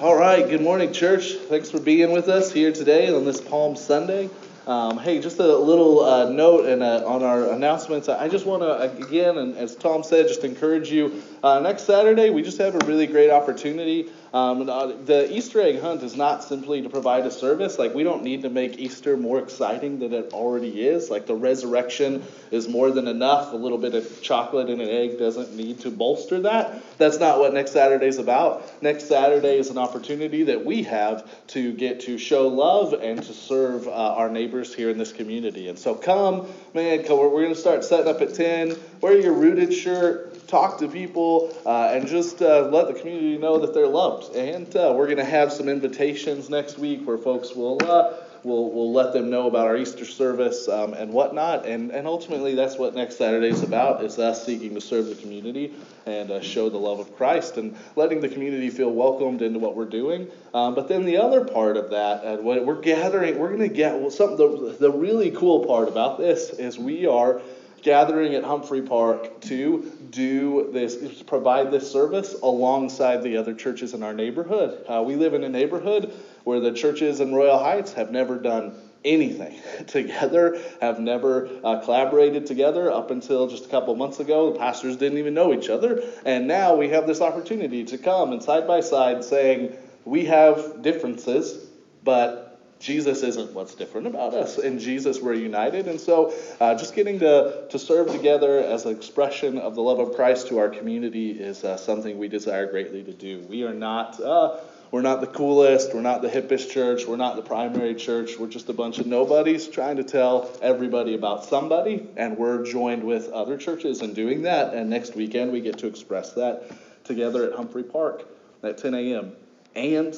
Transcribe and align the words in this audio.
All 0.00 0.16
right, 0.16 0.48
good 0.48 0.60
morning, 0.60 0.92
church. 0.92 1.34
Thanks 1.48 1.70
for 1.70 1.78
being 1.78 2.10
with 2.10 2.28
us 2.28 2.50
here 2.50 2.72
today 2.72 3.14
on 3.14 3.24
this 3.24 3.40
Palm 3.40 3.76
Sunday. 3.76 4.28
Um, 4.66 4.98
hey, 4.98 5.20
just 5.20 5.38
a 5.38 5.56
little 5.56 6.00
uh, 6.00 6.30
note 6.30 6.66
and 6.66 6.82
uh, 6.82 7.04
on 7.06 7.22
our 7.22 7.52
announcements. 7.52 8.08
I 8.08 8.28
just 8.28 8.44
want 8.44 8.62
to 8.62 8.80
again, 9.06 9.38
and 9.38 9.56
as 9.56 9.76
Tom 9.76 10.02
said, 10.02 10.26
just 10.26 10.42
encourage 10.42 10.90
you. 10.90 11.22
Uh, 11.44 11.60
next 11.60 11.82
Saturday, 11.82 12.30
we 12.30 12.42
just 12.42 12.58
have 12.58 12.74
a 12.74 12.84
really 12.86 13.06
great 13.06 13.30
opportunity. 13.30 14.08
Um, 14.34 14.68
uh, 14.68 14.86
the 15.04 15.32
Easter 15.32 15.60
egg 15.60 15.80
hunt 15.80 16.02
is 16.02 16.16
not 16.16 16.42
simply 16.42 16.82
to 16.82 16.88
provide 16.88 17.24
a 17.24 17.30
service. 17.30 17.78
Like 17.78 17.94
we 17.94 18.02
don't 18.02 18.24
need 18.24 18.42
to 18.42 18.50
make 18.50 18.80
Easter 18.80 19.16
more 19.16 19.38
exciting 19.38 20.00
than 20.00 20.12
it 20.12 20.32
already 20.32 20.84
is. 20.88 21.08
Like 21.08 21.26
the 21.26 21.36
resurrection 21.36 22.24
is 22.50 22.68
more 22.68 22.90
than 22.90 23.06
enough. 23.06 23.52
A 23.52 23.56
little 23.56 23.78
bit 23.78 23.94
of 23.94 24.22
chocolate 24.22 24.68
and 24.70 24.82
an 24.82 24.88
egg 24.88 25.20
doesn't 25.20 25.54
need 25.54 25.78
to 25.82 25.90
bolster 25.92 26.40
that. 26.40 26.82
That's 26.98 27.20
not 27.20 27.38
what 27.38 27.54
next 27.54 27.70
Saturday 27.70 28.08
is 28.08 28.18
about. 28.18 28.82
Next 28.82 29.06
Saturday 29.06 29.56
is 29.56 29.70
an 29.70 29.78
opportunity 29.78 30.42
that 30.42 30.64
we 30.64 30.82
have 30.82 31.30
to 31.48 31.72
get 31.72 32.00
to 32.00 32.18
show 32.18 32.48
love 32.48 32.92
and 32.92 33.22
to 33.22 33.32
serve 33.32 33.86
uh, 33.86 33.92
our 33.92 34.28
neighbors 34.28 34.74
here 34.74 34.90
in 34.90 34.98
this 34.98 35.12
community. 35.12 35.68
And 35.68 35.78
so 35.78 35.94
come, 35.94 36.48
man. 36.74 37.04
We're 37.08 37.30
going 37.30 37.54
to 37.54 37.60
start 37.60 37.84
setting 37.84 38.12
up 38.12 38.20
at 38.20 38.34
10. 38.34 38.76
Wear 39.00 39.16
your 39.16 39.34
rooted 39.34 39.72
shirt 39.72 40.33
talk 40.54 40.78
to 40.78 40.86
people, 40.86 41.52
uh, 41.66 41.90
and 41.92 42.06
just 42.06 42.40
uh, 42.40 42.68
let 42.68 42.86
the 42.86 42.94
community 42.94 43.36
know 43.36 43.58
that 43.58 43.74
they're 43.74 43.88
loved. 43.88 44.36
And 44.36 44.68
uh, 44.76 44.94
we're 44.96 45.06
going 45.06 45.18
to 45.18 45.24
have 45.24 45.52
some 45.52 45.68
invitations 45.68 46.48
next 46.48 46.78
week 46.78 47.04
where 47.04 47.18
folks 47.18 47.56
will. 47.56 47.78
Uh, 47.82 48.12
we'll, 48.44 48.70
we'll 48.70 48.92
let 48.92 49.12
them 49.12 49.30
know 49.30 49.48
about 49.48 49.66
our 49.66 49.76
Easter 49.76 50.04
service 50.04 50.68
um, 50.68 50.94
and 50.94 51.12
whatnot. 51.12 51.66
And, 51.66 51.90
and 51.90 52.06
ultimately, 52.06 52.54
that's 52.54 52.78
what 52.78 52.94
next 52.94 53.18
Saturday 53.18 53.48
is 53.48 53.64
about, 53.64 54.04
is 54.04 54.16
us 54.20 54.46
seeking 54.46 54.74
to 54.74 54.80
serve 54.80 55.06
the 55.06 55.16
community 55.16 55.74
and 56.06 56.30
uh, 56.30 56.40
show 56.40 56.70
the 56.70 56.78
love 56.78 57.00
of 57.00 57.16
Christ 57.16 57.56
and 57.56 57.76
letting 57.96 58.20
the 58.20 58.28
community 58.28 58.70
feel 58.70 58.92
welcomed 58.92 59.42
into 59.42 59.58
what 59.58 59.74
we're 59.74 59.86
doing. 59.86 60.28
Um, 60.52 60.76
but 60.76 60.86
then 60.86 61.04
the 61.04 61.16
other 61.16 61.44
part 61.44 61.76
of 61.76 61.90
that, 61.90 62.22
and 62.22 62.44
what 62.44 62.64
we're 62.64 62.80
gathering, 62.80 63.40
we're 63.40 63.48
going 63.48 63.68
to 63.68 63.74
get 63.74 63.98
well, 63.98 64.10
something, 64.10 64.36
the, 64.36 64.76
the 64.78 64.92
really 64.92 65.32
cool 65.32 65.66
part 65.66 65.88
about 65.88 66.18
this 66.18 66.50
is 66.50 66.78
we 66.78 67.06
are 67.06 67.42
gathering 67.84 68.34
at 68.34 68.42
Humphrey 68.42 68.80
Park 68.80 69.42
to 69.42 69.92
do 70.10 70.70
this, 70.72 71.22
provide 71.22 71.70
this 71.70 71.90
service 71.90 72.34
alongside 72.42 73.22
the 73.22 73.36
other 73.36 73.54
churches 73.54 73.92
in 73.92 74.02
our 74.02 74.14
neighborhood. 74.14 74.84
Uh, 74.88 75.02
we 75.06 75.16
live 75.16 75.34
in 75.34 75.44
a 75.44 75.48
neighborhood 75.48 76.12
where 76.44 76.60
the 76.60 76.72
churches 76.72 77.20
in 77.20 77.34
Royal 77.34 77.58
Heights 77.58 77.92
have 77.92 78.10
never 78.10 78.38
done 78.38 78.74
anything 79.04 79.60
together, 79.86 80.58
have 80.80 80.98
never 80.98 81.48
uh, 81.62 81.80
collaborated 81.80 82.46
together 82.46 82.90
up 82.90 83.10
until 83.10 83.48
just 83.48 83.66
a 83.66 83.68
couple 83.68 83.94
months 83.94 84.18
ago. 84.18 84.54
The 84.54 84.58
pastors 84.58 84.96
didn't 84.96 85.18
even 85.18 85.34
know 85.34 85.52
each 85.52 85.68
other. 85.68 86.02
And 86.24 86.48
now 86.48 86.74
we 86.76 86.88
have 86.88 87.06
this 87.06 87.20
opportunity 87.20 87.84
to 87.84 87.98
come 87.98 88.32
and 88.32 88.42
side 88.42 88.66
by 88.66 88.80
side 88.80 89.22
saying, 89.22 89.76
we 90.06 90.24
have 90.24 90.80
differences, 90.80 91.68
but 92.02 92.53
Jesus 92.80 93.22
isn't 93.22 93.52
what's 93.52 93.74
different 93.74 94.06
about 94.06 94.34
us. 94.34 94.58
In 94.58 94.78
Jesus, 94.78 95.20
we're 95.20 95.34
united. 95.34 95.88
And 95.88 96.00
so, 96.00 96.34
uh, 96.60 96.74
just 96.74 96.94
getting 96.94 97.18
to, 97.20 97.66
to 97.70 97.78
serve 97.78 98.10
together 98.10 98.58
as 98.58 98.84
an 98.84 98.94
expression 98.94 99.58
of 99.58 99.74
the 99.74 99.80
love 99.80 99.98
of 99.98 100.14
Christ 100.14 100.48
to 100.48 100.58
our 100.58 100.68
community 100.68 101.30
is 101.30 101.64
uh, 101.64 101.76
something 101.76 102.18
we 102.18 102.28
desire 102.28 102.70
greatly 102.70 103.02
to 103.04 103.12
do. 103.12 103.40
We 103.48 103.64
are 103.64 103.74
not. 103.74 104.20
Uh, 104.20 104.58
we're 104.94 105.02
not 105.02 105.20
the 105.20 105.26
coolest, 105.26 105.92
we're 105.92 106.02
not 106.02 106.22
the 106.22 106.28
hippest 106.28 106.70
church, 106.70 107.04
we're 107.04 107.16
not 107.16 107.34
the 107.34 107.42
primary 107.42 107.96
church, 107.96 108.38
we're 108.38 108.46
just 108.46 108.68
a 108.68 108.72
bunch 108.72 109.00
of 109.00 109.06
nobodies 109.06 109.66
trying 109.66 109.96
to 109.96 110.04
tell 110.04 110.48
everybody 110.62 111.16
about 111.16 111.44
somebody, 111.44 112.06
and 112.16 112.38
we're 112.38 112.64
joined 112.64 113.02
with 113.02 113.28
other 113.30 113.56
churches 113.58 114.02
in 114.02 114.14
doing 114.14 114.42
that. 114.42 114.72
And 114.72 114.88
next 114.88 115.16
weekend, 115.16 115.50
we 115.50 115.60
get 115.60 115.78
to 115.78 115.88
express 115.88 116.34
that 116.34 116.70
together 117.02 117.44
at 117.50 117.56
Humphrey 117.56 117.82
Park 117.82 118.24
at 118.62 118.78
10 118.78 118.94
a.m. 118.94 119.32
And 119.74 120.14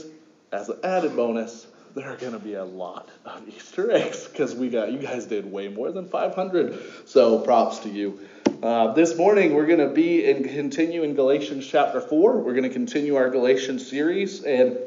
as 0.52 0.68
an 0.68 0.78
added 0.84 1.16
bonus, 1.16 1.66
there 1.96 2.12
are 2.12 2.16
going 2.16 2.34
to 2.34 2.38
be 2.38 2.54
a 2.54 2.64
lot 2.64 3.08
of 3.24 3.48
Easter 3.56 3.90
eggs 3.90 4.28
because 4.28 4.54
we 4.54 4.68
got 4.68 4.92
you 4.92 4.98
guys 4.98 5.24
did 5.24 5.50
way 5.50 5.68
more 5.68 5.90
than 5.90 6.06
500. 6.06 6.78
So 7.06 7.40
props 7.40 7.80
to 7.80 7.88
you. 7.88 8.20
Uh, 8.62 8.92
this 8.92 9.16
morning 9.16 9.54
we're 9.54 9.66
going 9.66 9.80
to 9.80 9.88
be 9.88 10.30
and 10.30 10.44
continue 10.44 11.02
in 11.02 11.14
Galatians 11.14 11.66
chapter 11.66 12.02
four. 12.02 12.36
We're 12.36 12.52
going 12.52 12.64
to 12.64 12.70
continue 12.70 13.16
our 13.16 13.30
Galatians 13.30 13.88
series, 13.88 14.44
and 14.44 14.78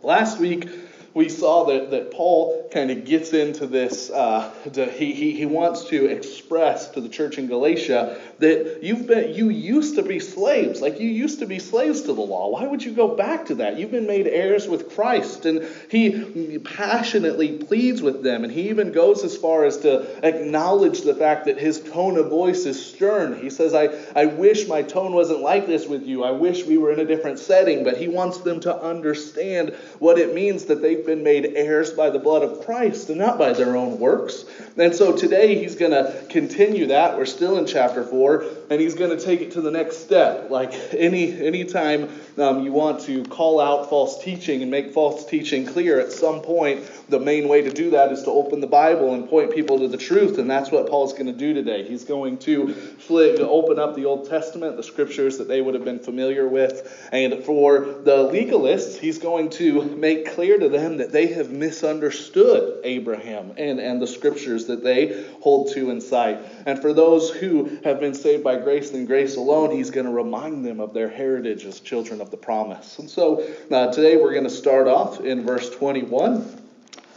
last 0.00 0.38
week 0.38 0.68
we 1.12 1.28
saw 1.28 1.64
that, 1.66 1.90
that 1.90 2.12
Paul 2.12 2.63
kind 2.70 2.90
of 2.90 3.04
gets 3.04 3.32
into 3.32 3.66
this. 3.66 4.10
Uh, 4.10 4.52
to, 4.72 4.86
he, 4.90 5.12
he, 5.12 5.32
he 5.32 5.46
wants 5.46 5.84
to 5.86 6.06
express 6.06 6.88
to 6.90 7.00
the 7.00 7.08
church 7.08 7.38
in 7.38 7.46
Galatia 7.46 8.20
that 8.38 8.82
you've 8.82 9.06
been 9.06 9.34
you 9.34 9.48
used 9.48 9.96
to 9.96 10.02
be 10.02 10.18
slaves, 10.20 10.80
like 10.80 11.00
you 11.00 11.08
used 11.08 11.38
to 11.40 11.46
be 11.46 11.58
slaves 11.58 12.02
to 12.02 12.12
the 12.12 12.20
law. 12.20 12.50
Why 12.50 12.66
would 12.66 12.84
you 12.84 12.92
go 12.92 13.16
back 13.16 13.46
to 13.46 13.56
that? 13.56 13.78
You've 13.78 13.90
been 13.90 14.06
made 14.06 14.26
heirs 14.26 14.68
with 14.68 14.94
Christ, 14.94 15.46
and 15.46 15.66
he 15.90 16.58
passionately 16.58 17.58
pleads 17.58 18.02
with 18.02 18.22
them, 18.22 18.44
and 18.44 18.52
he 18.52 18.68
even 18.68 18.92
goes 18.92 19.24
as 19.24 19.36
far 19.36 19.64
as 19.64 19.78
to 19.78 20.26
acknowledge 20.26 21.02
the 21.02 21.14
fact 21.14 21.46
that 21.46 21.58
his 21.58 21.80
tone 21.80 22.16
of 22.16 22.28
voice 22.28 22.66
is 22.66 22.84
stern. 22.84 23.40
He 23.40 23.50
says, 23.50 23.74
"I 23.74 23.90
I 24.14 24.26
wish 24.26 24.68
my 24.68 24.82
tone 24.82 25.12
wasn't 25.12 25.40
like 25.40 25.66
this 25.66 25.86
with 25.86 26.06
you. 26.06 26.24
I 26.24 26.32
wish 26.32 26.64
we 26.64 26.78
were 26.78 26.92
in 26.92 27.00
a 27.00 27.04
different 27.04 27.38
setting." 27.38 27.84
But 27.84 27.96
he 27.96 28.08
wants 28.08 28.38
them 28.38 28.60
to 28.60 28.76
understand 28.76 29.74
what 29.98 30.18
it 30.18 30.34
means 30.34 30.66
that 30.66 30.82
they've 30.82 31.04
been 31.04 31.22
made 31.22 31.52
heirs 31.54 31.90
by 31.92 32.10
the 32.10 32.18
blood 32.18 32.42
of 32.42 32.63
Christ 32.64 33.10
and 33.10 33.18
not 33.18 33.38
by 33.38 33.52
their 33.52 33.76
own 33.76 33.98
works. 33.98 34.44
And 34.76 34.94
so 34.94 35.16
today 35.16 35.58
he's 35.58 35.76
going 35.76 35.92
to 35.92 36.26
continue 36.30 36.88
that. 36.88 37.16
We're 37.16 37.26
still 37.26 37.58
in 37.58 37.66
chapter 37.66 38.02
4, 38.02 38.44
and 38.70 38.80
he's 38.80 38.94
going 38.94 39.16
to 39.16 39.22
take 39.22 39.40
it 39.40 39.52
to 39.52 39.60
the 39.60 39.70
next 39.70 39.98
step. 39.98 40.50
Like 40.50 40.72
any 40.92 41.32
anytime 41.32 42.08
um, 42.38 42.64
you 42.64 42.72
want 42.72 43.00
to 43.02 43.24
call 43.24 43.60
out 43.60 43.88
false 43.88 44.22
teaching 44.22 44.62
and 44.62 44.70
make 44.70 44.92
false 44.92 45.26
teaching 45.26 45.66
clear, 45.66 46.00
at 46.00 46.12
some 46.12 46.40
point, 46.40 46.90
the 47.08 47.20
main 47.20 47.48
way 47.48 47.62
to 47.62 47.70
do 47.70 47.90
that 47.90 48.10
is 48.12 48.22
to 48.24 48.30
open 48.30 48.60
the 48.60 48.66
Bible 48.66 49.14
and 49.14 49.28
point 49.28 49.54
people 49.54 49.78
to 49.80 49.88
the 49.88 49.96
truth. 49.96 50.38
And 50.38 50.50
that's 50.50 50.70
what 50.70 50.88
Paul's 50.88 51.12
going 51.12 51.26
to 51.26 51.32
do 51.32 51.54
today. 51.54 51.86
He's 51.86 52.04
going 52.04 52.38
to 52.38 52.74
open 53.08 53.78
up 53.78 53.94
the 53.94 54.04
Old 54.06 54.28
Testament, 54.28 54.76
the 54.76 54.82
scriptures 54.82 55.38
that 55.38 55.48
they 55.48 55.60
would 55.60 55.74
have 55.74 55.84
been 55.84 56.00
familiar 56.00 56.48
with. 56.48 57.08
And 57.12 57.44
for 57.44 57.80
the 57.80 58.28
legalists, 58.32 58.98
he's 58.98 59.18
going 59.18 59.50
to 59.50 59.82
make 59.82 60.34
clear 60.34 60.58
to 60.58 60.68
them 60.68 60.96
that 60.98 61.12
they 61.12 61.28
have 61.28 61.50
misunderstood 61.50 62.43
Abraham 62.84 63.52
and, 63.56 63.80
and 63.80 64.00
the 64.00 64.06
scriptures 64.06 64.66
that 64.66 64.82
they 64.82 65.24
hold 65.40 65.72
to 65.74 65.90
in 65.90 66.00
sight. 66.00 66.40
And 66.66 66.80
for 66.80 66.92
those 66.92 67.30
who 67.30 67.78
have 67.84 68.00
been 68.00 68.14
saved 68.14 68.44
by 68.44 68.56
grace 68.56 68.92
and 68.92 69.06
grace 69.06 69.36
alone, 69.36 69.70
he's 69.70 69.90
going 69.90 70.06
to 70.06 70.12
remind 70.12 70.64
them 70.64 70.80
of 70.80 70.94
their 70.94 71.08
heritage 71.08 71.64
as 71.64 71.80
children 71.80 72.20
of 72.20 72.30
the 72.30 72.36
promise. 72.36 72.98
And 72.98 73.08
so 73.08 73.46
uh, 73.70 73.92
today 73.92 74.16
we're 74.16 74.32
going 74.32 74.44
to 74.44 74.50
start 74.50 74.88
off 74.88 75.20
in 75.20 75.44
verse 75.44 75.70
21. 75.70 76.62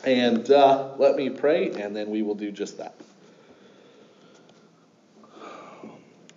And 0.04 0.50
uh, 0.50 0.94
let 0.98 1.16
me 1.16 1.30
pray, 1.30 1.72
and 1.72 1.96
then 1.96 2.10
we 2.10 2.22
will 2.22 2.36
do 2.36 2.52
just 2.52 2.78
that. 2.78 2.96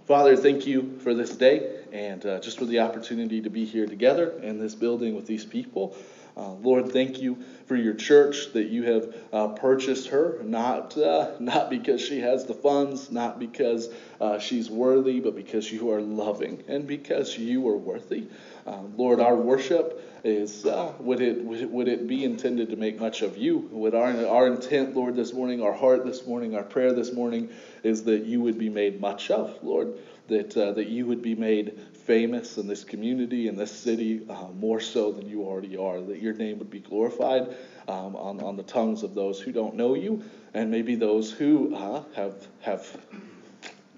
Father, 0.07 0.37
thank 0.37 0.67
you 0.67 0.99
for 1.05 1.15
this 1.15 1.37
day 1.37 1.85
and 1.93 2.25
uh, 2.27 2.41
just 2.41 2.59
for 2.59 2.65
the 2.65 2.81
opportunity 2.81 3.41
to 3.43 3.51
be 3.51 3.65
here 3.65 3.87
together 3.87 4.31
in 4.43 4.59
this 4.59 4.75
building 4.75 5.15
with 5.15 5.27
these 5.27 5.45
people. 5.45 5.97
Uh, 6.41 6.53
Lord, 6.53 6.91
thank 6.91 7.21
you 7.21 7.37
for 7.67 7.77
your 7.77 7.93
church 7.93 8.55
that 8.55 8.69
you 8.69 8.85
have 8.85 9.15
uh, 9.31 9.49
purchased 9.49 10.09
her, 10.09 10.41
not, 10.43 10.97
uh, 10.97 11.33
not 11.39 11.69
because 11.69 12.01
she 12.01 12.21
has 12.21 12.47
the 12.47 12.55
funds, 12.55 13.11
not 13.11 13.39
because 13.39 13.91
uh, 14.23 14.39
she's 14.39 14.71
worthy, 14.71 15.21
but 15.21 15.37
because 15.37 15.71
you 15.71 15.91
are 15.91 16.01
loving 16.01 16.65
and 16.67 16.87
because 16.87 17.37
you 17.37 17.69
are 17.69 17.77
worthy. 17.77 18.27
Uh, 18.67 18.81
Lord, 18.97 19.21
our 19.21 19.37
worship 19.37 20.03
is 20.25 20.65
uh, 20.65 20.93
would 20.99 21.21
it 21.21 21.43
would 21.45 21.89
it 21.89 22.07
be 22.07 22.25
intended 22.25 22.71
to 22.71 22.77
make 22.77 23.01
much 23.01 23.23
of 23.23 23.37
you? 23.37 23.69
Would 23.73 23.95
our 23.95 24.27
our 24.27 24.47
intent, 24.47 24.95
Lord, 24.97 25.17
this 25.17 25.33
morning, 25.33 25.63
our 25.63 25.73
heart 25.73 26.07
this 26.07 26.27
morning, 26.27 26.55
our 26.55 26.63
prayer 26.63 26.93
this 26.93 27.13
morning, 27.13 27.51
is 27.83 28.05
that 28.05 28.25
you 28.25 28.41
would 28.41 28.59
be 28.59 28.69
made 28.69 29.01
much 29.01 29.31
of, 29.31 29.59
Lord, 29.63 29.95
that 30.29 30.51
that 30.51 30.87
you 30.89 31.07
would 31.07 31.23
be 31.23 31.35
made 31.35 31.79
famous 32.01 32.59
in 32.59 32.67
this 32.67 32.85
community, 32.85 33.49
in 33.49 33.57
this 33.57 33.71
city, 33.71 34.23
uh, 34.29 34.49
more 34.59 34.81
so 34.81 35.13
than 35.13 35.29
you 35.29 35.45
already 35.45 35.77
are, 35.77 36.01
that 36.01 36.21
your 36.21 36.35
name 36.35 36.59
would 36.59 36.71
be 36.71 36.81
glorified 36.81 37.55
um, 37.89 38.17
on, 38.17 38.41
on 38.41 38.57
the 38.57 38.63
tongues 38.63 39.03
of 39.03 39.15
those 39.15 39.41
who 39.41 39.53
don't 39.53 39.75
know 39.75 39.95
you, 39.95 40.23
and 40.55 40.71
maybe 40.71 40.95
those 40.95 41.31
who 41.31 41.75
uh, 41.75 42.03
have, 42.15 42.47
have, 42.63 43.01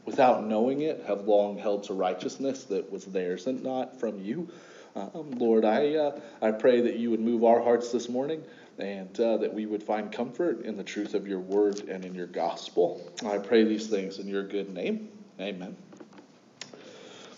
without 0.04 0.44
knowing 0.44 0.82
it, 0.82 1.04
have 1.06 1.22
long 1.22 1.58
held 1.58 1.84
to 1.84 1.94
righteousness 1.94 2.64
that 2.64 2.90
was 2.90 3.04
theirs 3.06 3.46
and 3.46 3.62
not 3.62 3.98
from 3.98 4.20
you. 4.20 4.48
Um, 4.94 5.30
Lord, 5.38 5.64
I, 5.64 5.94
uh, 5.94 6.20
I 6.42 6.50
pray 6.50 6.82
that 6.82 6.96
you 6.96 7.10
would 7.10 7.20
move 7.20 7.44
our 7.44 7.62
hearts 7.62 7.92
this 7.92 8.08
morning 8.08 8.42
and 8.78 9.18
uh, 9.20 9.38
that 9.38 9.52
we 9.52 9.66
would 9.66 9.82
find 9.82 10.12
comfort 10.12 10.64
in 10.64 10.76
the 10.76 10.84
truth 10.84 11.14
of 11.14 11.26
your 11.26 11.40
word 11.40 11.80
and 11.88 12.04
in 12.04 12.14
your 12.14 12.26
gospel. 12.26 13.00
I 13.24 13.38
pray 13.38 13.64
these 13.64 13.86
things 13.86 14.18
in 14.18 14.26
your 14.26 14.42
good 14.42 14.72
name. 14.72 15.08
Amen. 15.40 15.76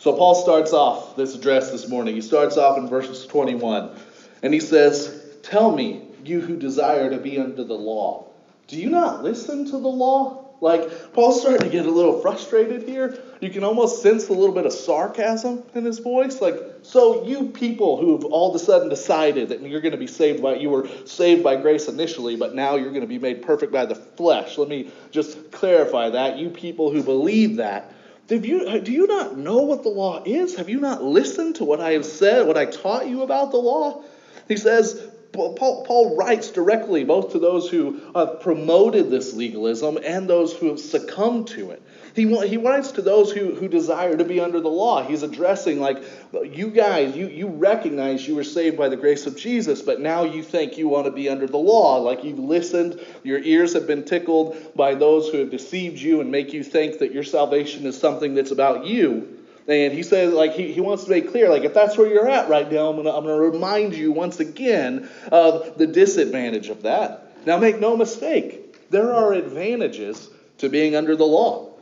So 0.04 0.12
Paul 0.12 0.34
starts 0.34 0.74
off 0.74 1.16
this 1.16 1.34
address 1.34 1.70
this 1.70 1.88
morning. 1.88 2.14
He 2.14 2.20
starts 2.20 2.58
off 2.58 2.76
in 2.76 2.90
verses 2.90 3.26
21, 3.26 3.98
and 4.42 4.52
he 4.52 4.60
says, 4.60 5.18
Tell 5.42 5.74
me, 5.74 6.02
you 6.22 6.42
who 6.42 6.58
desire 6.58 7.08
to 7.08 7.16
be 7.16 7.38
under 7.38 7.64
the 7.64 7.72
law, 7.72 8.26
do 8.68 8.76
you 8.76 8.90
not 8.90 9.24
listen 9.24 9.64
to 9.64 9.70
the 9.70 9.78
law? 9.78 10.44
Like, 10.60 11.14
Paul's 11.14 11.40
starting 11.40 11.62
to 11.62 11.70
get 11.70 11.86
a 11.86 11.90
little 11.90 12.20
frustrated 12.20 12.82
here. 12.82 13.18
You 13.40 13.48
can 13.48 13.64
almost 13.64 14.02
sense 14.02 14.28
a 14.28 14.34
little 14.34 14.54
bit 14.54 14.66
of 14.66 14.74
sarcasm 14.74 15.62
in 15.74 15.86
his 15.86 16.00
voice. 16.00 16.38
Like, 16.38 16.56
so 16.82 17.24
you 17.24 17.48
people 17.48 17.96
who've 17.96 18.26
all 18.26 18.50
of 18.50 18.56
a 18.56 18.62
sudden 18.62 18.90
decided 18.90 19.48
that 19.48 19.62
you're 19.62 19.80
going 19.80 19.92
to 19.92 19.98
be 19.98 20.06
saved 20.06 20.42
by, 20.42 20.56
you 20.56 20.68
were 20.68 20.86
saved 21.06 21.42
by 21.42 21.56
grace 21.56 21.88
initially, 21.88 22.36
but 22.36 22.54
now 22.54 22.76
you're 22.76 22.90
going 22.90 23.00
to 23.00 23.06
be 23.06 23.18
made 23.18 23.40
perfect 23.40 23.72
by 23.72 23.86
the 23.86 23.94
flesh. 23.94 24.58
Let 24.58 24.68
me 24.68 24.90
just 25.12 25.50
clarify 25.50 26.10
that. 26.10 26.36
You 26.36 26.50
people 26.50 26.90
who 26.90 27.02
believe 27.02 27.56
that, 27.56 27.90
you, 28.30 28.80
do 28.80 28.92
you 28.92 29.06
not 29.06 29.36
know 29.36 29.62
what 29.62 29.82
the 29.82 29.90
law 29.90 30.22
is? 30.24 30.56
Have 30.56 30.68
you 30.68 30.80
not 30.80 31.02
listened 31.02 31.56
to 31.56 31.64
what 31.64 31.80
I 31.80 31.92
have 31.92 32.06
said, 32.06 32.46
what 32.46 32.56
I 32.56 32.66
taught 32.66 33.08
you 33.08 33.22
about 33.22 33.50
the 33.50 33.58
law? 33.58 34.02
He 34.48 34.56
says, 34.56 35.00
Paul, 35.34 35.84
Paul, 35.84 36.16
writes 36.16 36.50
directly 36.50 37.04
both 37.04 37.32
to 37.32 37.38
those 37.38 37.68
who 37.68 38.00
have 38.14 38.40
promoted 38.40 39.10
this 39.10 39.34
legalism 39.34 39.98
and 40.02 40.30
those 40.30 40.54
who 40.54 40.68
have 40.68 40.78
succumbed 40.78 41.48
to 41.48 41.72
it. 41.72 41.82
He, 42.14 42.22
he 42.46 42.56
writes 42.56 42.92
to 42.92 43.02
those 43.02 43.32
who, 43.32 43.56
who 43.56 43.66
desire 43.66 44.16
to 44.16 44.24
be 44.24 44.38
under 44.38 44.60
the 44.60 44.68
law. 44.68 45.02
He's 45.02 45.24
addressing, 45.24 45.80
like, 45.80 45.98
you 46.44 46.70
guys, 46.70 47.16
you, 47.16 47.26
you 47.26 47.48
recognize 47.48 48.26
you 48.26 48.36
were 48.36 48.44
saved 48.44 48.76
by 48.76 48.88
the 48.88 48.96
grace 48.96 49.26
of 49.26 49.36
Jesus, 49.36 49.82
but 49.82 50.00
now 50.00 50.22
you 50.22 50.44
think 50.44 50.78
you 50.78 50.86
want 50.88 51.06
to 51.06 51.10
be 51.10 51.28
under 51.28 51.48
the 51.48 51.58
law. 51.58 51.96
Like, 51.96 52.22
you've 52.22 52.38
listened, 52.38 53.00
your 53.24 53.40
ears 53.40 53.72
have 53.72 53.88
been 53.88 54.04
tickled 54.04 54.56
by 54.76 54.94
those 54.94 55.28
who 55.28 55.38
have 55.38 55.50
deceived 55.50 55.98
you 55.98 56.20
and 56.20 56.30
make 56.30 56.52
you 56.52 56.62
think 56.62 57.00
that 57.00 57.12
your 57.12 57.24
salvation 57.24 57.84
is 57.84 57.98
something 57.98 58.34
that's 58.36 58.52
about 58.52 58.86
you. 58.86 59.33
And 59.66 59.92
he 59.92 60.02
says, 60.02 60.32
like, 60.32 60.52
he, 60.52 60.72
he 60.72 60.80
wants 60.80 61.04
to 61.04 61.10
make 61.10 61.30
clear, 61.30 61.48
like, 61.48 61.64
if 61.64 61.72
that's 61.72 61.96
where 61.96 62.06
you're 62.06 62.28
at 62.28 62.50
right 62.50 62.70
now, 62.70 62.88
I'm 62.90 62.96
going 62.96 63.06
to 63.06 63.14
I'm 63.14 63.24
going 63.24 63.38
to 63.38 63.50
remind 63.50 63.94
you 63.94 64.12
once 64.12 64.40
again 64.40 65.08
of 65.32 65.78
the 65.78 65.86
disadvantage 65.86 66.68
of 66.68 66.82
that. 66.82 67.46
Now, 67.46 67.58
make 67.58 67.80
no 67.80 67.96
mistake, 67.96 68.90
there 68.90 69.14
are 69.14 69.32
advantages 69.32 70.28
to 70.58 70.68
being 70.68 70.96
under 70.96 71.16
the 71.16 71.24
law. 71.24 71.74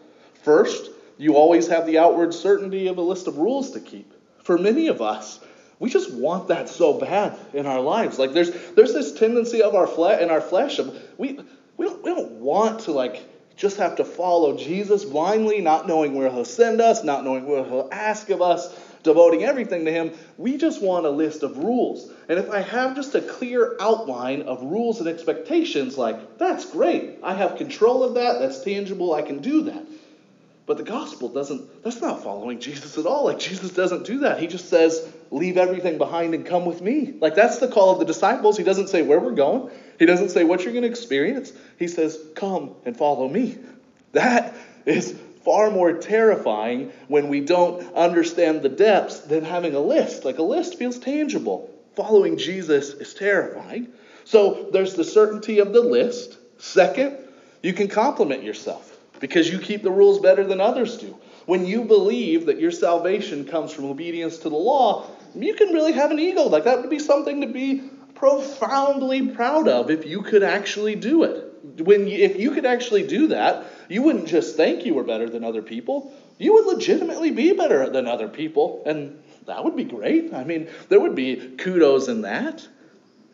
First, 0.43 0.91
you 1.19 1.37
always 1.37 1.69
have 1.69 1.87
the 1.87 1.99
outward 1.99 2.35
certainty 2.35 2.89
of 2.89 2.99
a 2.99 3.03
list 3.03 3.27
of 3.27 3.39
rules 3.39 3.73
to 3.73 3.81
keep. 3.81 4.13
For 4.43 4.59
many 4.59 4.89
of 4.89 5.01
us, 5.01 5.41
we 5.79 5.91
just 5.91 6.13
want 6.13 6.49
that 6.49 6.69
so 6.69 6.99
bad 6.99 7.37
in 7.53 7.67
our 7.67 7.81
lives. 7.81 8.19
Like 8.19 8.33
there's 8.33 8.51
there's 8.73 8.93
this 8.93 9.13
tendency 9.13 9.63
of 9.63 9.75
our 9.75 9.87
flesh 9.87 10.21
in 10.21 10.31
our 10.31 10.41
flesh 10.41 10.79
of 10.79 10.97
we 11.19 11.41
we 11.77 11.87
don't, 11.87 12.03
we 12.03 12.15
don't 12.15 12.33
want 12.33 12.81
to 12.83 12.93
like 12.93 13.21
just 13.63 13.77
have 13.77 13.95
to 13.95 14.05
follow 14.05 14.59
Jesus 14.59 15.05
blindly, 15.05 15.61
not 15.61 15.87
knowing 15.87 16.15
where 16.15 16.29
he'll 16.29 16.45
send 16.45 16.81
us, 16.81 17.05
not 17.05 17.23
knowing 17.23 17.47
what 17.47 17.69
he'll 17.69 17.89
ask 17.93 18.29
of 18.31 18.43
us, 18.43 18.77
devoting 19.05 19.45
everything 19.45 19.85
to 19.85 19.93
him. 19.93 20.13
We 20.37 20.57
just 20.57 20.83
want 20.83 21.07
a 21.07 21.11
list 21.11 21.45
of 21.45 21.59
rules. 21.59 22.11
And 22.29 22.41
if 22.41 22.51
I 22.51 22.61
have 22.61 22.97
just 22.97 23.15
a 23.15 23.21
clear 23.21 23.77
outline 23.79 24.43
of 24.43 24.65
rules 24.65 24.99
and 24.99 25.09
expectations, 25.09 25.97
like, 25.97 26.39
that's 26.39 26.69
great. 26.73 27.21
I 27.23 27.35
have 27.35 27.57
control 27.57 28.03
of 28.03 28.15
that. 28.15 28.41
That's 28.41 28.65
tangible. 28.65 29.15
I 29.15 29.23
can 29.23 29.39
do 29.39 29.63
that. 29.63 29.87
But 30.67 30.79
the 30.79 30.83
gospel 30.83 31.29
doesn't, 31.29 31.85
that's 31.85 32.01
not 32.01 32.25
following 32.25 32.59
Jesus 32.59 32.99
at 32.99 33.07
all. 33.07 33.27
Like, 33.27 33.39
Jesus 33.39 33.71
doesn't 33.71 34.05
do 34.05 34.19
that. 34.21 34.41
He 34.41 34.49
just 34.49 34.71
says, 34.71 35.09
leave 35.33 35.57
everything 35.57 35.99
behind 35.99 36.35
and 36.35 36.47
come 36.47 36.67
with 36.67 36.83
me. 36.83 37.15
Like, 37.21 37.35
that's 37.35 37.59
the 37.59 37.69
call 37.69 37.91
of 37.91 37.99
the 37.99 38.05
disciples. 38.05 38.59
He 38.59 38.65
doesn't 38.65 38.89
say 38.89 39.03
where 39.03 39.19
we're 39.19 39.33
going, 39.33 39.71
he 39.99 40.07
doesn't 40.07 40.29
say 40.29 40.45
what 40.45 40.63
you're 40.63 40.73
going 40.73 40.83
to 40.83 40.89
experience. 40.89 41.53
He 41.79 41.89
says, 41.89 42.19
come 42.35 42.75
and 42.85 42.97
follow 42.97 43.29
me. 43.29 43.59
That 44.13 44.55
is 44.85 45.19
far 45.45 45.71
more 45.71 45.95
terrifying 45.95 46.93
when 47.09 47.29
we 47.29 47.41
don't 47.41 47.95
understand 47.95 48.63
the 48.63 48.69
depths 48.69 49.21
than 49.21 49.45
having 49.45 49.75
a 49.75 49.81
list. 49.81 50.25
Like, 50.25 50.39
a 50.39 50.43
list 50.43 50.79
feels 50.79 50.99
tangible. 50.99 51.71
Following 51.97 52.37
Jesus 52.37 52.91
is 52.91 53.15
terrifying. 53.15 53.89
So, 54.25 54.69
there's 54.71 54.95
the 54.95 55.05
certainty 55.05 55.59
of 55.59 55.73
the 55.73 55.81
list. 55.81 56.37
Second, 56.59 57.17
you 57.63 57.73
can 57.73 57.89
compliment 57.89 58.43
yourself 58.43 58.99
because 59.19 59.51
you 59.51 59.59
keep 59.59 59.83
the 59.83 59.91
rules 59.91 60.21
better 60.21 60.45
than 60.45 60.61
others 60.61 60.99
do. 60.99 61.17
When 61.47 61.67
you 61.67 61.85
believe 61.85 62.47
that 62.47 62.61
your 62.61 62.71
salvation 62.71 63.47
comes 63.47 63.73
from 63.73 63.87
obedience 63.87 64.39
to 64.39 64.49
the 64.49 64.57
law, 64.57 65.07
you 65.35 65.55
can 65.55 65.73
really 65.73 65.93
have 65.93 66.11
an 66.11 66.19
ego. 66.19 66.45
Like 66.45 66.65
that 66.65 66.81
would 66.81 66.91
be 66.91 66.99
something 66.99 67.41
to 67.41 67.47
be 67.47 67.83
profoundly 68.15 69.29
proud 69.29 69.69
of 69.69 69.91
if 69.91 70.07
you 70.07 70.23
could 70.23 70.43
actually 70.43 70.95
do 70.95 71.25
it. 71.25 71.49
When 71.81 72.07
you, 72.07 72.19
if 72.19 72.39
you 72.39 72.51
could 72.51 72.67
actually 72.67 73.07
do 73.07 73.29
that, 73.29 73.67
you 73.89 74.03
wouldn't 74.03 74.27
just 74.27 74.57
think 74.57 74.85
you 74.85 74.95
were 74.95 75.05
better 75.05 75.29
than 75.29 75.45
other 75.45 75.63
people. 75.63 76.13
You 76.39 76.55
would 76.55 76.67
legitimately 76.67 77.31
be 77.31 77.53
better 77.53 77.89
than 77.89 78.07
other 78.07 78.29
people, 78.29 78.83
and 78.85 79.23
that 79.47 79.65
would 79.65 79.77
be 79.77 79.85
great. 79.85 80.35
I 80.35 80.45
mean, 80.45 80.69
there 80.89 81.01
would 81.01 81.15
be 81.15 81.55
kudos 81.57 82.09
in 82.09 82.23
that. 82.23 82.67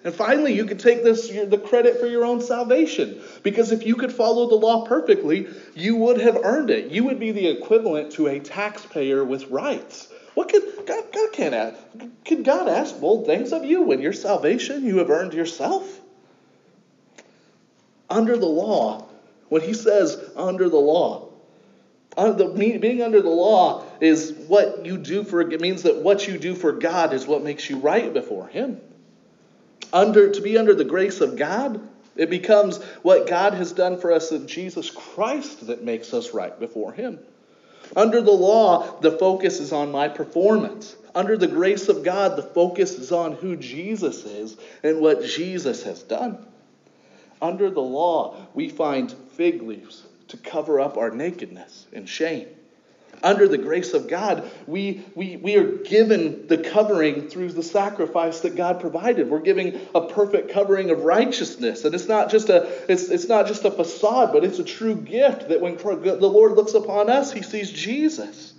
And 0.05 0.15
finally, 0.15 0.55
you 0.55 0.65
could 0.65 0.79
take 0.79 1.03
this 1.03 1.29
the 1.29 1.59
credit 1.59 1.99
for 1.99 2.07
your 2.07 2.25
own 2.25 2.41
salvation. 2.41 3.21
Because 3.43 3.73
if 3.73 3.85
you 3.85 3.97
could 3.97 4.13
follow 4.13 4.49
the 4.49 4.55
law 4.55 4.87
perfectly, 4.87 5.49
you 5.75 5.97
would 5.97 6.21
have 6.21 6.39
earned 6.45 6.71
it. 6.71 6.91
You 6.91 7.05
would 7.05 7.19
be 7.19 7.33
the 7.33 7.49
equivalent 7.49 8.13
to 8.13 8.29
a 8.29 8.41
taxpayer 8.41 9.25
with 9.25 9.49
rights. 9.49 10.09
What 10.39 10.51
could 10.51 10.87
God, 10.87 11.05
God 11.13 11.33
can't 11.33 11.55
ask? 11.55 11.77
Could 12.25 12.45
God 12.45 12.69
ask 12.69 13.01
bold 13.01 13.27
things 13.27 13.53
of 13.53 13.65
you 13.65 13.83
when 13.83 14.01
your 14.01 14.13
salvation 14.13 14.85
you 14.85 14.99
have 14.99 15.11
earned 15.11 15.35
yourself? 15.35 16.01
Under 18.09 18.37
the 18.37 18.47
law, 18.47 19.09
when 19.49 19.63
he 19.63 19.75
says 19.75 20.17
under 20.37 20.69
the 20.69 20.79
law, 20.79 21.31
uh, 22.17 22.33
being 22.53 23.03
under 23.03 23.21
the 23.21 23.29
law 23.29 23.85
is 24.01 24.33
what 24.47 24.87
you 24.87 24.97
do 24.97 25.25
for 25.25 25.41
it 25.41 25.61
means 25.61 25.83
that 25.83 25.97
what 26.03 26.29
you 26.29 26.39
do 26.39 26.55
for 26.55 26.71
God 26.73 27.13
is 27.13 27.27
what 27.27 27.43
makes 27.43 27.69
you 27.69 27.79
right 27.79 28.15
before 28.15 28.47
him 28.47 28.81
under 29.93 30.31
to 30.31 30.41
be 30.41 30.59
under 30.59 30.75
the 30.75 30.85
grace 30.85 31.21
of 31.21 31.37
God, 31.37 31.81
it 32.17 32.31
becomes 32.31 32.83
what 33.03 33.29
God 33.29 33.55
has 33.55 33.73
done 33.73 33.99
for 33.99 34.13
us 34.13 34.33
in 34.33 34.47
Jesus 34.47 34.91
Christ 34.91 35.67
that 35.67 35.85
makes 35.85 36.13
us 36.13 36.35
right 36.35 36.59
before 36.59 36.93
Him. 36.93 37.19
Under 37.97 38.21
the 38.21 38.31
law, 38.31 39.01
the 39.01 39.13
focus 39.13 39.61
is 39.61 39.73
on 39.73 39.91
my 39.91 40.09
performance. 40.09 40.95
Under 41.15 41.37
the 41.37 41.47
grace 41.47 41.89
of 41.89 42.05
God, 42.05 42.37
the 42.37 42.43
focus 42.43 42.99
is 42.99 43.13
on 43.13 43.33
who 43.33 43.57
Jesus 43.57 44.25
is 44.25 44.57
and 44.83 45.01
what 45.01 45.25
Jesus 45.25 45.83
has 45.85 46.03
done. 46.03 46.47
Under 47.41 47.71
the 47.71 47.81
law, 47.81 48.47
we 48.55 48.69
find 48.69 49.11
fig 49.33 49.63
leaves 49.63 50.05
to 50.29 50.37
cover 50.37 50.81
up 50.81 50.97
our 50.97 51.11
nakedness 51.11 51.87
and 51.93 52.09
shame 52.09 52.49
under 53.23 53.49
the 53.49 53.59
grace 53.59 53.95
of 53.95 54.09
God, 54.09 54.49
we, 54.67 55.05
we, 55.15 55.37
we 55.37 55.57
are 55.57 55.71
given 55.79 56.47
the 56.47 56.59
covering 56.59 57.29
through 57.29 57.53
the 57.53 57.63
sacrifice 57.63 58.41
that 58.41 58.57
God 58.57 58.81
provided. 58.81 59.29
We're 59.29 59.41
giving 59.41 59.81
a 59.95 60.07
perfect 60.07 60.53
covering 60.53 60.91
of 60.91 61.01
righteousness. 61.01 61.85
And 61.85 61.95
it's 61.95 62.09
not 62.09 62.31
just 62.31 62.49
a, 62.49 62.69
it's, 62.91 63.09
it's 63.09 63.29
not 63.29 63.47
just 63.47 63.65
a 63.65 63.71
facade, 63.71 64.33
but 64.33 64.45
it's 64.45 64.59
a 64.59 64.65
true 64.65 64.97
gift 64.97 65.49
that 65.49 65.61
when 65.61 65.77
the 65.77 66.29
Lord 66.29 66.53
looks 66.53 66.75
upon 66.75 67.11
us, 67.11 67.33
he 67.33 67.43
sees 67.43 67.71
Jesus. 67.71 68.55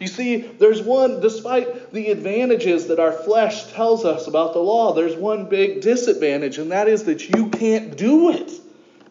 You 0.00 0.08
see, 0.08 0.38
there's 0.38 0.82
one, 0.82 1.20
despite 1.20 1.92
the 1.92 2.10
advantages 2.10 2.88
that 2.88 2.98
our 2.98 3.12
flesh 3.12 3.72
tells 3.72 4.04
us 4.04 4.26
about 4.26 4.52
the 4.52 4.58
law, 4.58 4.92
there's 4.92 5.14
one 5.14 5.48
big 5.48 5.80
disadvantage, 5.80 6.58
and 6.58 6.72
that 6.72 6.88
is 6.88 7.04
that 7.04 7.28
you 7.28 7.48
can't 7.48 7.96
do 7.96 8.30
it. 8.30 8.50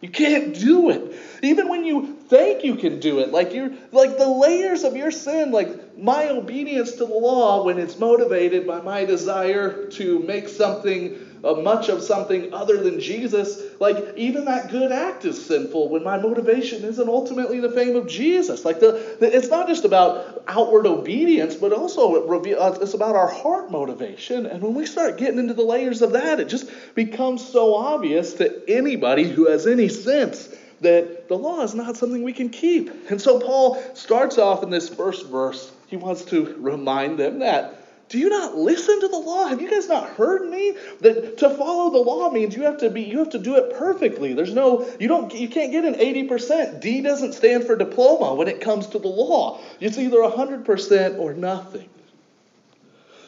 You 0.02 0.10
can't 0.10 0.54
do 0.54 0.90
it. 0.90 1.13
Even 1.44 1.68
when 1.68 1.84
you 1.84 2.06
think 2.28 2.64
you 2.64 2.76
can 2.76 3.00
do 3.00 3.18
it, 3.18 3.30
like 3.30 3.52
you're 3.52 3.70
like 3.92 4.16
the 4.16 4.28
layers 4.28 4.82
of 4.82 4.96
your 4.96 5.10
sin, 5.10 5.52
like 5.52 5.96
my 5.98 6.28
obedience 6.30 6.92
to 6.92 7.04
the 7.04 7.14
law 7.14 7.64
when 7.64 7.78
it's 7.78 7.98
motivated 7.98 8.66
by 8.66 8.80
my 8.80 9.04
desire 9.04 9.86
to 9.90 10.18
make 10.20 10.48
something 10.48 11.18
uh, 11.44 11.54
much 11.54 11.90
of 11.90 12.02
something 12.02 12.54
other 12.54 12.82
than 12.82 12.98
Jesus, 12.98 13.62
like 13.78 14.16
even 14.16 14.46
that 14.46 14.70
good 14.70 14.90
act 14.90 15.26
is 15.26 15.44
sinful 15.44 15.90
when 15.90 16.02
my 16.02 16.16
motivation 16.16 16.82
isn't 16.84 17.08
ultimately 17.08 17.60
the 17.60 17.70
fame 17.70 17.96
of 17.96 18.08
Jesus. 18.08 18.64
Like 18.64 18.80
the, 18.80 19.16
the 19.20 19.36
it's 19.36 19.50
not 19.50 19.68
just 19.68 19.84
about 19.84 20.42
outward 20.48 20.86
obedience, 20.86 21.54
but 21.54 21.72
also 21.72 22.14
it 22.16 22.28
reveal, 22.28 22.62
uh, 22.62 22.78
it's 22.80 22.94
about 22.94 23.14
our 23.14 23.28
heart 23.28 23.70
motivation. 23.70 24.46
And 24.46 24.62
when 24.62 24.74
we 24.74 24.86
start 24.86 25.18
getting 25.18 25.38
into 25.38 25.54
the 25.54 25.62
layers 25.62 26.00
of 26.00 26.12
that, 26.12 26.40
it 26.40 26.48
just 26.48 26.70
becomes 26.94 27.46
so 27.46 27.74
obvious 27.74 28.32
to 28.34 28.62
anybody 28.66 29.24
who 29.24 29.50
has 29.50 29.66
any 29.66 29.88
sense 29.88 30.48
that 30.84 31.28
the 31.28 31.36
law 31.36 31.62
is 31.62 31.74
not 31.74 31.96
something 31.96 32.22
we 32.22 32.32
can 32.32 32.48
keep. 32.48 33.10
And 33.10 33.20
so 33.20 33.40
Paul 33.40 33.82
starts 33.94 34.38
off 34.38 34.62
in 34.62 34.70
this 34.70 34.88
first 34.88 35.26
verse. 35.26 35.70
He 35.88 35.96
wants 35.96 36.24
to 36.26 36.56
remind 36.58 37.18
them 37.18 37.40
that 37.40 37.84
do 38.08 38.18
you 38.18 38.28
not 38.28 38.56
listen 38.56 39.00
to 39.00 39.08
the 39.08 39.16
law? 39.16 39.46
Have 39.48 39.60
you 39.60 39.70
guys 39.70 39.88
not 39.88 40.10
heard 40.10 40.48
me? 40.48 40.76
That 41.00 41.38
to 41.38 41.50
follow 41.50 41.90
the 41.90 41.98
law 41.98 42.30
means 42.30 42.54
you 42.54 42.62
have 42.62 42.78
to 42.78 42.90
be 42.90 43.02
you 43.02 43.18
have 43.18 43.30
to 43.30 43.38
do 43.38 43.56
it 43.56 43.74
perfectly. 43.76 44.34
There's 44.34 44.52
no 44.52 44.88
you 45.00 45.08
don't 45.08 45.34
you 45.34 45.48
can't 45.48 45.72
get 45.72 45.84
an 45.84 45.94
80%. 45.94 46.80
D 46.80 47.00
doesn't 47.00 47.32
stand 47.32 47.64
for 47.64 47.76
diploma 47.76 48.34
when 48.34 48.48
it 48.48 48.60
comes 48.60 48.86
to 48.88 48.98
the 48.98 49.08
law. 49.08 49.60
It's 49.80 49.98
either 49.98 50.18
100% 50.18 51.18
or 51.18 51.32
nothing. 51.32 51.88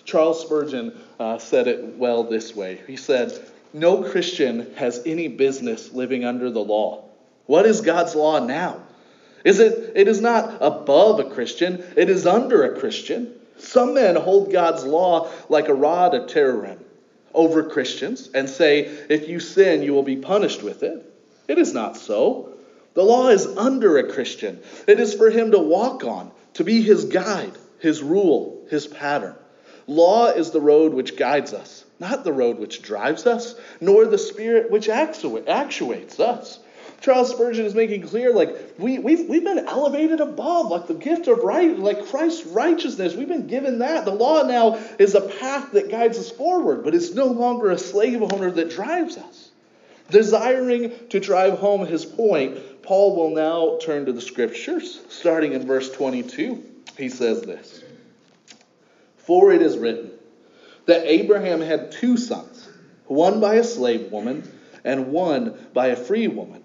Charles 0.05 0.41
Spurgeon 0.41 0.97
uh, 1.19 1.39
said 1.39 1.67
it 1.67 1.97
well 1.97 2.23
this 2.23 2.55
way. 2.55 2.81
He 2.87 2.97
said, 2.97 3.33
"No 3.73 4.05
Christian 4.05 4.73
has 4.77 5.03
any 5.05 5.27
business 5.27 5.93
living 5.93 6.25
under 6.25 6.49
the 6.51 6.63
law. 6.63 7.06
What 7.47 7.67
is 7.67 7.81
God's 7.81 8.15
law 8.15 8.45
now? 8.45 8.81
Is 9.45 9.61
it 9.61 9.93
it 9.95 10.09
is 10.09 10.21
not 10.21 10.59
above 10.61 11.21
a 11.21 11.25
Christian, 11.31 11.85
it 11.97 12.11
is 12.11 12.27
under 12.27 12.65
a 12.65 12.79
Christian. 12.79 13.33
Some 13.59 13.95
men 13.95 14.17
hold 14.17 14.53
God's 14.53 14.85
law 14.85 15.31
like 15.49 15.69
a 15.69 15.75
rod 15.75 16.15
of 16.15 16.29
terror 16.29 16.77
over 17.33 17.63
Christians 17.65 18.29
and 18.35 18.49
say, 18.49 18.81
if 19.09 19.29
you 19.29 19.41
sin, 19.41 19.83
you 19.83 19.93
will 19.93 20.03
be 20.03 20.17
punished 20.17 20.63
with 20.63 20.83
it. 20.83 21.13
It 21.47 21.59
is 21.59 21.73
not 21.73 21.97
so. 21.97 22.55
The 22.95 23.05
law 23.05 23.29
is 23.29 23.47
under 23.47 23.99
a 23.99 24.11
Christian. 24.11 24.61
It 24.89 24.99
is 24.99 25.15
for 25.15 25.31
him 25.31 25.53
to 25.53 25.59
walk 25.59 26.03
on, 26.05 26.33
to 26.55 26.65
be 26.65 26.83
his 26.83 27.05
guide, 27.05 27.53
his 27.79 28.03
rule, 28.03 28.67
his 28.71 28.87
pattern. 28.87 29.37
Law 29.87 30.29
is 30.29 30.51
the 30.51 30.61
road 30.61 30.95
which 30.95 31.17
guides 31.17 31.53
us, 31.53 31.85
not 32.01 32.25
the 32.25 32.33
road 32.33 32.59
which 32.59 32.83
drives 32.83 33.27
us, 33.27 33.55
nor 33.81 34.07
the 34.07 34.19
spirit 34.19 34.71
which 34.71 34.89
actuates 34.89 36.19
us. 36.19 36.59
Charles 37.01 37.31
Spurgeon 37.31 37.65
is 37.65 37.75
making 37.75 38.03
clear, 38.09 38.33
like, 38.33 38.75
we, 38.79 38.99
we've, 38.99 39.29
we've 39.29 39.45
been 39.45 39.67
elevated 39.67 40.21
above, 40.21 40.71
like 40.71 40.87
the 40.87 40.95
gift 40.95 41.29
of 41.29 41.39
right, 41.39 41.79
like 41.79 42.07
Christ's 42.07 42.47
righteousness. 42.47 43.15
We've 43.15 43.29
been 43.29 43.47
given 43.47 43.79
that. 43.81 44.05
The 44.05 44.15
law 44.15 44.43
now 44.43 44.79
is 44.99 45.15
a 45.15 45.21
path 45.21 45.73
that 45.73 45.91
guides 45.91 46.19
us 46.19 46.31
forward, 46.31 46.85
but 46.85 46.95
it's 46.95 47.15
no 47.15 47.27
longer 47.27 47.71
a 47.71 47.79
slave 47.79 48.23
owner 48.23 48.51
that 48.51 48.71
drives 48.71 49.17
us. 49.17 49.51
Desiring 50.11 50.93
to 51.11 51.21
drive 51.21 51.59
home 51.59 51.85
his 51.85 52.05
point, 52.05 52.83
Paul 52.83 53.17
will 53.17 53.35
now 53.35 53.79
turn 53.79 54.07
to 54.07 54.13
the 54.13 54.21
scriptures, 54.21 55.01
starting 55.09 55.53
in 55.53 55.67
verse 55.67 55.91
22. 55.91 56.65
He 56.97 57.09
says 57.09 57.43
this 57.43 57.83
For 59.17 59.53
it 59.53 59.63
is 59.63 59.77
written 59.77 60.13
that 60.87 61.05
Abraham 61.05 61.61
had 61.61 61.93
two 61.93 62.17
sons, 62.17 62.69
one 63.07 63.41
by 63.41 63.57
a 63.57 63.65
slave 63.65 64.13
woman 64.13 64.49
and 64.85 65.09
one 65.09 65.67
by 65.75 65.89
a 65.89 65.97
free 65.97 66.29
woman. 66.29 66.63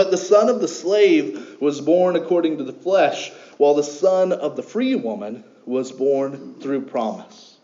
But 0.00 0.10
the 0.10 0.16
son 0.16 0.48
of 0.48 0.62
the 0.62 0.66
slave 0.66 1.58
was 1.60 1.82
born 1.82 2.16
according 2.16 2.56
to 2.56 2.64
the 2.64 2.72
flesh, 2.72 3.30
while 3.58 3.74
the 3.74 3.82
son 3.82 4.32
of 4.32 4.56
the 4.56 4.62
free 4.62 4.94
woman 4.94 5.44
was 5.66 5.92
born 5.92 6.54
through 6.58 6.86
promise. 6.86 7.58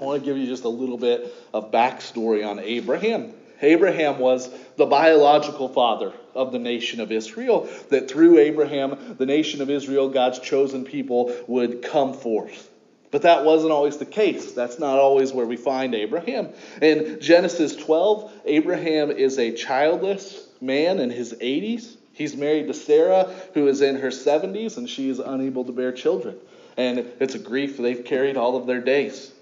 I 0.00 0.04
want 0.04 0.20
to 0.20 0.26
give 0.26 0.36
you 0.36 0.48
just 0.48 0.64
a 0.64 0.68
little 0.68 0.98
bit 0.98 1.32
of 1.54 1.70
backstory 1.70 2.44
on 2.44 2.58
Abraham. 2.58 3.32
Abraham 3.62 4.18
was 4.18 4.50
the 4.76 4.86
biological 4.86 5.68
father 5.68 6.12
of 6.34 6.50
the 6.50 6.58
nation 6.58 7.00
of 7.00 7.12
Israel, 7.12 7.68
that 7.90 8.10
through 8.10 8.38
Abraham, 8.38 9.14
the 9.16 9.26
nation 9.26 9.62
of 9.62 9.70
Israel, 9.70 10.08
God's 10.08 10.40
chosen 10.40 10.84
people, 10.84 11.32
would 11.46 11.82
come 11.82 12.14
forth. 12.14 12.68
But 13.12 13.22
that 13.22 13.44
wasn't 13.44 13.70
always 13.70 13.98
the 13.98 14.06
case. 14.06 14.54
That's 14.54 14.80
not 14.80 14.98
always 14.98 15.32
where 15.32 15.46
we 15.46 15.56
find 15.56 15.94
Abraham. 15.94 16.48
In 16.82 17.20
Genesis 17.20 17.76
12, 17.76 18.32
Abraham 18.44 19.12
is 19.12 19.38
a 19.38 19.52
childless 19.52 20.48
man 20.60 20.98
in 20.98 21.10
his 21.10 21.32
80s. 21.34 21.96
He's 22.12 22.36
married 22.36 22.66
to 22.66 22.74
Sarah, 22.74 23.32
who 23.54 23.68
is 23.68 23.80
in 23.80 23.96
her 23.96 24.10
70s, 24.10 24.76
and 24.76 24.88
she 24.88 25.08
is 25.08 25.18
unable 25.18 25.64
to 25.64 25.72
bear 25.72 25.92
children. 25.92 26.36
And 26.76 26.98
it's 27.18 27.34
a 27.34 27.38
grief 27.38 27.76
they've 27.76 28.04
carried 28.04 28.36
all 28.36 28.56
of 28.56 28.66
their 28.66 28.80
days. 28.80 29.32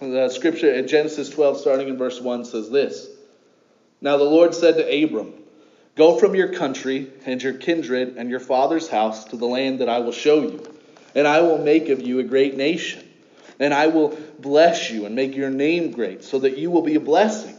The 0.00 0.28
scripture 0.28 0.72
in 0.72 0.86
Genesis 0.86 1.30
12, 1.30 1.58
starting 1.58 1.88
in 1.88 1.96
verse 1.96 2.20
1, 2.20 2.44
says 2.44 2.70
this 2.70 3.08
Now 4.00 4.16
the 4.16 4.24
Lord 4.24 4.54
said 4.54 4.76
to 4.76 5.04
Abram, 5.04 5.32
Go 5.96 6.16
from 6.16 6.36
your 6.36 6.52
country 6.52 7.10
and 7.26 7.42
your 7.42 7.54
kindred 7.54 8.16
and 8.16 8.30
your 8.30 8.40
father's 8.40 8.88
house 8.88 9.24
to 9.26 9.36
the 9.36 9.46
land 9.46 9.80
that 9.80 9.88
I 9.88 9.98
will 9.98 10.12
show 10.12 10.42
you, 10.42 10.64
and 11.14 11.26
I 11.26 11.40
will 11.40 11.58
make 11.58 11.88
of 11.88 12.02
you 12.02 12.20
a 12.20 12.24
great 12.24 12.56
nation. 12.56 13.04
And 13.58 13.74
I 13.74 13.88
will 13.88 14.16
bless 14.38 14.90
you 14.90 15.06
and 15.06 15.16
make 15.16 15.34
your 15.34 15.50
name 15.50 15.90
great, 15.90 16.22
so 16.22 16.38
that 16.38 16.56
you 16.56 16.70
will 16.70 16.82
be 16.82 16.94
a 16.94 17.00
blessing. 17.00 17.56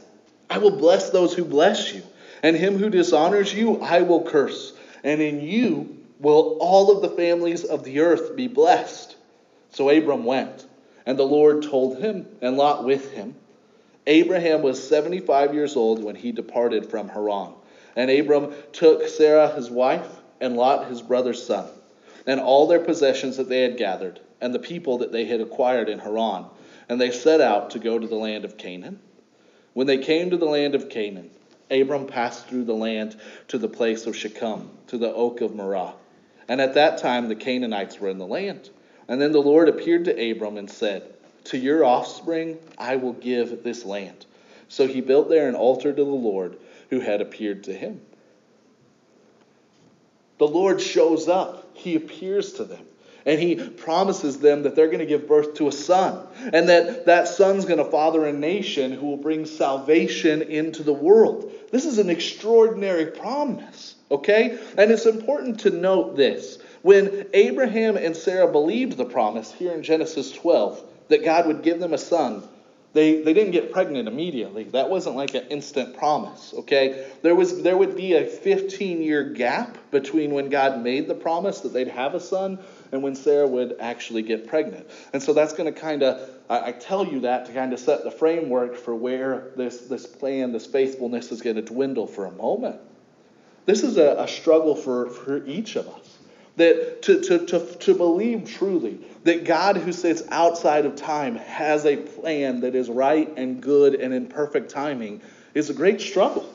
I 0.49 0.59
will 0.59 0.77
bless 0.77 1.09
those 1.09 1.33
who 1.33 1.43
bless 1.43 1.93
you, 1.93 2.01
and 2.43 2.55
him 2.55 2.77
who 2.77 2.89
dishonors 2.89 3.53
you 3.53 3.81
I 3.81 4.01
will 4.01 4.23
curse. 4.23 4.73
And 5.03 5.21
in 5.21 5.41
you 5.41 5.97
will 6.19 6.57
all 6.59 6.91
of 6.91 7.01
the 7.01 7.15
families 7.15 7.63
of 7.63 7.83
the 7.83 8.01
earth 8.01 8.35
be 8.35 8.47
blessed. 8.47 9.15
So 9.71 9.89
Abram 9.89 10.25
went, 10.25 10.65
and 11.05 11.17
the 11.17 11.23
Lord 11.23 11.63
told 11.63 11.99
him, 11.99 12.25
and 12.41 12.57
Lot 12.57 12.83
with 12.83 13.11
him. 13.11 13.35
Abraham 14.07 14.61
was 14.61 14.85
75 14.85 15.53
years 15.53 15.75
old 15.75 16.03
when 16.03 16.15
he 16.15 16.31
departed 16.31 16.89
from 16.89 17.09
Haran. 17.09 17.53
And 17.95 18.09
Abram 18.09 18.53
took 18.73 19.07
Sarah 19.07 19.53
his 19.53 19.69
wife, 19.69 20.09
and 20.41 20.55
Lot 20.55 20.87
his 20.87 21.01
brother's 21.01 21.45
son, 21.45 21.67
and 22.25 22.39
all 22.39 22.67
their 22.67 22.79
possessions 22.79 23.37
that 23.37 23.49
they 23.49 23.61
had 23.61 23.77
gathered 23.77 24.19
and 24.41 24.53
the 24.53 24.59
people 24.59 24.99
that 24.99 25.11
they 25.11 25.25
had 25.25 25.41
acquired 25.41 25.89
in 25.89 25.99
Haran, 25.99 26.45
and 26.87 26.99
they 26.99 27.11
set 27.11 27.41
out 27.41 27.71
to 27.71 27.79
go 27.79 27.99
to 27.99 28.07
the 28.07 28.15
land 28.15 28.45
of 28.45 28.57
Canaan. 28.57 28.99
When 29.73 29.87
they 29.87 29.97
came 29.97 30.29
to 30.29 30.37
the 30.37 30.45
land 30.45 30.75
of 30.75 30.89
Canaan, 30.89 31.29
Abram 31.71 32.07
passed 32.07 32.47
through 32.47 32.65
the 32.65 32.73
land 32.73 33.15
to 33.49 33.57
the 33.57 33.67
place 33.67 34.05
of 34.05 34.15
Shechem, 34.15 34.69
to 34.87 34.97
the 34.97 35.13
oak 35.13 35.41
of 35.41 35.55
Moreh. 35.55 35.93
And 36.47 36.59
at 36.59 36.73
that 36.73 36.97
time 36.97 37.29
the 37.29 37.35
Canaanites 37.35 37.99
were 37.99 38.09
in 38.09 38.17
the 38.17 38.25
land. 38.25 38.69
And 39.07 39.21
then 39.21 39.31
the 39.31 39.41
Lord 39.41 39.69
appeared 39.69 40.05
to 40.05 40.31
Abram 40.31 40.57
and 40.57 40.69
said, 40.69 41.03
To 41.45 41.57
your 41.57 41.83
offspring 41.83 42.57
I 42.77 42.95
will 42.95 43.13
give 43.13 43.63
this 43.63 43.85
land. 43.85 44.25
So 44.67 44.87
he 44.87 45.01
built 45.01 45.29
there 45.29 45.49
an 45.49 45.55
altar 45.55 45.91
to 45.91 46.03
the 46.03 46.09
Lord 46.09 46.57
who 46.89 46.99
had 46.99 47.21
appeared 47.21 47.63
to 47.65 47.73
him. 47.73 48.01
The 50.37 50.47
Lord 50.47 50.79
shows 50.79 51.27
up, 51.27 51.75
he 51.75 51.95
appears 51.95 52.53
to 52.53 52.63
them. 52.63 52.85
And 53.25 53.39
he 53.39 53.55
promises 53.55 54.39
them 54.39 54.63
that 54.63 54.75
they're 54.75 54.87
going 54.87 54.99
to 54.99 55.05
give 55.05 55.27
birth 55.27 55.55
to 55.55 55.67
a 55.67 55.71
son. 55.71 56.25
And 56.53 56.69
that 56.69 57.05
that 57.05 57.27
son's 57.27 57.65
going 57.65 57.77
to 57.77 57.91
father 57.91 58.25
a 58.25 58.31
nation 58.31 58.93
who 58.93 59.07
will 59.07 59.17
bring 59.17 59.45
salvation 59.45 60.41
into 60.41 60.83
the 60.83 60.93
world. 60.93 61.51
This 61.71 61.85
is 61.85 61.97
an 61.97 62.09
extraordinary 62.09 63.07
promise, 63.07 63.95
okay? 64.09 64.57
And 64.77 64.91
it's 64.91 65.05
important 65.05 65.61
to 65.61 65.69
note 65.69 66.15
this. 66.15 66.59
When 66.81 67.27
Abraham 67.33 67.97
and 67.97 68.15
Sarah 68.15 68.51
believed 68.51 68.97
the 68.97 69.05
promise 69.05 69.51
here 69.51 69.73
in 69.73 69.83
Genesis 69.83 70.31
12 70.31 70.83
that 71.09 71.25
God 71.25 71.47
would 71.47 71.61
give 71.61 71.79
them 71.79 71.93
a 71.93 71.97
son, 71.97 72.43
they, 72.93 73.21
they 73.21 73.33
didn't 73.33 73.51
get 73.51 73.71
pregnant 73.71 74.07
immediately. 74.07 74.63
That 74.63 74.89
wasn't 74.89 75.15
like 75.15 75.35
an 75.35 75.45
instant 75.49 75.95
promise, 75.97 76.53
okay? 76.57 77.07
There, 77.21 77.35
was, 77.35 77.61
there 77.61 77.77
would 77.77 77.95
be 77.95 78.13
a 78.13 78.25
15 78.25 79.03
year 79.03 79.23
gap 79.23 79.77
between 79.91 80.31
when 80.31 80.49
God 80.49 80.81
made 80.81 81.07
the 81.07 81.13
promise 81.13 81.61
that 81.61 81.73
they'd 81.73 81.89
have 81.89 82.15
a 82.15 82.19
son 82.19 82.57
and 82.91 83.03
when 83.03 83.15
Sarah 83.15 83.47
would 83.47 83.75
actually 83.79 84.21
get 84.21 84.47
pregnant. 84.47 84.89
And 85.13 85.21
so 85.21 85.33
that's 85.33 85.53
going 85.53 85.71
to 85.71 85.79
kind 85.79 86.03
of, 86.03 86.29
I, 86.49 86.69
I, 86.69 86.71
tell 86.71 87.05
you 87.05 87.21
that 87.21 87.45
to 87.45 87.53
kind 87.53 87.73
of 87.73 87.79
set 87.79 88.03
the 88.03 88.11
framework 88.11 88.75
for 88.75 88.95
where 88.95 89.51
this, 89.55 89.81
this 89.81 90.05
plan, 90.05 90.51
this 90.51 90.65
faithfulness 90.65 91.31
is 91.31 91.41
going 91.41 91.55
to 91.57 91.61
dwindle 91.61 92.07
for 92.07 92.25
a 92.25 92.31
moment. 92.31 92.79
This 93.65 93.83
is 93.83 93.97
a, 93.97 94.15
a 94.17 94.27
struggle 94.27 94.75
for, 94.75 95.09
for 95.09 95.45
each 95.45 95.75
of 95.75 95.87
us. 95.87 96.17
That 96.55 97.03
to, 97.03 97.21
to, 97.21 97.45
to, 97.45 97.65
to 97.65 97.93
believe 97.93 98.49
truly 98.49 98.99
that 99.23 99.45
God, 99.45 99.77
who 99.77 99.93
sits 99.93 100.23
outside 100.29 100.85
of 100.85 100.95
time, 100.95 101.35
has 101.35 101.85
a 101.85 101.95
plan 101.95 102.61
that 102.61 102.75
is 102.75 102.89
right 102.89 103.31
and 103.37 103.61
good 103.61 103.95
and 103.95 104.13
in 104.13 104.27
perfect 104.27 104.69
timing 104.71 105.21
is 105.53 105.69
a 105.69 105.73
great 105.73 106.01
struggle. 106.01 106.51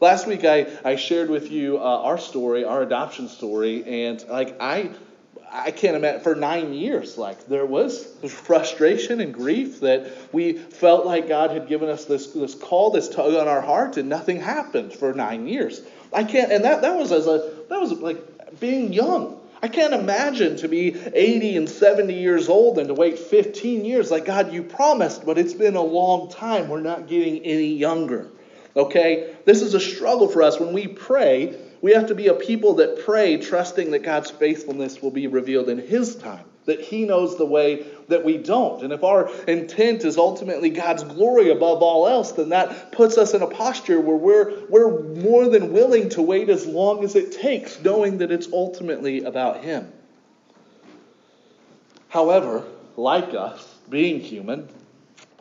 Last 0.00 0.26
week 0.26 0.44
I, 0.44 0.66
I 0.84 0.96
shared 0.96 1.28
with 1.28 1.50
you 1.50 1.78
uh, 1.78 1.80
our 1.80 2.18
story, 2.18 2.64
our 2.64 2.82
adoption 2.82 3.28
story, 3.28 3.84
and 3.84 4.24
like 4.28 4.56
I 4.60 4.90
I 5.54 5.70
can't 5.70 5.96
imagine 5.96 6.22
for 6.22 6.34
nine 6.34 6.72
years, 6.72 7.18
like 7.18 7.46
there 7.46 7.66
was 7.66 8.06
frustration 8.26 9.20
and 9.20 9.34
grief 9.34 9.80
that 9.80 10.10
we 10.32 10.54
felt 10.54 11.04
like 11.04 11.28
God 11.28 11.50
had 11.50 11.68
given 11.68 11.90
us 11.90 12.06
this, 12.06 12.28
this 12.28 12.54
call, 12.54 12.90
this 12.90 13.10
tug 13.10 13.34
on 13.34 13.48
our 13.48 13.60
heart, 13.60 13.98
and 13.98 14.08
nothing 14.08 14.40
happened 14.40 14.94
for 14.94 15.12
nine 15.12 15.46
years. 15.46 15.82
I 16.10 16.24
can't, 16.24 16.50
and 16.50 16.64
that, 16.64 16.80
that 16.80 16.96
was 16.96 17.12
as 17.12 17.26
a 17.26 17.52
that 17.68 17.78
was 17.78 17.92
like 17.92 18.60
being 18.60 18.94
young. 18.94 19.40
I 19.62 19.68
can't 19.68 19.92
imagine 19.92 20.56
to 20.56 20.68
be 20.68 20.96
80 21.14 21.56
and 21.58 21.68
70 21.68 22.14
years 22.14 22.48
old 22.48 22.78
and 22.78 22.88
to 22.88 22.94
wait 22.94 23.18
15 23.18 23.84
years. 23.84 24.10
Like, 24.10 24.24
God, 24.24 24.52
you 24.52 24.62
promised, 24.64 25.24
but 25.24 25.38
it's 25.38 25.54
been 25.54 25.76
a 25.76 25.82
long 25.82 26.30
time. 26.30 26.68
We're 26.68 26.80
not 26.80 27.06
getting 27.06 27.44
any 27.44 27.74
younger. 27.74 28.28
Okay? 28.74 29.36
This 29.44 29.62
is 29.62 29.74
a 29.74 29.80
struggle 29.80 30.26
for 30.26 30.42
us. 30.42 30.58
When 30.58 30.72
we 30.72 30.88
pray, 30.88 31.56
we 31.82 31.92
have 31.92 32.06
to 32.06 32.14
be 32.14 32.28
a 32.28 32.34
people 32.34 32.74
that 32.74 33.04
pray, 33.04 33.36
trusting 33.36 33.90
that 33.90 34.04
God's 34.04 34.30
faithfulness 34.30 35.02
will 35.02 35.10
be 35.10 35.26
revealed 35.26 35.68
in 35.68 35.78
His 35.78 36.14
time, 36.14 36.44
that 36.64 36.80
He 36.80 37.04
knows 37.04 37.36
the 37.36 37.44
way 37.44 37.84
that 38.08 38.24
we 38.24 38.38
don't. 38.38 38.84
And 38.84 38.92
if 38.92 39.02
our 39.02 39.28
intent 39.48 40.04
is 40.04 40.16
ultimately 40.16 40.70
God's 40.70 41.02
glory 41.02 41.50
above 41.50 41.82
all 41.82 42.06
else, 42.06 42.32
then 42.32 42.50
that 42.50 42.92
puts 42.92 43.18
us 43.18 43.34
in 43.34 43.42
a 43.42 43.48
posture 43.48 44.00
where 44.00 44.16
we're, 44.16 44.64
we're 44.68 45.02
more 45.16 45.48
than 45.48 45.72
willing 45.72 46.08
to 46.10 46.22
wait 46.22 46.48
as 46.48 46.66
long 46.66 47.02
as 47.02 47.16
it 47.16 47.32
takes, 47.32 47.82
knowing 47.82 48.18
that 48.18 48.30
it's 48.30 48.46
ultimately 48.52 49.24
about 49.24 49.64
Him. 49.64 49.92
However, 52.08 52.64
like 52.96 53.34
us, 53.34 53.66
being 53.88 54.20
human, 54.20 54.68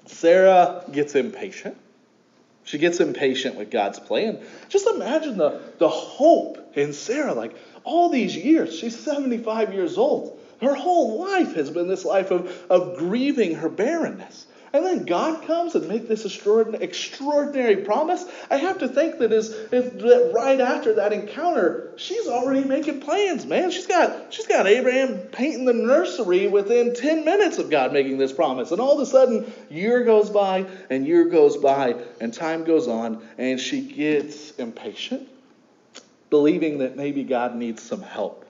Sarah 0.07 0.83
gets 0.91 1.13
impatient. 1.13 1.77
She 2.63 2.77
gets 2.77 2.99
impatient 2.99 3.55
with 3.55 3.71
God's 3.71 3.99
plan. 3.99 4.39
Just 4.69 4.87
imagine 4.87 5.37
the, 5.37 5.61
the 5.77 5.89
hope 5.89 6.57
in 6.75 6.93
Sarah. 6.93 7.33
Like 7.33 7.55
all 7.83 8.09
these 8.09 8.35
years, 8.35 8.77
she's 8.77 8.97
75 8.97 9.73
years 9.73 9.97
old. 9.97 10.39
Her 10.61 10.75
whole 10.75 11.19
life 11.19 11.55
has 11.55 11.71
been 11.71 11.87
this 11.87 12.05
life 12.05 12.29
of, 12.29 12.65
of 12.69 12.97
grieving 12.97 13.55
her 13.55 13.69
barrenness. 13.69 14.45
And 14.73 14.85
then 14.85 15.05
God 15.05 15.45
comes 15.45 15.75
and 15.75 15.87
makes 15.89 16.07
this 16.07 16.23
extraordinary, 16.25 17.77
promise. 17.77 18.23
I 18.49 18.55
have 18.55 18.79
to 18.79 18.87
think 18.87 19.19
that 19.19 19.33
is 19.33 19.49
if 19.49 19.99
that 19.99 20.31
right 20.33 20.61
after 20.61 20.95
that 20.95 21.11
encounter, 21.11 21.91
she's 21.97 22.25
already 22.27 22.63
making 22.63 23.01
plans, 23.01 23.45
man. 23.45 23.71
She's 23.71 23.87
got 23.87 24.33
she's 24.33 24.47
got 24.47 24.67
Abraham 24.67 25.17
painting 25.31 25.65
the 25.65 25.73
nursery 25.73 26.47
within 26.47 26.95
10 26.95 27.25
minutes 27.25 27.57
of 27.57 27.69
God 27.69 27.91
making 27.91 28.17
this 28.17 28.31
promise. 28.31 28.71
And 28.71 28.79
all 28.79 28.93
of 28.93 28.99
a 28.99 29.05
sudden, 29.05 29.51
year 29.69 30.05
goes 30.05 30.29
by 30.29 30.65
and 30.89 31.05
year 31.05 31.25
goes 31.25 31.57
by 31.57 32.01
and 32.21 32.33
time 32.33 32.63
goes 32.63 32.87
on, 32.87 33.21
and 33.37 33.59
she 33.59 33.81
gets 33.81 34.51
impatient. 34.51 35.27
believing 36.29 36.79
that 36.79 36.95
maybe 36.95 37.23
God 37.23 37.55
needs 37.55 37.83
some 37.83 38.01
help. 38.01 38.45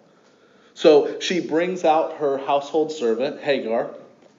So 0.73 1.19
she 1.19 1.41
brings 1.41 1.83
out 1.83 2.17
her 2.17 2.37
household 2.37 2.91
servant, 2.93 3.41
Hagar, 3.41 3.89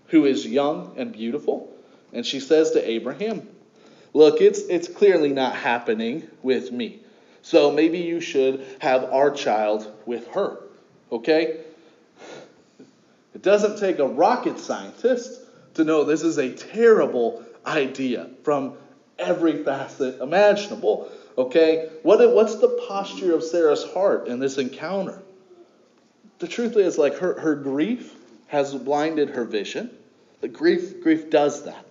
who 0.06 0.24
is 0.24 0.46
young 0.46 0.94
and 0.96 1.12
beautiful, 1.12 1.71
and 2.12 2.24
she 2.24 2.40
says 2.40 2.72
to 2.72 2.88
Abraham, 2.90 3.48
Look, 4.14 4.40
it's, 4.40 4.60
it's 4.60 4.88
clearly 4.88 5.32
not 5.32 5.56
happening 5.56 6.28
with 6.42 6.70
me. 6.70 7.00
So 7.40 7.72
maybe 7.72 7.98
you 7.98 8.20
should 8.20 8.64
have 8.78 9.04
our 9.04 9.30
child 9.30 9.90
with 10.06 10.28
her. 10.28 10.58
Okay? 11.10 11.60
It 13.34 13.42
doesn't 13.42 13.78
take 13.80 13.98
a 13.98 14.06
rocket 14.06 14.58
scientist 14.58 15.40
to 15.74 15.84
know 15.84 16.04
this 16.04 16.22
is 16.22 16.38
a 16.38 16.54
terrible 16.54 17.42
idea 17.66 18.28
from 18.44 18.74
every 19.18 19.64
facet 19.64 20.20
imaginable. 20.20 21.10
Okay? 21.38 21.88
What, 22.02 22.34
what's 22.34 22.56
the 22.56 22.82
posture 22.86 23.34
of 23.34 23.42
Sarah's 23.42 23.84
heart 23.84 24.28
in 24.28 24.38
this 24.38 24.58
encounter? 24.58 25.22
The 26.38 26.48
truth 26.48 26.76
is, 26.76 26.98
like, 26.98 27.16
her, 27.18 27.40
her 27.40 27.54
grief 27.54 28.14
has 28.48 28.74
blinded 28.74 29.30
her 29.30 29.44
vision. 29.44 29.90
The 30.40 30.48
grief, 30.48 31.02
grief 31.02 31.30
does 31.30 31.64
that. 31.64 31.86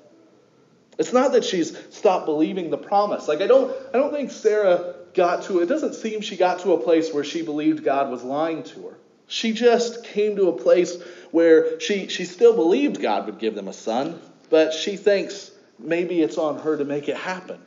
It's 1.01 1.11
not 1.11 1.31
that 1.31 1.43
she's 1.43 1.75
stopped 1.89 2.27
believing 2.27 2.69
the 2.69 2.77
promise. 2.77 3.27
Like 3.27 3.41
I 3.41 3.47
don't 3.47 3.75
I 3.91 3.97
don't 3.97 4.13
think 4.13 4.29
Sarah 4.29 4.93
got 5.15 5.43
to 5.45 5.59
it 5.59 5.65
doesn't 5.65 5.95
seem 5.95 6.21
she 6.21 6.37
got 6.37 6.59
to 6.59 6.73
a 6.73 6.77
place 6.77 7.11
where 7.11 7.23
she 7.23 7.41
believed 7.41 7.83
God 7.83 8.11
was 8.11 8.23
lying 8.23 8.61
to 8.65 8.83
her. 8.83 8.97
She 9.25 9.51
just 9.51 10.03
came 10.03 10.35
to 10.35 10.49
a 10.49 10.53
place 10.53 11.01
where 11.31 11.79
she 11.79 12.07
she 12.07 12.23
still 12.25 12.53
believed 12.53 13.01
God 13.01 13.25
would 13.25 13.39
give 13.39 13.55
them 13.55 13.67
a 13.67 13.73
son, 13.73 14.21
but 14.51 14.75
she 14.75 14.95
thinks 14.95 15.49
maybe 15.79 16.21
it's 16.21 16.37
on 16.37 16.59
her 16.59 16.77
to 16.77 16.85
make 16.85 17.09
it 17.09 17.17
happen. 17.17 17.59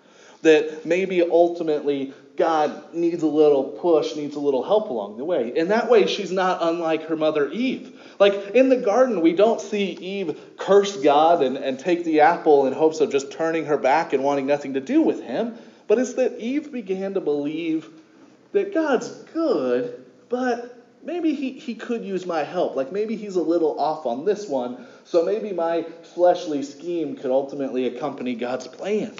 That 0.42 0.86
maybe 0.86 1.20
ultimately 1.20 2.14
God 2.36 2.92
needs 2.92 3.22
a 3.22 3.28
little 3.28 3.64
push, 3.64 4.16
needs 4.16 4.34
a 4.34 4.40
little 4.40 4.64
help 4.64 4.90
along 4.90 5.18
the 5.18 5.24
way. 5.24 5.56
In 5.56 5.68
that 5.68 5.88
way, 5.88 6.06
she's 6.06 6.32
not 6.32 6.58
unlike 6.62 7.06
her 7.08 7.16
mother 7.16 7.48
Eve. 7.50 8.00
Like 8.18 8.50
in 8.54 8.68
the 8.68 8.76
garden, 8.76 9.20
we 9.20 9.34
don't 9.34 9.60
see 9.60 9.92
Eve 9.92 10.40
curse 10.56 10.96
God 10.96 11.42
and, 11.42 11.56
and 11.56 11.78
take 11.78 12.04
the 12.04 12.20
apple 12.20 12.66
in 12.66 12.72
hopes 12.72 13.00
of 13.00 13.12
just 13.12 13.30
turning 13.30 13.66
her 13.66 13.78
back 13.78 14.12
and 14.12 14.24
wanting 14.24 14.46
nothing 14.46 14.74
to 14.74 14.80
do 14.80 15.02
with 15.02 15.22
him. 15.22 15.56
But 15.86 15.98
it's 15.98 16.14
that 16.14 16.40
Eve 16.40 16.72
began 16.72 17.14
to 17.14 17.20
believe 17.20 17.88
that 18.52 18.74
God's 18.74 19.08
good, 19.32 20.04
but 20.28 20.76
maybe 21.04 21.34
he, 21.34 21.52
he 21.52 21.74
could 21.74 22.04
use 22.04 22.26
my 22.26 22.42
help. 22.42 22.74
Like 22.74 22.90
maybe 22.90 23.14
he's 23.14 23.36
a 23.36 23.42
little 23.42 23.78
off 23.78 24.06
on 24.06 24.24
this 24.24 24.48
one, 24.48 24.86
so 25.04 25.24
maybe 25.24 25.52
my 25.52 25.82
fleshly 26.14 26.62
scheme 26.64 27.16
could 27.16 27.30
ultimately 27.30 27.86
accompany 27.86 28.34
God's 28.34 28.66
plan. 28.66 29.14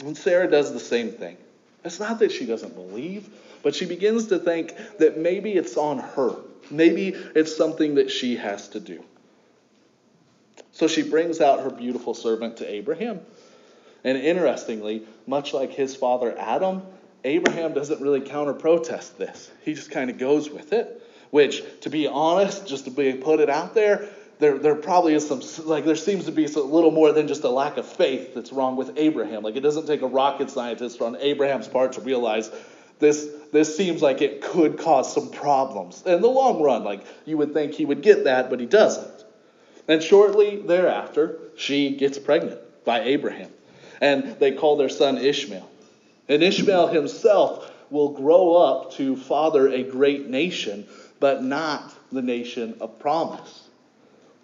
And 0.00 0.16
Sarah 0.16 0.50
does 0.50 0.72
the 0.72 0.80
same 0.80 1.12
thing. 1.12 1.36
It's 1.84 2.00
not 2.00 2.18
that 2.18 2.32
she 2.32 2.46
doesn't 2.46 2.74
believe, 2.74 3.28
but 3.62 3.74
she 3.74 3.86
begins 3.86 4.26
to 4.28 4.38
think 4.38 4.74
that 4.98 5.18
maybe 5.18 5.52
it's 5.52 5.76
on 5.76 5.98
her. 5.98 6.36
Maybe 6.70 7.08
it's 7.08 7.56
something 7.56 7.96
that 7.96 8.10
she 8.10 8.36
has 8.36 8.68
to 8.70 8.80
do. 8.80 9.02
So 10.72 10.86
she 10.88 11.02
brings 11.02 11.40
out 11.40 11.60
her 11.60 11.70
beautiful 11.70 12.14
servant 12.14 12.58
to 12.58 12.70
Abraham. 12.70 13.20
And 14.04 14.16
interestingly, 14.16 15.02
much 15.26 15.52
like 15.52 15.72
his 15.72 15.96
father 15.96 16.38
Adam, 16.38 16.82
Abraham 17.24 17.74
doesn't 17.74 18.00
really 18.00 18.20
counter 18.20 18.54
protest 18.54 19.18
this. 19.18 19.50
He 19.62 19.74
just 19.74 19.90
kind 19.90 20.10
of 20.10 20.18
goes 20.18 20.48
with 20.48 20.72
it, 20.72 21.02
which, 21.30 21.62
to 21.82 21.90
be 21.90 22.06
honest, 22.06 22.66
just 22.66 22.84
to 22.86 22.90
be 22.90 23.12
put 23.14 23.40
it 23.40 23.50
out 23.50 23.74
there, 23.74 24.08
there, 24.40 24.58
there 24.58 24.74
probably 24.74 25.14
is 25.14 25.28
some, 25.28 25.42
like, 25.66 25.84
there 25.84 25.94
seems 25.94 26.24
to 26.24 26.32
be 26.32 26.46
a 26.46 26.48
little 26.48 26.90
more 26.90 27.12
than 27.12 27.28
just 27.28 27.44
a 27.44 27.50
lack 27.50 27.76
of 27.76 27.86
faith 27.86 28.34
that's 28.34 28.52
wrong 28.52 28.74
with 28.74 28.92
Abraham. 28.96 29.42
Like, 29.42 29.56
it 29.56 29.60
doesn't 29.60 29.86
take 29.86 30.02
a 30.02 30.06
rocket 30.06 30.50
scientist 30.50 31.00
on 31.00 31.16
Abraham's 31.16 31.68
part 31.68 31.92
to 31.92 32.00
realize 32.00 32.50
this, 32.98 33.28
this 33.52 33.76
seems 33.76 34.02
like 34.02 34.22
it 34.22 34.40
could 34.40 34.78
cause 34.78 35.12
some 35.12 35.30
problems. 35.30 36.02
In 36.06 36.22
the 36.22 36.28
long 36.28 36.62
run, 36.62 36.84
like, 36.84 37.04
you 37.26 37.36
would 37.36 37.52
think 37.52 37.74
he 37.74 37.84
would 37.84 38.02
get 38.02 38.24
that, 38.24 38.50
but 38.50 38.60
he 38.60 38.66
doesn't. 38.66 39.24
And 39.86 40.02
shortly 40.02 40.56
thereafter, 40.56 41.38
she 41.56 41.96
gets 41.96 42.18
pregnant 42.18 42.60
by 42.84 43.00
Abraham. 43.00 43.50
And 44.00 44.36
they 44.38 44.52
call 44.52 44.76
their 44.76 44.88
son 44.88 45.18
Ishmael. 45.18 45.68
And 46.28 46.42
Ishmael 46.42 46.88
himself 46.88 47.70
will 47.90 48.10
grow 48.10 48.56
up 48.56 48.92
to 48.94 49.16
father 49.16 49.68
a 49.68 49.82
great 49.82 50.28
nation, 50.28 50.86
but 51.18 51.42
not 51.42 51.92
the 52.10 52.22
nation 52.22 52.76
of 52.80 52.98
promise. 52.98 53.64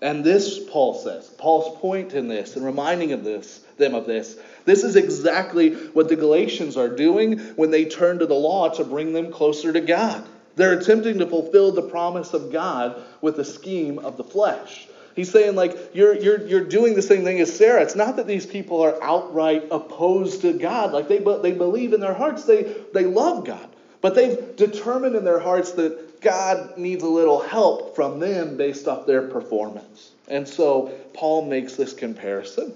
And 0.02 0.22
this, 0.22 0.58
Paul 0.70 0.94
says, 0.94 1.26
Paul's 1.38 1.80
point 1.80 2.12
in 2.12 2.28
this 2.28 2.56
and 2.56 2.64
reminding 2.64 3.12
of 3.12 3.24
this, 3.24 3.60
them 3.78 3.94
of 3.94 4.06
this, 4.06 4.36
this 4.66 4.84
is 4.84 4.96
exactly 4.96 5.74
what 5.74 6.08
the 6.08 6.16
Galatians 6.16 6.76
are 6.76 6.88
doing 6.88 7.38
when 7.56 7.70
they 7.70 7.86
turn 7.86 8.18
to 8.18 8.26
the 8.26 8.34
law 8.34 8.68
to 8.68 8.84
bring 8.84 9.12
them 9.12 9.32
closer 9.32 9.72
to 9.72 9.80
God. 9.80 10.28
They're 10.56 10.78
attempting 10.78 11.18
to 11.18 11.26
fulfill 11.26 11.72
the 11.72 11.82
promise 11.82 12.34
of 12.34 12.52
God 12.52 13.02
with 13.20 13.36
the 13.36 13.44
scheme 13.44 13.98
of 13.98 14.16
the 14.16 14.24
flesh. 14.24 14.86
He's 15.14 15.30
saying, 15.30 15.54
like, 15.54 15.94
you're, 15.94 16.14
you're, 16.14 16.46
you're 16.46 16.64
doing 16.64 16.94
the 16.94 17.00
same 17.00 17.24
thing 17.24 17.40
as 17.40 17.54
Sarah. 17.54 17.82
It's 17.82 17.96
not 17.96 18.16
that 18.16 18.26
these 18.26 18.44
people 18.44 18.82
are 18.82 19.02
outright 19.02 19.64
opposed 19.70 20.42
to 20.42 20.52
God. 20.52 20.92
Like, 20.92 21.08
they, 21.08 21.18
they 21.18 21.52
believe 21.52 21.94
in 21.94 22.00
their 22.00 22.12
hearts, 22.12 22.44
they, 22.44 22.74
they 22.92 23.04
love 23.04 23.46
God. 23.46 23.66
But 24.02 24.14
they've 24.14 24.54
determined 24.56 25.16
in 25.16 25.24
their 25.24 25.40
hearts 25.40 25.72
that 25.72 26.05
God 26.20 26.76
needs 26.78 27.02
a 27.02 27.08
little 27.08 27.40
help 27.40 27.94
from 27.94 28.18
them 28.20 28.56
based 28.56 28.88
off 28.88 29.06
their 29.06 29.22
performance. 29.22 30.10
And 30.28 30.46
so 30.48 30.92
Paul 31.14 31.46
makes 31.46 31.74
this 31.74 31.92
comparison. 31.92 32.74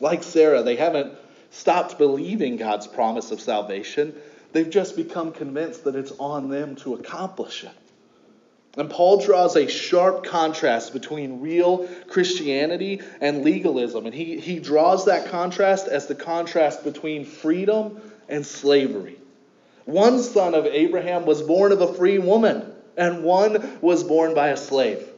Like 0.00 0.22
Sarah, 0.22 0.62
they 0.62 0.76
haven't 0.76 1.14
stopped 1.50 1.98
believing 1.98 2.56
God's 2.56 2.86
promise 2.86 3.30
of 3.30 3.40
salvation. 3.40 4.14
They've 4.52 4.68
just 4.68 4.96
become 4.96 5.32
convinced 5.32 5.84
that 5.84 5.96
it's 5.96 6.12
on 6.18 6.48
them 6.48 6.76
to 6.76 6.94
accomplish 6.94 7.64
it. 7.64 7.70
And 8.76 8.90
Paul 8.90 9.24
draws 9.24 9.56
a 9.56 9.68
sharp 9.68 10.24
contrast 10.24 10.92
between 10.92 11.40
real 11.40 11.88
Christianity 12.08 13.00
and 13.22 13.42
legalism. 13.42 14.04
And 14.04 14.14
he, 14.14 14.38
he 14.38 14.58
draws 14.58 15.06
that 15.06 15.30
contrast 15.30 15.88
as 15.88 16.06
the 16.06 16.14
contrast 16.14 16.84
between 16.84 17.24
freedom 17.24 18.00
and 18.28 18.44
slavery. 18.44 19.18
One 19.86 20.20
son 20.20 20.54
of 20.54 20.66
Abraham 20.66 21.26
was 21.26 21.42
born 21.42 21.70
of 21.72 21.80
a 21.80 21.94
free 21.94 22.18
woman, 22.18 22.72
and 22.96 23.22
one 23.22 23.78
was 23.80 24.02
born 24.02 24.34
by 24.34 24.48
a 24.48 24.56
slave. 24.56 25.08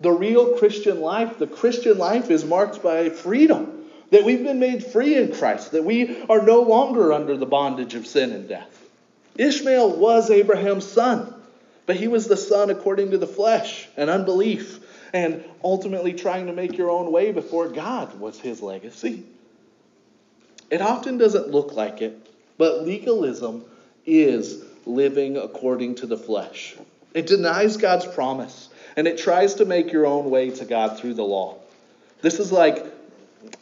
The 0.00 0.10
real 0.10 0.58
Christian 0.58 1.00
life, 1.00 1.38
the 1.38 1.46
Christian 1.46 1.98
life, 1.98 2.30
is 2.30 2.44
marked 2.44 2.82
by 2.82 3.10
freedom 3.10 3.86
that 4.10 4.24
we've 4.24 4.42
been 4.42 4.58
made 4.58 4.84
free 4.84 5.14
in 5.14 5.32
Christ, 5.32 5.72
that 5.72 5.84
we 5.84 6.24
are 6.28 6.42
no 6.42 6.62
longer 6.62 7.12
under 7.12 7.36
the 7.36 7.46
bondage 7.46 7.94
of 7.94 8.06
sin 8.06 8.32
and 8.32 8.48
death. 8.48 8.88
Ishmael 9.36 9.96
was 9.96 10.30
Abraham's 10.30 10.86
son, 10.86 11.32
but 11.86 11.96
he 11.96 12.08
was 12.08 12.26
the 12.26 12.36
son 12.36 12.70
according 12.70 13.12
to 13.12 13.18
the 13.18 13.26
flesh 13.26 13.88
and 13.96 14.10
unbelief, 14.10 14.80
and 15.12 15.44
ultimately 15.62 16.12
trying 16.12 16.46
to 16.46 16.52
make 16.52 16.76
your 16.76 16.90
own 16.90 17.12
way 17.12 17.30
before 17.30 17.68
God 17.68 18.18
was 18.18 18.40
his 18.40 18.62
legacy. 18.62 19.24
It 20.70 20.82
often 20.82 21.18
doesn't 21.18 21.50
look 21.50 21.74
like 21.74 22.02
it, 22.02 22.18
but 22.56 22.84
legalism 22.84 23.64
is 24.08 24.64
living 24.86 25.36
according 25.36 25.96
to 25.96 26.06
the 26.06 26.16
flesh. 26.16 26.76
It 27.14 27.26
denies 27.26 27.76
God's 27.76 28.06
promise, 28.06 28.68
and 28.96 29.06
it 29.06 29.18
tries 29.18 29.54
to 29.56 29.64
make 29.64 29.92
your 29.92 30.06
own 30.06 30.30
way 30.30 30.50
to 30.50 30.64
God 30.64 30.98
through 30.98 31.14
the 31.14 31.24
law. 31.24 31.58
This 32.22 32.40
is 32.40 32.50
like 32.50 32.84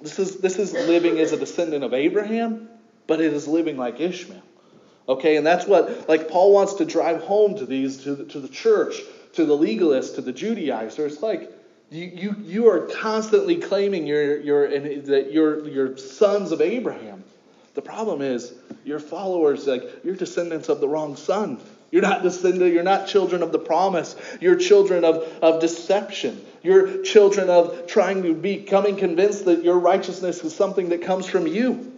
this 0.01 0.19
is, 0.19 0.39
this 0.39 0.59
is 0.59 0.73
living 0.73 1.19
as 1.19 1.33
a 1.33 1.37
descendant 1.37 1.85
of 1.85 1.93
Abraham, 1.93 2.69
but 3.07 3.21
it 3.21 3.33
is 3.33 3.47
living 3.47 3.77
like 3.77 4.01
Ishmael. 4.01 4.43
Okay, 5.09 5.37
and 5.37 5.47
that's 5.47 5.67
what, 5.67 6.09
like, 6.09 6.29
Paul 6.29 6.53
wants 6.53 6.75
to 6.75 6.85
drive 6.85 7.23
home 7.23 7.57
to 7.59 7.67
these, 7.67 7.99
to 7.99 8.15
the, 8.15 8.25
to 8.25 8.41
the 8.41 8.49
church, 8.49 8.97
to 9.35 9.45
the 9.45 9.57
legalists, 9.57 10.17
to 10.17 10.21
the 10.21 10.33
Judaizers. 10.33 11.23
Like, 11.23 11.53
you, 11.91 12.05
you, 12.07 12.37
you 12.43 12.69
are 12.69 12.89
constantly 12.89 13.57
claiming 13.57 14.07
you're, 14.07 14.41
you're, 14.41 14.69
that 15.03 15.33
you're, 15.33 15.69
you're 15.69 15.97
sons 15.97 16.51
of 16.51 16.61
Abraham. 16.61 17.23
The 17.77 17.83
problem 17.83 18.23
is, 18.23 18.55
your 18.87 18.99
followers, 18.99 19.67
like, 19.67 19.83
you're 20.03 20.17
descendants 20.17 20.71
of 20.71 20.81
the 20.81 20.89
wrong 20.89 21.15
son. 21.15 21.61
You're 21.91 22.01
not 22.01 22.23
descendant, 22.23 22.73
you're 22.73 22.83
not 22.83 23.07
children 23.07 23.43
of 23.43 23.53
the 23.53 23.59
promise. 23.59 24.17
You're 24.41 24.57
children 24.57 25.05
of, 25.05 25.17
of 25.43 25.61
deception. 25.61 26.43
You're 26.63 27.03
children 27.03 27.51
of 27.51 27.87
trying 27.87 28.23
to 28.23 28.33
becoming 28.33 28.97
convinced 28.97 29.45
that 29.45 29.63
your 29.63 29.79
righteousness 29.79 30.43
is 30.43 30.57
something 30.57 30.89
that 30.89 31.03
comes 31.03 31.27
from 31.27 31.47
you. 31.47 31.93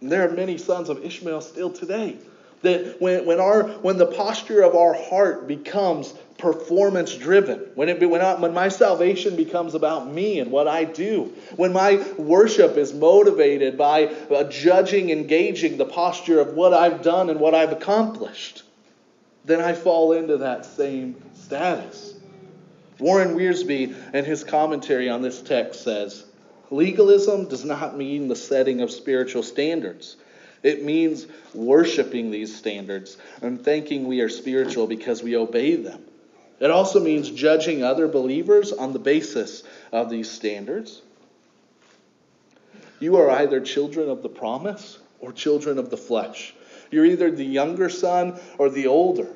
And 0.00 0.10
there 0.10 0.28
are 0.28 0.32
many 0.32 0.58
sons 0.58 0.88
of 0.88 1.04
Ishmael 1.04 1.40
still 1.40 1.70
today. 1.70 2.18
That 2.62 3.00
when, 3.00 3.24
when, 3.24 3.38
our, 3.38 3.68
when 3.68 3.98
the 3.98 4.06
posture 4.06 4.62
of 4.62 4.74
our 4.74 4.94
heart 4.94 5.46
becomes 5.46 6.12
performance 6.38 7.14
driven, 7.14 7.60
when, 7.74 7.88
it, 7.88 8.08
when, 8.08 8.20
I, 8.20 8.34
when 8.34 8.54
my 8.54 8.68
salvation 8.68 9.36
becomes 9.36 9.74
about 9.74 10.12
me 10.12 10.40
and 10.40 10.50
what 10.50 10.68
I 10.68 10.84
do, 10.84 11.32
when 11.56 11.72
my 11.72 12.04
worship 12.16 12.76
is 12.76 12.92
motivated 12.92 13.78
by 13.78 14.06
uh, 14.06 14.44
judging 14.44 15.10
and 15.10 15.28
gauging 15.28 15.76
the 15.76 15.84
posture 15.84 16.40
of 16.40 16.54
what 16.54 16.74
I've 16.74 17.02
done 17.02 17.30
and 17.30 17.40
what 17.40 17.54
I've 17.54 17.72
accomplished, 17.72 18.62
then 19.44 19.60
I 19.60 19.72
fall 19.72 20.12
into 20.12 20.38
that 20.38 20.64
same 20.64 21.22
status. 21.34 22.14
Warren 22.98 23.36
Wiersbe, 23.36 24.14
in 24.14 24.24
his 24.24 24.44
commentary 24.44 25.08
on 25.08 25.22
this 25.22 25.42
text, 25.42 25.82
says 25.82 26.24
legalism 26.70 27.48
does 27.48 27.64
not 27.64 27.96
mean 27.96 28.28
the 28.28 28.36
setting 28.36 28.80
of 28.80 28.90
spiritual 28.90 29.42
standards. 29.42 30.16
It 30.62 30.84
means 30.84 31.26
worshiping 31.54 32.30
these 32.30 32.54
standards 32.54 33.16
and 33.40 33.64
thinking 33.64 34.06
we 34.06 34.20
are 34.20 34.28
spiritual 34.28 34.86
because 34.86 35.22
we 35.22 35.36
obey 35.36 35.74
them. 35.74 36.04
It 36.62 36.70
also 36.70 37.00
means 37.00 37.28
judging 37.28 37.82
other 37.82 38.06
believers 38.06 38.70
on 38.72 38.92
the 38.92 39.00
basis 39.00 39.64
of 39.90 40.08
these 40.08 40.30
standards. 40.30 41.02
You 43.00 43.16
are 43.16 43.28
either 43.30 43.60
children 43.60 44.08
of 44.08 44.22
the 44.22 44.28
promise 44.28 45.00
or 45.18 45.32
children 45.32 45.76
of 45.76 45.90
the 45.90 45.96
flesh. 45.96 46.54
You're 46.92 47.04
either 47.04 47.32
the 47.32 47.44
younger 47.44 47.88
son 47.88 48.38
or 48.58 48.70
the 48.70 48.86
older. 48.86 49.26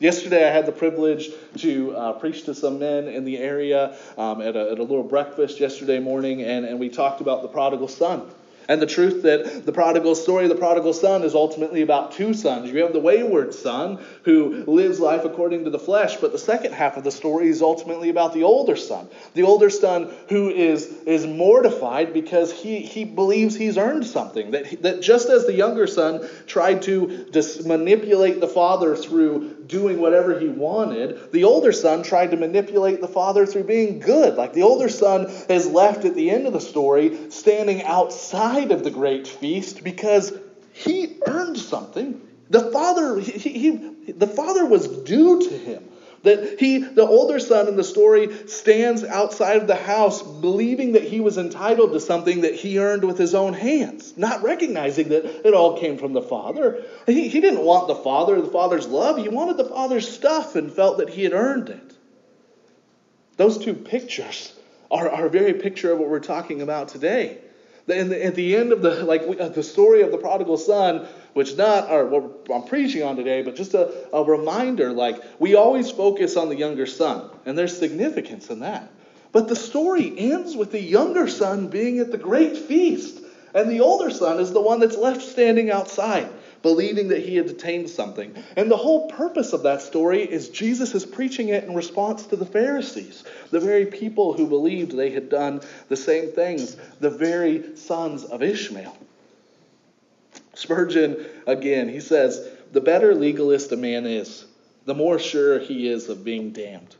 Yesterday, 0.00 0.48
I 0.48 0.50
had 0.50 0.66
the 0.66 0.72
privilege 0.72 1.30
to 1.58 1.96
uh, 1.96 2.12
preach 2.14 2.42
to 2.46 2.54
some 2.56 2.80
men 2.80 3.06
in 3.06 3.24
the 3.24 3.38
area 3.38 3.96
um, 4.18 4.40
at, 4.40 4.56
a, 4.56 4.72
at, 4.72 4.80
a, 4.80 4.82
little 4.82 5.04
breakfast 5.04 5.60
yesterday 5.60 6.00
morning, 6.00 6.42
and, 6.42 6.66
and 6.66 6.80
we 6.80 6.88
talked 6.88 7.20
about 7.20 7.42
the 7.42 7.48
prodigal 7.48 7.86
son. 7.86 8.28
And 8.68 8.80
the 8.80 8.86
truth 8.86 9.22
that 9.22 9.66
the 9.66 9.72
prodigal 9.72 10.14
story 10.14 10.44
of 10.44 10.50
the 10.50 10.56
prodigal 10.56 10.92
son 10.92 11.22
is 11.22 11.34
ultimately 11.34 11.82
about 11.82 12.12
two 12.12 12.34
sons. 12.34 12.70
You 12.70 12.82
have 12.82 12.92
the 12.92 13.00
wayward 13.00 13.54
son 13.54 14.02
who 14.24 14.64
lives 14.66 15.00
life 15.00 15.24
according 15.24 15.64
to 15.64 15.70
the 15.70 15.78
flesh, 15.78 16.16
but 16.16 16.32
the 16.32 16.38
second 16.38 16.72
half 16.72 16.96
of 16.96 17.04
the 17.04 17.10
story 17.10 17.48
is 17.48 17.62
ultimately 17.62 18.08
about 18.08 18.32
the 18.32 18.42
older 18.42 18.76
son. 18.76 19.08
The 19.34 19.42
older 19.42 19.70
son 19.70 20.12
who 20.28 20.48
is, 20.48 20.86
is 21.06 21.26
mortified 21.26 22.12
because 22.12 22.52
he, 22.52 22.80
he 22.80 23.04
believes 23.04 23.54
he's 23.54 23.76
earned 23.76 24.06
something. 24.06 24.52
That, 24.52 24.82
that 24.82 25.02
just 25.02 25.28
as 25.28 25.46
the 25.46 25.54
younger 25.54 25.86
son 25.86 26.26
tried 26.46 26.82
to 26.82 27.26
dis- 27.30 27.64
manipulate 27.64 28.40
the 28.40 28.48
father 28.48 28.96
through 28.96 29.53
doing 29.66 30.00
whatever 30.00 30.38
he 30.38 30.48
wanted, 30.48 31.32
the 31.32 31.44
older 31.44 31.72
son 31.72 32.02
tried 32.02 32.30
to 32.30 32.36
manipulate 32.36 33.00
the 33.00 33.08
father 33.08 33.46
through 33.46 33.64
being 33.64 33.98
good. 33.98 34.36
Like 34.36 34.52
the 34.52 34.62
older 34.62 34.88
son 34.88 35.26
is 35.48 35.66
left 35.66 36.04
at 36.04 36.14
the 36.14 36.30
end 36.30 36.46
of 36.46 36.52
the 36.52 36.60
story 36.60 37.30
standing 37.30 37.82
outside 37.82 38.70
of 38.70 38.84
the 38.84 38.90
great 38.90 39.26
feast 39.26 39.84
because 39.84 40.32
he 40.72 41.16
earned 41.26 41.58
something. 41.58 42.20
The 42.50 42.70
father, 42.70 43.18
he, 43.20 43.50
he, 43.50 44.12
the 44.12 44.26
father 44.26 44.66
was 44.66 44.86
due 44.86 45.48
to 45.48 45.58
him. 45.58 45.84
That 46.24 46.58
he, 46.58 46.78
the 46.78 47.06
older 47.06 47.38
son 47.38 47.68
in 47.68 47.76
the 47.76 47.84
story, 47.84 48.48
stands 48.48 49.04
outside 49.04 49.58
of 49.58 49.66
the 49.66 49.76
house 49.76 50.22
believing 50.22 50.92
that 50.92 51.04
he 51.04 51.20
was 51.20 51.38
entitled 51.38 51.92
to 51.92 52.00
something 52.00 52.40
that 52.40 52.54
he 52.54 52.78
earned 52.78 53.04
with 53.04 53.18
his 53.18 53.34
own 53.34 53.52
hands, 53.52 54.16
not 54.16 54.42
recognizing 54.42 55.10
that 55.10 55.46
it 55.46 55.54
all 55.54 55.78
came 55.78 55.98
from 55.98 56.14
the 56.14 56.22
father. 56.22 56.82
He, 57.06 57.28
he 57.28 57.40
didn't 57.40 57.64
want 57.64 57.88
the 57.88 57.94
father, 57.94 58.40
the 58.40 58.50
father's 58.50 58.86
love. 58.86 59.18
He 59.18 59.28
wanted 59.28 59.58
the 59.58 59.66
father's 59.66 60.10
stuff 60.10 60.56
and 60.56 60.72
felt 60.72 60.98
that 60.98 61.10
he 61.10 61.24
had 61.24 61.32
earned 61.32 61.68
it. 61.68 61.94
Those 63.36 63.58
two 63.58 63.74
pictures 63.74 64.52
are, 64.90 65.26
a 65.26 65.28
very 65.28 65.54
picture 65.54 65.92
of 65.92 65.98
what 65.98 66.08
we're 66.08 66.20
talking 66.20 66.62
about 66.62 66.88
today. 66.88 67.38
And 67.86 68.12
at 68.12 68.34
the 68.34 68.56
end 68.56 68.72
of 68.72 68.80
the 68.80 69.04
like 69.04 69.22
uh, 69.38 69.48
the 69.48 69.62
story 69.62 70.00
of 70.00 70.10
the 70.10 70.16
prodigal 70.16 70.56
son, 70.56 71.06
which 71.34 71.56
not 71.56 71.90
are 71.90 72.06
what 72.06 72.46
I'm 72.52 72.64
preaching 72.64 73.02
on 73.02 73.16
today, 73.16 73.42
but 73.42 73.56
just 73.56 73.74
a, 73.74 73.92
a 74.12 74.24
reminder, 74.24 74.92
like 74.92 75.22
we 75.38 75.54
always 75.54 75.90
focus 75.90 76.36
on 76.36 76.48
the 76.48 76.56
younger 76.56 76.86
son, 76.86 77.30
and 77.44 77.58
there's 77.58 77.76
significance 77.76 78.50
in 78.50 78.60
that. 78.60 78.90
But 79.32 79.48
the 79.48 79.56
story 79.56 80.14
ends 80.16 80.56
with 80.56 80.70
the 80.70 80.80
younger 80.80 81.28
son 81.28 81.68
being 81.68 81.98
at 81.98 82.10
the 82.10 82.18
great 82.18 82.56
feast, 82.56 83.20
and 83.52 83.70
the 83.70 83.80
older 83.80 84.10
son 84.10 84.40
is 84.40 84.52
the 84.52 84.60
one 84.60 84.80
that's 84.80 84.96
left 84.96 85.22
standing 85.22 85.70
outside 85.70 86.28
believing 86.64 87.08
that 87.08 87.22
he 87.22 87.36
had 87.36 87.44
attained 87.44 87.90
something. 87.90 88.34
And 88.56 88.70
the 88.70 88.76
whole 88.76 89.06
purpose 89.08 89.52
of 89.52 89.64
that 89.64 89.82
story 89.82 90.22
is 90.22 90.48
Jesus 90.48 90.94
is 90.94 91.04
preaching 91.04 91.50
it 91.50 91.64
in 91.64 91.74
response 91.74 92.26
to 92.28 92.36
the 92.36 92.46
Pharisees, 92.46 93.22
the 93.50 93.60
very 93.60 93.84
people 93.84 94.32
who 94.32 94.46
believed 94.46 94.96
they 94.96 95.10
had 95.10 95.28
done 95.28 95.60
the 95.90 95.96
same 95.96 96.32
things, 96.32 96.74
the 97.00 97.10
very 97.10 97.76
sons 97.76 98.24
of 98.24 98.42
Ishmael. 98.42 98.96
Spurgeon, 100.54 101.24
again, 101.46 101.88
he 101.88 102.00
says, 102.00 102.48
The 102.72 102.80
better 102.80 103.14
legalist 103.14 103.72
a 103.72 103.76
man 103.76 104.06
is, 104.06 104.44
the 104.84 104.94
more 104.94 105.18
sure 105.18 105.58
he 105.58 105.88
is 105.88 106.08
of 106.08 106.24
being 106.24 106.50
damned. 106.50 106.94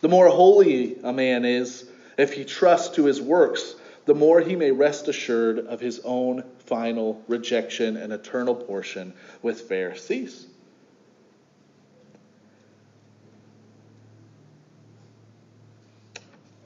The 0.00 0.08
more 0.08 0.28
holy 0.28 0.98
a 1.02 1.12
man 1.12 1.44
is, 1.44 1.88
if 2.18 2.32
he 2.32 2.44
trusts 2.44 2.96
to 2.96 3.04
his 3.04 3.20
works, 3.20 3.74
the 4.04 4.14
more 4.14 4.40
he 4.40 4.56
may 4.56 4.72
rest 4.72 5.08
assured 5.08 5.60
of 5.60 5.80
his 5.80 6.00
own 6.04 6.44
final 6.58 7.22
rejection 7.28 7.96
and 7.96 8.12
eternal 8.12 8.54
portion 8.54 9.12
with 9.42 9.62
Pharisees. 9.62 10.46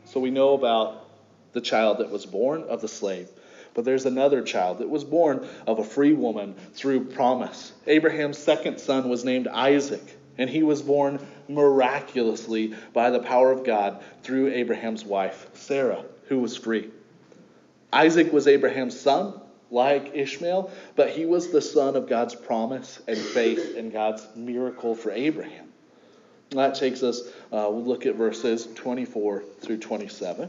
So 0.06 0.20
we 0.20 0.30
know 0.30 0.54
about 0.54 1.04
the 1.52 1.60
child 1.60 1.98
that 1.98 2.10
was 2.10 2.24
born 2.24 2.62
of 2.62 2.80
the 2.80 2.88
slave. 2.88 3.28
But 3.76 3.84
there's 3.84 4.06
another 4.06 4.40
child 4.40 4.78
that 4.78 4.88
was 4.88 5.04
born 5.04 5.46
of 5.66 5.78
a 5.78 5.84
free 5.84 6.14
woman 6.14 6.54
through 6.72 7.04
promise. 7.04 7.74
Abraham's 7.86 8.38
second 8.38 8.80
son 8.80 9.10
was 9.10 9.22
named 9.22 9.48
Isaac, 9.48 10.16
and 10.38 10.48
he 10.48 10.62
was 10.62 10.80
born 10.80 11.20
miraculously 11.46 12.74
by 12.94 13.10
the 13.10 13.20
power 13.20 13.52
of 13.52 13.64
God 13.64 14.02
through 14.22 14.48
Abraham's 14.48 15.04
wife, 15.04 15.48
Sarah, 15.52 16.02
who 16.28 16.38
was 16.38 16.56
free. 16.56 16.88
Isaac 17.92 18.32
was 18.32 18.46
Abraham's 18.46 18.98
son, 18.98 19.38
like 19.70 20.12
Ishmael, 20.14 20.70
but 20.94 21.10
he 21.10 21.26
was 21.26 21.50
the 21.50 21.60
son 21.60 21.96
of 21.96 22.08
God's 22.08 22.34
promise 22.34 23.02
and 23.06 23.18
faith 23.18 23.76
and 23.76 23.92
God's 23.92 24.26
miracle 24.34 24.94
for 24.94 25.10
Abraham. 25.10 25.68
That 26.50 26.76
takes 26.76 27.02
us, 27.02 27.20
uh, 27.52 27.68
we'll 27.68 27.84
look 27.84 28.06
at 28.06 28.14
verses 28.14 28.68
24 28.74 29.42
through 29.60 29.78
27. 29.78 30.48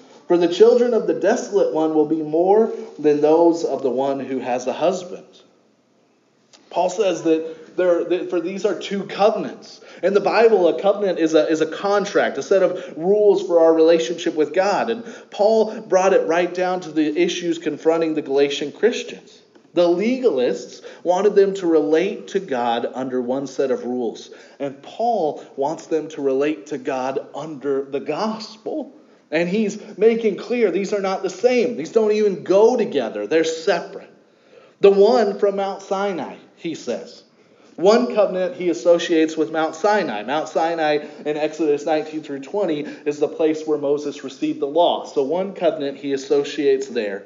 For 0.31 0.37
the 0.37 0.47
children 0.47 0.93
of 0.93 1.07
the 1.07 1.13
desolate 1.13 1.73
one 1.73 1.93
will 1.93 2.05
be 2.05 2.21
more 2.21 2.71
than 2.97 3.19
those 3.19 3.65
of 3.65 3.83
the 3.83 3.89
one 3.89 4.21
who 4.21 4.39
has 4.39 4.65
a 4.65 4.71
husband. 4.71 5.25
Paul 6.69 6.89
says 6.89 7.23
that, 7.23 7.75
there, 7.75 8.05
that 8.05 8.29
for 8.29 8.39
these 8.39 8.65
are 8.65 8.79
two 8.79 9.03
covenants. 9.03 9.81
In 10.01 10.13
the 10.13 10.21
Bible, 10.21 10.69
a 10.69 10.81
covenant 10.81 11.19
is 11.19 11.33
a, 11.33 11.49
is 11.49 11.59
a 11.59 11.65
contract, 11.65 12.37
a 12.37 12.43
set 12.43 12.63
of 12.63 12.93
rules 12.95 13.45
for 13.45 13.59
our 13.59 13.73
relationship 13.73 14.33
with 14.33 14.53
God. 14.53 14.89
And 14.89 15.03
Paul 15.31 15.81
brought 15.81 16.13
it 16.13 16.25
right 16.25 16.53
down 16.53 16.79
to 16.79 16.93
the 16.93 17.21
issues 17.21 17.57
confronting 17.57 18.13
the 18.13 18.21
Galatian 18.21 18.71
Christians. 18.71 19.37
The 19.73 19.85
legalists 19.85 20.81
wanted 21.03 21.35
them 21.35 21.55
to 21.55 21.67
relate 21.67 22.29
to 22.29 22.39
God 22.39 22.87
under 22.93 23.21
one 23.21 23.47
set 23.47 23.69
of 23.69 23.83
rules. 23.83 24.31
And 24.61 24.81
Paul 24.81 25.45
wants 25.57 25.87
them 25.87 26.07
to 26.11 26.21
relate 26.21 26.67
to 26.67 26.77
God 26.77 27.19
under 27.35 27.83
the 27.83 27.99
gospel. 27.99 28.95
And 29.31 29.47
he's 29.47 29.97
making 29.97 30.35
clear 30.35 30.71
these 30.71 30.93
are 30.93 31.01
not 31.01 31.23
the 31.23 31.29
same. 31.29 31.77
These 31.77 31.93
don't 31.93 32.11
even 32.11 32.43
go 32.43 32.75
together, 32.75 33.27
they're 33.27 33.43
separate. 33.43 34.09
The 34.81 34.91
one 34.91 35.39
from 35.39 35.55
Mount 35.55 35.81
Sinai, 35.81 36.37
he 36.55 36.75
says. 36.75 37.23
One 37.75 38.13
covenant 38.13 38.55
he 38.55 38.69
associates 38.69 39.37
with 39.37 39.51
Mount 39.51 39.75
Sinai. 39.75 40.23
Mount 40.23 40.49
Sinai 40.49 41.05
in 41.25 41.37
Exodus 41.37 41.85
19 41.85 42.21
through 42.21 42.41
20 42.41 42.81
is 43.05 43.19
the 43.19 43.27
place 43.27 43.65
where 43.65 43.77
Moses 43.77 44.23
received 44.23 44.59
the 44.59 44.67
law. 44.67 45.05
So 45.05 45.23
one 45.23 45.53
covenant 45.53 45.97
he 45.97 46.13
associates 46.13 46.87
there. 46.87 47.23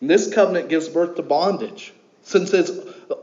And 0.00 0.08
this 0.08 0.32
covenant 0.32 0.68
gives 0.68 0.88
birth 0.88 1.16
to 1.16 1.22
bondage, 1.22 1.92
since 2.22 2.52
it's 2.52 2.70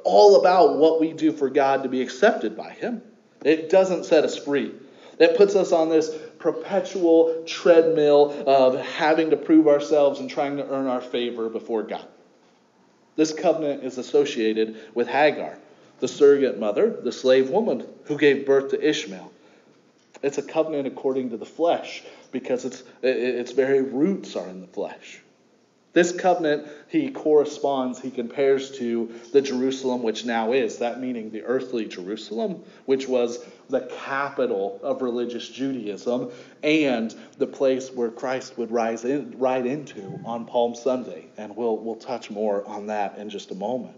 all 0.03 0.39
about 0.39 0.77
what 0.77 0.99
we 0.99 1.13
do 1.13 1.31
for 1.31 1.49
God 1.49 1.83
to 1.83 1.89
be 1.89 2.01
accepted 2.01 2.57
by 2.57 2.71
him. 2.71 3.01
It 3.43 3.69
doesn't 3.69 4.05
set 4.05 4.23
us 4.23 4.37
free. 4.37 4.73
It 5.19 5.37
puts 5.37 5.55
us 5.55 5.71
on 5.71 5.89
this 5.89 6.11
perpetual 6.39 7.43
treadmill 7.45 8.43
of 8.47 8.79
having 8.79 9.29
to 9.31 9.37
prove 9.37 9.67
ourselves 9.67 10.19
and 10.19 10.29
trying 10.29 10.57
to 10.57 10.67
earn 10.67 10.87
our 10.87 11.01
favor 11.01 11.49
before 11.49 11.83
God. 11.83 12.05
This 13.15 13.33
covenant 13.33 13.83
is 13.83 13.97
associated 13.97 14.77
with 14.93 15.07
Hagar 15.07 15.57
the 15.99 16.07
surrogate 16.07 16.59
mother, 16.59 16.89
the 16.89 17.11
slave 17.11 17.49
woman 17.49 17.85
who 18.05 18.17
gave 18.17 18.45
birth 18.45 18.71
to 18.71 18.87
Ishmael. 18.87 19.31
It's 20.21 20.37
a 20.37 20.43
covenant 20.43 20.87
according 20.87 21.31
to 21.31 21.37
the 21.37 21.45
flesh 21.45 22.03
because 22.31 22.65
its, 22.65 22.83
its 23.01 23.51
very 23.51 23.81
roots 23.81 24.35
are 24.35 24.47
in 24.47 24.61
the 24.61 24.67
flesh. 24.67 25.21
This 25.97 26.11
covenant, 26.11 26.67
he 26.89 27.09
corresponds, 27.09 27.99
he 27.99 28.11
compares 28.11 28.77
to 28.77 29.11
the 29.33 29.41
Jerusalem 29.41 30.03
which 30.03 30.25
now 30.25 30.53
is, 30.53 30.77
that 30.77 31.01
meaning 31.01 31.31
the 31.31 31.41
earthly 31.41 31.87
Jerusalem, 31.87 32.61
which 32.85 33.07
was 33.07 33.43
the 33.69 33.79
capital 34.05 34.79
of 34.83 35.01
religious 35.01 35.49
Judaism 35.49 36.29
and 36.61 37.15
the 37.39 37.47
place 37.47 37.91
where 37.91 38.11
Christ 38.11 38.59
would 38.59 38.69
rise 38.69 39.05
in, 39.05 39.39
ride 39.39 39.65
into 39.65 40.19
on 40.23 40.45
Palm 40.45 40.75
Sunday. 40.75 41.25
And 41.35 41.55
we'll, 41.55 41.77
we'll 41.77 41.95
touch 41.95 42.29
more 42.29 42.63
on 42.67 42.85
that 42.85 43.17
in 43.17 43.31
just 43.31 43.49
a 43.49 43.55
moment. 43.55 43.95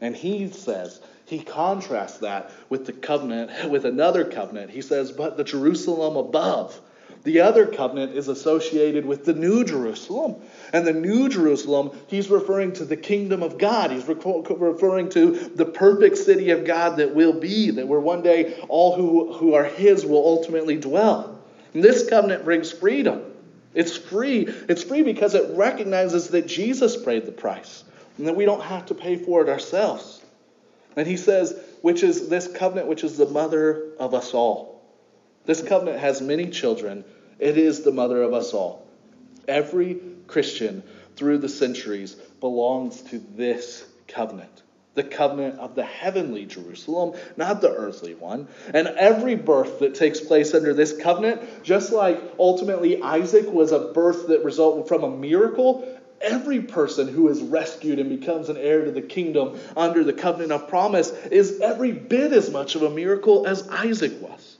And 0.00 0.16
he 0.16 0.48
says, 0.48 0.98
he 1.26 1.40
contrasts 1.40 2.20
that 2.20 2.52
with 2.70 2.86
the 2.86 2.94
covenant, 2.94 3.50
with 3.70 3.84
another 3.84 4.24
covenant. 4.24 4.70
He 4.70 4.80
says, 4.80 5.12
but 5.12 5.36
the 5.36 5.44
Jerusalem 5.44 6.16
above. 6.16 6.80
The 7.28 7.40
other 7.40 7.66
covenant 7.66 8.16
is 8.16 8.28
associated 8.28 9.04
with 9.04 9.26
the 9.26 9.34
New 9.34 9.62
Jerusalem. 9.62 10.36
And 10.72 10.86
the 10.86 10.94
New 10.94 11.28
Jerusalem, 11.28 11.90
he's 12.06 12.30
referring 12.30 12.72
to 12.72 12.86
the 12.86 12.96
kingdom 12.96 13.42
of 13.42 13.58
God. 13.58 13.90
He's 13.90 14.08
referring 14.08 15.10
to 15.10 15.32
the 15.54 15.66
perfect 15.66 16.16
city 16.16 16.52
of 16.52 16.64
God 16.64 16.96
that 16.96 17.14
will 17.14 17.38
be, 17.38 17.72
that 17.72 17.86
where 17.86 18.00
one 18.00 18.22
day 18.22 18.58
all 18.70 18.96
who, 18.96 19.34
who 19.34 19.52
are 19.52 19.64
his 19.64 20.06
will 20.06 20.24
ultimately 20.24 20.78
dwell. 20.78 21.38
And 21.74 21.84
this 21.84 22.08
covenant 22.08 22.46
brings 22.46 22.72
freedom. 22.72 23.20
It's 23.74 23.94
free. 23.94 24.46
It's 24.66 24.82
free 24.82 25.02
because 25.02 25.34
it 25.34 25.54
recognizes 25.54 26.28
that 26.28 26.46
Jesus 26.46 26.96
paid 26.96 27.26
the 27.26 27.32
price 27.32 27.84
and 28.16 28.26
that 28.26 28.36
we 28.36 28.46
don't 28.46 28.62
have 28.62 28.86
to 28.86 28.94
pay 28.94 29.16
for 29.16 29.42
it 29.42 29.50
ourselves. 29.50 30.22
And 30.96 31.06
he 31.06 31.18
says, 31.18 31.54
which 31.82 32.02
is 32.02 32.30
this 32.30 32.48
covenant, 32.48 32.88
which 32.88 33.04
is 33.04 33.18
the 33.18 33.28
mother 33.28 33.92
of 34.00 34.14
us 34.14 34.32
all. 34.32 34.82
This 35.44 35.60
covenant 35.60 35.98
has 35.98 36.22
many 36.22 36.48
children. 36.48 37.04
It 37.38 37.56
is 37.56 37.82
the 37.82 37.92
mother 37.92 38.22
of 38.22 38.34
us 38.34 38.52
all. 38.52 38.86
Every 39.46 40.00
Christian 40.26 40.82
through 41.16 41.38
the 41.38 41.48
centuries 41.48 42.14
belongs 42.40 43.02
to 43.02 43.22
this 43.36 43.84
covenant. 44.06 44.62
The 44.94 45.04
covenant 45.04 45.60
of 45.60 45.74
the 45.74 45.84
heavenly 45.84 46.44
Jerusalem, 46.44 47.14
not 47.36 47.60
the 47.60 47.72
earthly 47.72 48.14
one. 48.14 48.48
And 48.74 48.88
every 48.88 49.36
birth 49.36 49.78
that 49.78 49.94
takes 49.94 50.20
place 50.20 50.54
under 50.54 50.74
this 50.74 50.96
covenant, 50.96 51.62
just 51.62 51.92
like 51.92 52.20
ultimately 52.38 53.00
Isaac 53.00 53.50
was 53.52 53.70
a 53.70 53.92
birth 53.92 54.26
that 54.28 54.44
resulted 54.44 54.88
from 54.88 55.04
a 55.04 55.10
miracle, 55.10 55.86
Every 56.20 56.60
person 56.60 57.06
who 57.06 57.28
is 57.28 57.40
rescued 57.40 58.00
and 58.00 58.10
becomes 58.10 58.48
an 58.48 58.56
heir 58.56 58.84
to 58.84 58.90
the 58.90 59.02
kingdom 59.02 59.58
under 59.76 60.02
the 60.02 60.12
covenant 60.12 60.50
of 60.50 60.68
promise 60.68 61.12
is 61.30 61.60
every 61.60 61.92
bit 61.92 62.32
as 62.32 62.50
much 62.50 62.74
of 62.74 62.82
a 62.82 62.90
miracle 62.90 63.46
as 63.46 63.68
Isaac 63.68 64.20
was. 64.20 64.57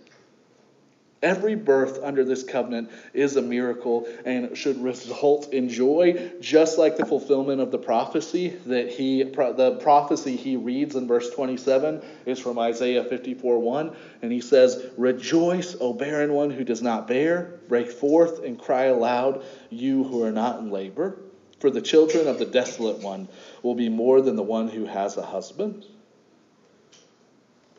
Every 1.20 1.57
birth 1.57 1.98
under 2.02 2.24
this 2.24 2.44
covenant 2.44 2.90
is 3.12 3.35
a 3.35 3.42
miracle 3.42 4.07
and 4.24 4.57
should 4.57 4.81
result 4.81 5.52
in 5.52 5.68
joy, 5.68 6.31
just 6.40 6.78
like 6.78 6.96
the 6.96 7.07
fulfillment 7.07 7.61
of 7.61 7.72
the 7.72 7.78
prophecy 7.78 8.50
that 8.66 8.90
he, 8.90 9.24
the 9.24 9.78
prophecy 9.81 10.37
he 10.37 10.57
reads 10.57 10.94
in 10.94 11.09
verse 11.09 11.31
27 11.31 12.02
is 12.24 12.38
from 12.38 12.59
Isaiah 12.59 13.02
54 13.02 13.59
1. 13.59 13.96
And 14.22 14.31
he 14.31 14.40
says, 14.40 14.87
Rejoice, 14.96 15.76
O 15.81 15.92
barren 15.92 16.33
one 16.33 16.50
who 16.50 16.62
does 16.62 16.83
not 16.83 17.09
bear, 17.09 17.59
break 17.68 17.90
forth 17.90 18.44
and 18.44 18.57
cry 18.57 18.85
aloud, 18.85 19.42
you 19.70 20.04
who 20.04 20.22
are 20.22 20.33
not 20.33 20.61
in 20.61 20.70
labor. 20.70 21.18
For 21.59 21.70
the 21.70 21.83
children 21.83 22.28
of 22.28 22.38
the 22.38 22.44
desolate 22.44 23.00
one 23.00 23.26
will 23.64 23.74
be 23.74 23.88
more 23.88 24.20
than 24.20 24.37
the 24.37 24.44
one 24.44 24.68
who 24.68 24.85
has 24.85 25.16
a 25.16 25.22
husband. 25.22 25.85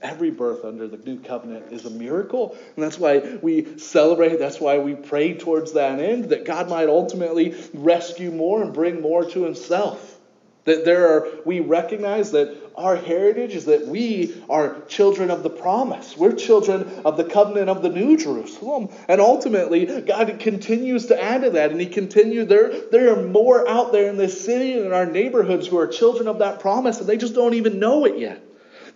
Every 0.02 0.32
birth 0.32 0.64
under 0.64 0.88
the 0.88 0.98
new 0.98 1.20
covenant 1.20 1.74
is 1.74 1.86
a 1.86 1.90
miracle. 1.90 2.56
And 2.76 2.84
that's 2.84 2.98
why 2.98 3.38
we 3.42 3.78
celebrate. 3.78 4.40
That's 4.40 4.60
why 4.60 4.78
we 4.78 4.96
pray 4.96 5.34
towards 5.34 5.74
that 5.74 6.00
end, 6.00 6.30
that 6.30 6.46
God 6.46 6.70
might 6.70 6.88
ultimately 6.88 7.56
rescue 7.74 8.32
more 8.32 8.62
and 8.64 8.74
bring 8.74 9.02
more 9.02 9.26
to 9.26 9.44
himself. 9.44 10.18
That 10.66 10.86
there 10.86 11.08
are, 11.10 11.28
we 11.46 11.60
recognize 11.62 12.32
that 12.32 12.56
our 12.76 12.96
heritage 12.96 13.56
is 13.56 13.66
that 13.66 13.88
we 13.88 14.42
are 14.50 14.82
children 14.88 15.32
of 15.32 15.44
the 15.44 15.50
promise. 15.50 16.16
We're 16.16 16.34
children 16.34 17.02
of 17.04 17.18
the 17.18 17.24
covenant 17.26 17.70
of 17.70 17.82
the 17.82 17.90
New 17.90 18.16
Jerusalem. 18.18 18.90
And 19.10 19.20
ultimately, 19.20 20.02
God 20.02 20.40
continues 20.40 21.08
to 21.08 21.22
add 21.22 21.42
to 21.42 21.50
that. 21.52 21.72
And 21.72 21.82
He 21.82 21.88
continues, 21.88 22.48
there, 22.48 22.72
there 22.90 23.14
are 23.14 23.22
more 23.22 23.68
out 23.68 23.92
there 23.92 24.10
in 24.10 24.16
this 24.16 24.46
city 24.46 24.74
and 24.74 24.86
in 24.86 24.94
our 24.94 25.06
neighborhoods 25.06 25.68
who 25.68 25.78
are 25.78 25.88
children 25.88 26.30
of 26.30 26.40
that 26.40 26.60
promise, 26.60 27.00
and 27.00 27.10
they 27.10 27.18
just 27.18 27.34
don't 27.34 27.56
even 27.56 27.80
know 27.80 28.06
it 28.06 28.18
yet. 28.18 28.42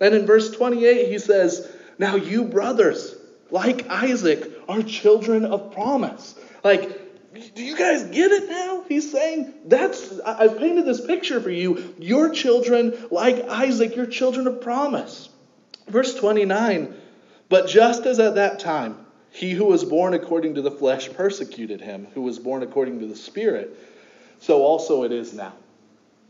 And 0.03 0.13
in 0.13 0.25
verse 0.25 0.51
28, 0.51 1.07
He 1.07 1.17
says, 1.17 1.71
Now 1.97 2.17
you 2.17 2.43
brothers, 2.43 3.15
like 3.49 3.87
Isaac, 3.89 4.51
are 4.67 4.83
children 4.83 5.45
of 5.45 5.71
promise. 5.71 6.35
Like, 6.61 6.99
do 7.55 7.63
you 7.63 7.77
guys 7.77 8.03
get 8.03 8.29
it 8.31 8.49
now? 8.49 8.83
He's 8.89 9.09
saying, 9.09 9.53
that's, 9.65 10.19
I've 10.19 10.57
painted 10.57 10.85
this 10.85 11.03
picture 11.03 11.39
for 11.39 11.49
you. 11.49 11.95
Your 11.99 12.29
children, 12.31 12.93
like 13.11 13.47
Isaac, 13.47 13.95
your 13.95 14.05
children 14.05 14.45
of 14.45 14.59
promise. 14.59 15.29
Verse 15.87 16.13
29 16.15 16.93
But 17.47 17.69
just 17.69 18.05
as 18.05 18.19
at 18.19 18.35
that 18.35 18.59
time, 18.59 18.97
he 19.31 19.51
who 19.51 19.65
was 19.65 19.85
born 19.85 20.13
according 20.13 20.55
to 20.55 20.61
the 20.61 20.69
flesh 20.69 21.11
persecuted 21.13 21.79
him, 21.79 22.07
who 22.13 22.23
was 22.23 22.39
born 22.39 22.61
according 22.61 22.99
to 22.99 23.05
the 23.05 23.15
Spirit, 23.15 23.79
so 24.39 24.63
also 24.63 25.03
it 25.03 25.13
is 25.13 25.33
now. 25.33 25.53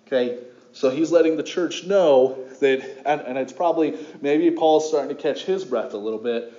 Okay? 0.05 0.37
So 0.73 0.89
he's 0.89 1.11
letting 1.11 1.37
the 1.37 1.43
church 1.43 1.85
know 1.85 2.37
that, 2.63 3.03
and, 3.05 3.21
and 3.21 3.37
it's 3.37 3.53
probably, 3.53 3.97
maybe 4.21 4.49
Paul's 4.51 4.87
starting 4.89 5.15
to 5.15 5.21
catch 5.21 5.45
his 5.45 5.63
breath 5.63 5.93
a 5.93 5.97
little 5.97 6.19
bit. 6.19 6.51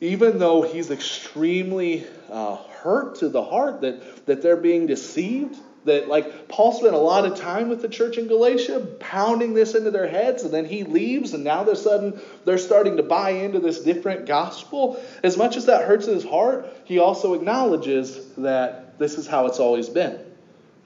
Even 0.00 0.38
though 0.38 0.62
he's 0.62 0.90
extremely 0.90 2.06
uh, 2.30 2.56
hurt 2.56 3.16
to 3.16 3.28
the 3.28 3.42
heart 3.42 3.82
that, 3.82 4.26
that 4.26 4.42
they're 4.42 4.56
being 4.56 4.86
deceived. 4.86 5.56
That, 5.84 6.06
like, 6.06 6.46
Paul 6.46 6.70
spent 6.72 6.94
a 6.94 6.98
lot 6.98 7.26
of 7.26 7.36
time 7.36 7.68
with 7.68 7.82
the 7.82 7.88
church 7.88 8.16
in 8.16 8.28
Galatia, 8.28 8.78
pounding 9.00 9.52
this 9.52 9.74
into 9.74 9.90
their 9.90 10.06
heads, 10.06 10.44
and 10.44 10.54
then 10.54 10.64
he 10.64 10.84
leaves, 10.84 11.34
and 11.34 11.42
now 11.42 11.64
they're 11.64 11.74
sudden 11.74 12.20
they're 12.44 12.58
starting 12.58 12.98
to 12.98 13.02
buy 13.02 13.30
into 13.30 13.58
this 13.58 13.80
different 13.80 14.26
gospel. 14.26 15.02
As 15.24 15.36
much 15.36 15.56
as 15.56 15.66
that 15.66 15.84
hurts 15.88 16.06
his 16.06 16.24
heart, 16.24 16.72
he 16.84 17.00
also 17.00 17.34
acknowledges 17.34 18.28
that 18.36 18.96
this 19.00 19.18
is 19.18 19.26
how 19.26 19.46
it's 19.46 19.58
always 19.58 19.88
been. 19.88 20.20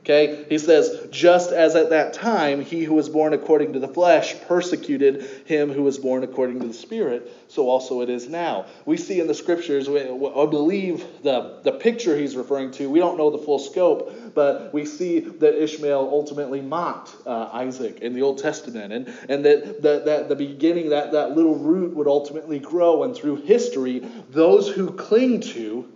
Okay? 0.06 0.46
He 0.48 0.58
says, 0.58 1.08
just 1.10 1.50
as 1.50 1.74
at 1.74 1.90
that 1.90 2.12
time 2.12 2.60
he 2.60 2.84
who 2.84 2.94
was 2.94 3.08
born 3.08 3.32
according 3.32 3.72
to 3.72 3.80
the 3.80 3.88
flesh 3.88 4.36
persecuted 4.42 5.28
him 5.46 5.72
who 5.72 5.82
was 5.82 5.98
born 5.98 6.22
according 6.22 6.60
to 6.60 6.68
the 6.68 6.74
Spirit, 6.74 7.28
so 7.48 7.68
also 7.68 8.02
it 8.02 8.08
is 8.08 8.28
now. 8.28 8.66
We 8.84 8.98
see 8.98 9.18
in 9.18 9.26
the 9.26 9.34
scriptures, 9.34 9.88
I 9.88 10.46
believe 10.46 11.04
the, 11.24 11.58
the 11.64 11.72
picture 11.72 12.16
he's 12.16 12.36
referring 12.36 12.70
to, 12.72 12.88
we 12.88 13.00
don't 13.00 13.18
know 13.18 13.30
the 13.30 13.38
full 13.38 13.58
scope, 13.58 14.32
but 14.32 14.72
we 14.72 14.84
see 14.84 15.18
that 15.18 15.60
Ishmael 15.60 16.08
ultimately 16.12 16.60
mocked 16.60 17.10
uh, 17.26 17.50
Isaac 17.52 17.98
in 17.98 18.14
the 18.14 18.22
Old 18.22 18.38
Testament, 18.38 18.92
and, 18.92 19.08
and 19.28 19.44
that, 19.44 19.82
that, 19.82 20.04
that 20.04 20.28
the 20.28 20.36
beginning, 20.36 20.90
that, 20.90 21.10
that 21.12 21.32
little 21.32 21.56
root 21.56 21.96
would 21.96 22.06
ultimately 22.06 22.60
grow, 22.60 23.02
and 23.02 23.16
through 23.16 23.42
history, 23.42 24.08
those 24.30 24.68
who 24.68 24.92
cling 24.92 25.40
to 25.40 25.92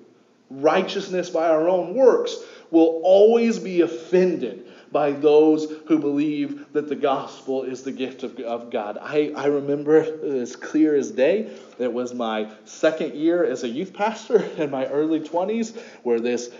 righteousness 0.50 1.30
by 1.30 1.48
our 1.48 1.68
own 1.68 1.94
works 1.94 2.36
will 2.70 3.00
always 3.02 3.58
be 3.58 3.80
offended 3.80 4.66
by 4.92 5.12
those 5.12 5.72
who 5.86 5.98
believe 5.98 6.72
that 6.72 6.88
the 6.88 6.96
gospel 6.96 7.62
is 7.62 7.82
the 7.82 7.92
gift 7.92 8.22
of, 8.22 8.38
of 8.40 8.70
God. 8.70 8.98
I, 9.00 9.32
I 9.36 9.46
remember 9.46 9.98
as 10.24 10.56
clear 10.56 10.96
as 10.96 11.12
day, 11.12 11.56
it 11.78 11.92
was 11.92 12.12
my 12.12 12.50
second 12.64 13.14
year 13.14 13.44
as 13.44 13.62
a 13.62 13.68
youth 13.68 13.92
pastor 13.92 14.42
in 14.56 14.70
my 14.70 14.86
early 14.86 15.20
20s, 15.20 15.76
where 16.02 16.20
this 16.20 16.50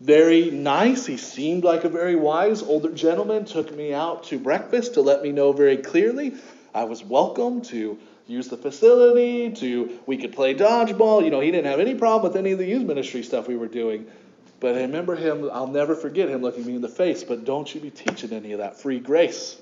very 0.00 0.50
nice, 0.50 1.04
he 1.04 1.16
seemed 1.16 1.62
like 1.64 1.84
a 1.84 1.88
very 1.88 2.16
wise 2.16 2.62
older 2.62 2.90
gentleman, 2.90 3.44
took 3.44 3.74
me 3.74 3.92
out 3.92 4.24
to 4.24 4.38
breakfast 4.38 4.94
to 4.94 5.02
let 5.02 5.22
me 5.22 5.32
know 5.32 5.52
very 5.52 5.76
clearly 5.76 6.34
I 6.74 6.84
was 6.84 7.04
welcome 7.04 7.62
to 7.62 7.98
use 8.26 8.48
the 8.48 8.56
facility, 8.56 9.50
to 9.50 9.98
we 10.06 10.16
could 10.16 10.32
play 10.32 10.54
dodgeball. 10.54 11.24
You 11.24 11.30
know, 11.30 11.40
he 11.40 11.50
didn't 11.50 11.66
have 11.66 11.80
any 11.80 11.96
problem 11.96 12.30
with 12.30 12.38
any 12.38 12.52
of 12.52 12.58
the 12.58 12.64
youth 12.64 12.86
ministry 12.86 13.24
stuff 13.24 13.48
we 13.48 13.56
were 13.56 13.68
doing. 13.68 14.06
But 14.60 14.76
I 14.76 14.82
remember 14.82 15.16
him, 15.16 15.48
I'll 15.50 15.66
never 15.66 15.94
forget 15.94 16.28
him 16.28 16.42
looking 16.42 16.66
me 16.66 16.74
in 16.74 16.82
the 16.82 16.88
face, 16.88 17.24
but 17.24 17.44
don't 17.44 17.74
you 17.74 17.80
be 17.80 17.90
teaching 17.90 18.32
any 18.32 18.52
of 18.52 18.58
that 18.58 18.78
free 18.78 19.00
grace. 19.00 19.56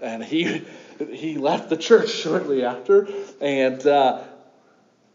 And 0.00 0.22
he, 0.22 0.62
he 1.10 1.36
left 1.36 1.68
the 1.68 1.76
church 1.76 2.10
shortly 2.22 2.64
after. 2.64 3.08
And 3.40 3.84
uh, 3.86 4.22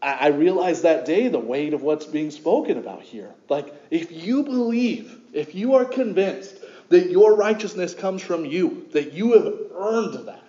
I 0.02 0.28
realized 0.28 0.84
that 0.84 1.04
day 1.04 1.28
the 1.28 1.38
weight 1.38 1.74
of 1.74 1.82
what's 1.82 2.06
being 2.06 2.30
spoken 2.30 2.78
about 2.78 3.02
here. 3.02 3.34
Like, 3.48 3.74
if 3.90 4.10
you 4.10 4.42
believe, 4.44 5.18
if 5.34 5.54
you 5.54 5.74
are 5.74 5.84
convinced 5.84 6.56
that 6.88 7.10
your 7.10 7.36
righteousness 7.36 7.94
comes 7.94 8.22
from 8.22 8.46
you, 8.46 8.86
that 8.92 9.12
you 9.12 9.32
have 9.34 9.54
earned 9.74 10.26
that, 10.26 10.39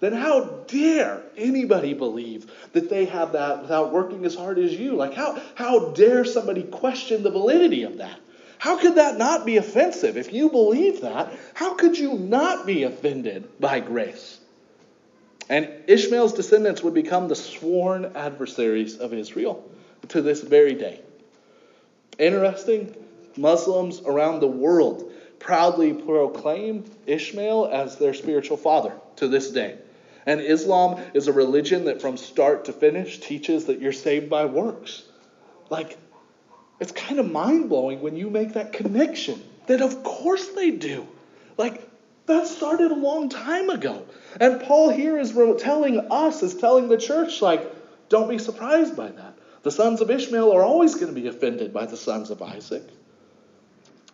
then 0.00 0.12
how 0.12 0.44
dare 0.68 1.22
anybody 1.36 1.92
believe 1.92 2.50
that 2.72 2.88
they 2.88 3.06
have 3.06 3.32
that 3.32 3.62
without 3.62 3.92
working 3.92 4.24
as 4.24 4.34
hard 4.34 4.58
as 4.58 4.72
you? 4.72 4.94
Like, 4.94 5.14
how, 5.14 5.40
how 5.56 5.90
dare 5.90 6.24
somebody 6.24 6.62
question 6.62 7.22
the 7.22 7.30
validity 7.30 7.82
of 7.82 7.98
that? 7.98 8.20
How 8.58 8.78
could 8.78 8.96
that 8.96 9.18
not 9.18 9.44
be 9.46 9.56
offensive? 9.56 10.16
If 10.16 10.32
you 10.32 10.50
believe 10.50 11.00
that, 11.02 11.32
how 11.54 11.74
could 11.74 11.98
you 11.98 12.14
not 12.14 12.66
be 12.66 12.84
offended 12.84 13.48
by 13.60 13.80
grace? 13.80 14.40
And 15.48 15.68
Ishmael's 15.86 16.34
descendants 16.34 16.82
would 16.82 16.94
become 16.94 17.28
the 17.28 17.36
sworn 17.36 18.12
adversaries 18.14 18.98
of 18.98 19.14
Israel 19.14 19.68
to 20.08 20.22
this 20.22 20.42
very 20.42 20.74
day. 20.74 21.00
Interesting, 22.18 22.94
Muslims 23.36 24.02
around 24.04 24.40
the 24.40 24.48
world 24.48 25.12
proudly 25.38 25.92
proclaim 25.92 26.84
Ishmael 27.06 27.66
as 27.72 27.96
their 27.96 28.12
spiritual 28.12 28.56
father 28.56 28.92
to 29.16 29.28
this 29.28 29.50
day. 29.50 29.78
And 30.28 30.42
Islam 30.42 31.02
is 31.14 31.26
a 31.26 31.32
religion 31.32 31.86
that 31.86 32.02
from 32.02 32.18
start 32.18 32.66
to 32.66 32.72
finish 32.74 33.18
teaches 33.18 33.64
that 33.64 33.80
you're 33.80 33.94
saved 33.94 34.28
by 34.28 34.44
works. 34.44 35.02
Like, 35.70 35.96
it's 36.80 36.92
kind 36.92 37.18
of 37.18 37.32
mind 37.32 37.70
blowing 37.70 38.02
when 38.02 38.14
you 38.14 38.28
make 38.28 38.52
that 38.52 38.74
connection 38.74 39.42
that 39.68 39.80
of 39.80 40.02
course 40.02 40.48
they 40.48 40.70
do. 40.70 41.08
Like, 41.56 41.82
that 42.26 42.46
started 42.46 42.90
a 42.90 42.94
long 42.94 43.30
time 43.30 43.70
ago. 43.70 44.04
And 44.38 44.60
Paul 44.60 44.90
here 44.90 45.18
is 45.18 45.32
telling 45.62 45.98
us, 46.10 46.42
is 46.42 46.54
telling 46.54 46.88
the 46.88 46.98
church, 46.98 47.40
like, 47.40 47.66
don't 48.10 48.28
be 48.28 48.36
surprised 48.36 48.94
by 48.94 49.08
that. 49.08 49.34
The 49.62 49.70
sons 49.70 50.02
of 50.02 50.10
Ishmael 50.10 50.52
are 50.52 50.62
always 50.62 50.94
going 50.94 51.14
to 51.14 51.18
be 51.18 51.28
offended 51.28 51.72
by 51.72 51.86
the 51.86 51.96
sons 51.96 52.28
of 52.28 52.42
Isaac. 52.42 52.82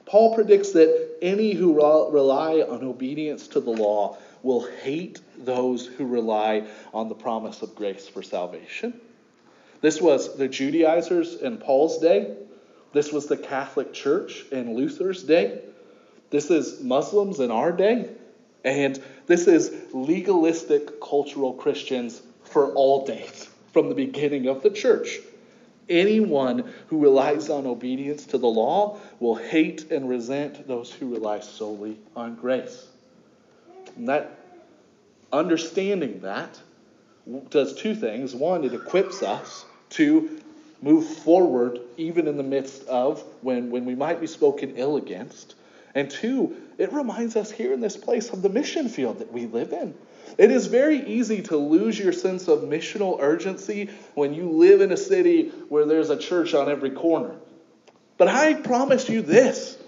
Paul 0.07 0.37
predicts 0.37 0.71
that 0.73 1.17
any 1.21 1.55
who 1.55 1.75
rely 1.75 2.61
on 2.61 2.85
obedience 2.85 3.49
to 3.49 3.59
the 3.59 3.71
law 3.71 4.17
will 4.45 4.67
hate 4.83 5.21
those 5.39 5.87
who 5.87 6.07
rely 6.07 6.67
on 6.93 7.09
the 7.09 7.15
promise 7.15 7.63
of 7.63 7.75
grace 7.75 8.07
for 8.07 8.23
salvation. 8.23 9.01
This 9.81 10.01
was 10.01 10.37
the 10.37 10.47
Judaizers 10.47 11.35
in 11.37 11.59
Paul's 11.59 11.99
day. 11.99 12.37
This 12.93 13.11
was 13.11 13.27
the 13.27 13.37
Catholic 13.37 13.93
Church 13.93 14.45
in 14.53 14.77
Luther's 14.77 15.25
day. 15.25 15.61
This 16.31 16.51
is 16.51 16.81
Muslims 16.83 17.41
in 17.41 17.51
our 17.51 17.73
day. 17.73 18.11
And 18.65 19.03
this 19.27 19.47
is 19.47 19.73
legalistic 19.93 21.01
cultural 21.01 21.55
Christians 21.55 22.23
for 22.45 22.73
all 22.73 23.05
days, 23.05 23.49
from 23.73 23.89
the 23.89 23.95
beginning 23.95 24.47
of 24.47 24.63
the 24.63 24.71
church. 24.71 25.19
Anyone 25.89 26.73
who 26.87 26.99
relies 26.99 27.51
on 27.51 27.67
obedience 27.67 28.25
to 28.27 28.39
the 28.39 28.47
law 28.47 28.99
will 29.21 29.35
hate 29.35 29.91
and 29.91 30.09
resent 30.09 30.67
those 30.67 30.91
who 30.91 31.13
rely 31.13 31.41
solely 31.41 31.99
on 32.17 32.37
grace. 32.37 32.87
And 33.97 34.09
that 34.09 34.39
understanding 35.33 36.21
that 36.21 36.59
does 37.51 37.75
two 37.75 37.95
things. 37.95 38.35
One, 38.35 38.65
it 38.65 38.75
equips 38.75 39.23
us 39.23 39.65
to 39.91 40.41
move 40.83 41.07
forward 41.07 41.81
even 41.97 42.29
in 42.29 42.37
the 42.37 42.43
midst 42.43 42.87
of 42.89 43.23
when, 43.41 43.71
when 43.71 43.85
we 43.87 43.95
might 43.95 44.21
be 44.21 44.27
spoken 44.27 44.75
ill 44.77 44.97
against. 44.97 45.55
And 45.95 46.11
two, 46.11 46.57
it 46.77 46.93
reminds 46.93 47.37
us 47.37 47.51
here 47.51 47.73
in 47.73 47.81
this 47.81 47.97
place 47.97 48.31
of 48.31 48.43
the 48.43 48.49
mission 48.49 48.89
field 48.89 49.21
that 49.21 49.33
we 49.33 49.47
live 49.47 49.73
in. 49.73 49.95
It 50.37 50.51
is 50.51 50.67
very 50.67 51.07
easy 51.07 51.43
to 51.43 51.57
lose 51.57 51.99
your 51.99 52.13
sense 52.13 52.49
of 52.49 52.61
missional 52.61 53.19
urgency 53.21 53.91
when 54.15 54.35
you 54.35 54.51
live 54.51 54.81
in 54.81 54.91
a 54.91 54.97
city 54.97 55.51
where 55.69 55.87
there's 55.87 56.11
a 56.11 56.19
church 56.19 56.55
on 56.55 56.69
every 56.69 56.91
corner. 56.91 57.35
But 58.19 58.29
I 58.29 58.55
promise 58.55 59.09
you 59.09 59.23
this 59.23 59.79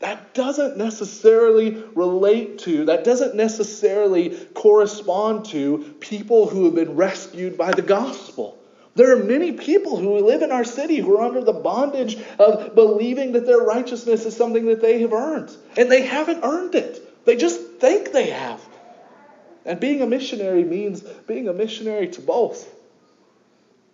that 0.00 0.34
doesn't 0.34 0.78
necessarily 0.78 1.84
relate 1.94 2.58
to, 2.60 2.86
that 2.86 3.04
doesn't 3.04 3.34
necessarily 3.34 4.30
correspond 4.54 5.44
to 5.46 5.94
people 6.00 6.48
who 6.48 6.64
have 6.64 6.74
been 6.74 6.96
rescued 6.96 7.56
by 7.56 7.70
the 7.70 7.82
gospel. 7.82 8.58
There 8.94 9.12
are 9.12 9.22
many 9.22 9.52
people 9.52 9.98
who 9.98 10.18
live 10.18 10.42
in 10.42 10.50
our 10.50 10.64
city 10.64 10.96
who 10.96 11.16
are 11.16 11.24
under 11.24 11.44
the 11.44 11.52
bondage 11.52 12.18
of 12.38 12.74
believing 12.74 13.32
that 13.32 13.46
their 13.46 13.60
righteousness 13.60 14.24
is 14.24 14.36
something 14.36 14.66
that 14.66 14.80
they 14.80 15.02
have 15.02 15.12
earned. 15.12 15.54
And 15.76 15.90
they 15.90 16.02
haven't 16.02 16.44
earned 16.44 16.74
it, 16.74 17.24
they 17.26 17.36
just 17.36 17.60
think 17.78 18.12
they 18.12 18.30
have. 18.30 18.60
And 19.66 19.78
being 19.78 20.00
a 20.00 20.06
missionary 20.06 20.64
means 20.64 21.02
being 21.02 21.46
a 21.46 21.52
missionary 21.52 22.08
to 22.08 22.22
both. 22.22 22.66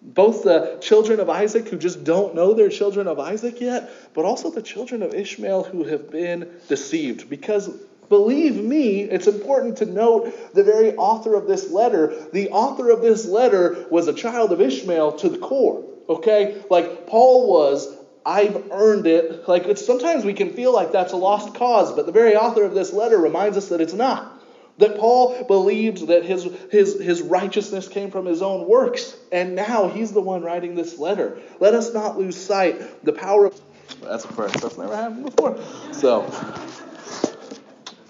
Both 0.07 0.45
the 0.45 0.79
children 0.81 1.19
of 1.19 1.29
Isaac 1.29 1.69
who 1.69 1.77
just 1.77 2.05
don't 2.05 2.35
know 2.35 2.55
they're 2.55 2.69
children 2.69 3.09
of 3.09 3.19
Isaac 3.19 3.61
yet, 3.61 3.91
but 4.15 4.25
also 4.25 4.51
the 4.51 4.63
children 4.63 5.03
of 5.03 5.13
Ishmael 5.13 5.65
who 5.65 5.85
have 5.85 6.11
been 6.11 6.49
deceived. 6.69 7.29
Because 7.29 7.69
Believe 8.09 8.63
me, 8.63 9.01
it's 9.01 9.27
important 9.27 9.79
to 9.79 9.87
note 9.87 10.55
the 10.55 10.63
very 10.63 10.95
author 10.97 11.35
of 11.35 11.47
this 11.47 11.71
letter. 11.71 12.15
The 12.33 12.51
author 12.51 12.91
of 12.91 13.03
this 13.03 13.27
letter 13.27 13.87
was 13.91 14.07
a 14.07 14.13
child 14.13 14.53
of 14.53 14.61
Ishmael 14.61 15.13
to 15.19 15.29
the 15.29 15.39
core. 15.39 15.85
Okay? 16.09 16.63
Like 16.71 17.07
Paul 17.07 17.51
was, 17.51 17.93
I've 18.25 18.71
earned 18.71 19.07
it. 19.07 19.49
Like 19.49 19.77
sometimes 19.77 20.25
we 20.25 20.35
can 20.35 20.53
feel 20.53 20.73
like 20.73 20.93
that's 20.93 21.13
a 21.13 21.17
lost 21.17 21.55
cause, 21.55 21.93
but 21.93 22.07
the 22.07 22.13
very 22.13 22.37
author 22.37 22.63
of 22.63 22.75
this 22.75 22.93
letter 22.93 23.19
reminds 23.19 23.57
us 23.57 23.69
that 23.69 23.81
it's 23.81 23.93
not. 23.93 24.36
That 24.79 24.99
Paul 24.99 25.45
believed 25.45 26.09
that 26.09 26.25
his, 26.25 26.47
his, 26.71 27.01
his 27.01 27.23
righteousness 27.23 27.89
came 27.89 28.11
from 28.11 28.27
his 28.27 28.43
own 28.43 28.69
works, 28.69 29.17
and 29.33 29.55
now 29.55 29.89
he's 29.89 30.13
the 30.13 30.21
one 30.21 30.43
writing 30.43 30.75
this 30.75 30.99
letter. 30.99 31.41
Let 31.61 31.75
us 31.75 31.95
not 31.95 32.19
lose 32.19 32.37
sight 32.37 33.05
the 33.05 33.13
power 33.13 33.47
of. 33.47 33.61
That's 34.03 34.25
a 34.25 34.29
first. 34.29 34.61
That's 34.61 34.77
never 34.77 34.95
happened 34.95 35.25
before. 35.25 35.59
So. 35.93 36.31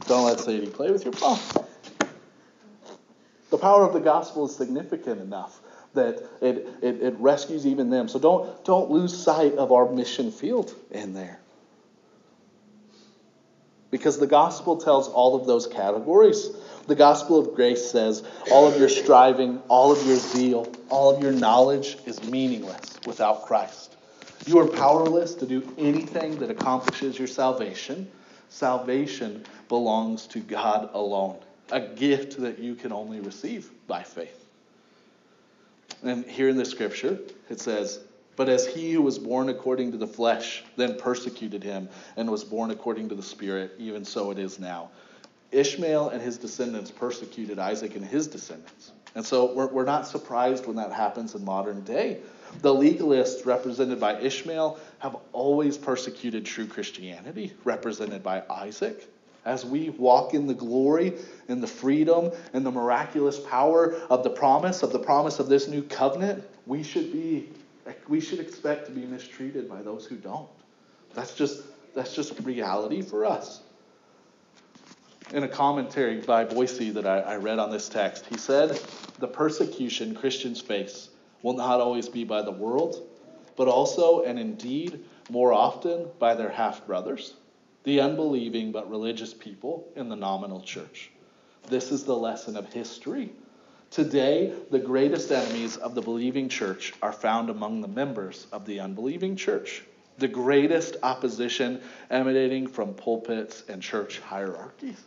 Don't 0.07 0.24
let 0.24 0.38
Sadie 0.38 0.68
play 0.68 0.90
with 0.90 1.05
your 1.05 1.12
phone. 1.12 1.38
The 3.50 3.59
power 3.59 3.85
of 3.85 3.92
the 3.92 4.00
gospel 4.00 4.46
is 4.46 4.55
significant 4.55 5.20
enough 5.20 5.61
that 5.94 6.22
it, 6.40 6.68
it, 6.83 7.02
it 7.02 7.14
rescues 7.18 7.66
even 7.66 7.90
them. 7.90 8.09
So 8.09 8.18
don't, 8.18 8.64
don't 8.64 8.90
lose 8.90 9.16
sight 9.16 9.55
of 9.55 9.72
our 9.72 9.90
mission 9.90 10.31
field 10.31 10.74
in 10.90 11.14
there. 11.14 11.40
Because 13.90 14.18
the 14.18 14.27
gospel 14.27 14.77
tells 14.77 15.09
all 15.09 15.37
of 15.37 15.46
those 15.46 15.66
categories. 15.66 16.51
The 16.87 16.94
gospel 16.94 17.38
of 17.38 17.55
grace 17.55 17.90
says 17.90 18.22
all 18.51 18.66
of 18.66 18.79
your 18.79 18.88
striving, 18.88 19.62
all 19.68 19.92
of 19.92 20.07
your 20.07 20.16
zeal, 20.16 20.72
all 20.88 21.14
of 21.14 21.22
your 21.22 21.33
knowledge 21.33 21.99
is 22.07 22.22
meaningless 22.25 22.99
without 23.07 23.46
Christ. 23.46 23.96
You 24.46 24.59
are 24.61 24.66
powerless 24.66 25.35
to 25.35 25.46
do 25.46 25.62
anything 25.79 26.38
that 26.38 26.51
accomplishes 26.51 27.18
your 27.18 27.29
salvation. 27.29 28.09
Salvation 28.49 29.44
belongs 29.68 30.27
to 30.29 30.40
God 30.40 30.90
alone, 30.92 31.37
a 31.72 31.81
gift 31.81 32.40
that 32.40 32.59
you 32.59 32.77
can 32.77 32.92
only 32.92 33.20
receive 33.20 33.70
by 33.88 34.03
faith. 34.03 34.44
And 36.03 36.25
here 36.25 36.49
in 36.49 36.57
the 36.57 36.64
scripture, 36.64 37.18
it 37.51 37.61
says, 37.61 38.01
But 38.37 38.49
as 38.51 38.66
he 38.66 38.92
who 38.92 39.03
was 39.03 39.18
born 39.18 39.49
according 39.49 39.92
to 39.92 39.99
the 39.99 40.07
flesh 40.07 40.62
then 40.77 40.96
persecuted 40.96 41.64
him 41.64 41.88
and 42.16 42.31
was 42.31 42.44
born 42.44 42.70
according 42.70 43.09
to 43.09 43.14
the 43.14 43.22
Spirit, 43.22 43.72
even 43.79 44.05
so 44.05 44.31
it 44.31 44.38
is 44.38 44.59
now. 44.59 44.90
Ishmael 45.53 46.11
and 46.11 46.20
his 46.20 46.37
descendants 46.37 46.90
persecuted 46.90 47.59
Isaac 47.59 47.96
and 47.96 48.05
his 48.05 48.27
descendants. 48.27 48.92
And 49.14 49.25
so 49.25 49.55
we're, 49.55 49.68
we're 49.68 49.85
not 49.85 50.07
surprised 50.07 50.66
when 50.66 50.77
that 50.77 50.92
happens 50.92 51.35
in 51.35 51.44
modern 51.44 51.83
day. 51.83 52.18
The 52.61 52.75
legalists, 52.75 53.46
represented 53.46 53.99
by 53.99 54.20
Ishmael, 54.20 54.79
have 54.99 55.16
always 55.33 55.79
persecuted 55.79 56.44
true 56.44 56.66
Christianity, 56.66 57.55
represented 57.64 58.22
by 58.22 58.42
Isaac. 58.51 59.09
As 59.46 59.64
we 59.64 59.90
walk 59.90 60.35
in 60.35 60.46
the 60.46 60.55
glory 60.55 61.14
and 61.49 61.62
the 61.62 61.68
freedom 61.68 62.33
and 62.53 62.66
the 62.66 62.70
miraculous 62.70 63.38
power 63.38 63.94
of 64.11 64.25
the 64.25 64.31
promise, 64.31 64.83
of 64.83 64.92
the 64.92 64.99
promise 64.99 65.38
of 65.38 65.49
this 65.49 65.68
new 65.68 65.83
covenant, 65.83 66.44
we 66.66 66.83
should 66.83 67.12
be 67.12 67.49
we 68.09 68.20
should 68.20 68.40
expect 68.40 68.87
to 68.87 68.92
be 68.92 69.05
mistreated 69.07 69.68
by 69.68 69.83
those 69.83 70.07
who 70.07 70.16
don't. 70.16 70.49
That's 71.14 71.35
just 71.35 71.62
that's 71.94 72.14
just 72.14 72.38
reality 72.40 73.03
for 73.03 73.25
us. 73.25 73.62
In 75.33 75.42
a 75.42 75.49
commentary 75.49 76.20
by 76.20 76.44
Boice 76.44 76.79
that 76.79 77.07
I, 77.07 77.20
I 77.20 77.37
read 77.37 77.59
on 77.59 77.70
this 77.70 77.88
text, 77.88 78.27
he 78.27 78.37
said, 78.37 78.81
The 79.18 79.27
persecution 79.27 80.14
Christians 80.14 80.61
face 80.61 81.09
will 81.42 81.55
not 81.55 81.81
always 81.81 82.09
be 82.09 82.22
by 82.22 82.42
the 82.42 82.53
world, 82.53 83.09
but 83.57 83.66
also 83.66 84.22
and 84.22 84.38
indeed 84.38 85.05
more 85.31 85.53
often 85.53 86.07
by 86.18 86.35
their 86.35 86.51
half 86.51 86.87
brothers 86.87 87.35
the 87.87 88.01
unbelieving 88.01 88.72
but 88.72 88.90
religious 88.90 89.33
people 89.33 89.88
in 89.94 90.09
the 90.09 90.16
nominal 90.16 90.61
church. 90.61 91.12
This 91.68 91.92
is 91.92 92.03
the 92.05 92.16
lesson 92.16 92.57
of 92.57 92.72
history. 92.72 93.31
Today, 93.90 94.53
the 94.70 94.79
greatest 94.79 95.31
enemies 95.31 95.77
of 95.77 95.94
the 95.94 96.03
believing 96.03 96.49
church 96.49 96.92
are 97.03 97.12
found 97.12 97.51
among 97.51 97.81
the 97.81 97.88
members 97.88 98.46
of 98.53 98.66
the 98.66 98.81
unbelieving 98.81 99.37
church. 99.37 99.85
The 100.18 100.29
greatest 100.29 100.96
opposition 101.03 101.81
emanating 102.11 102.66
from 102.66 102.94
pulpits 102.94 103.64
and 103.68 103.83
church 103.83 104.20
hierarchies. 104.20 105.03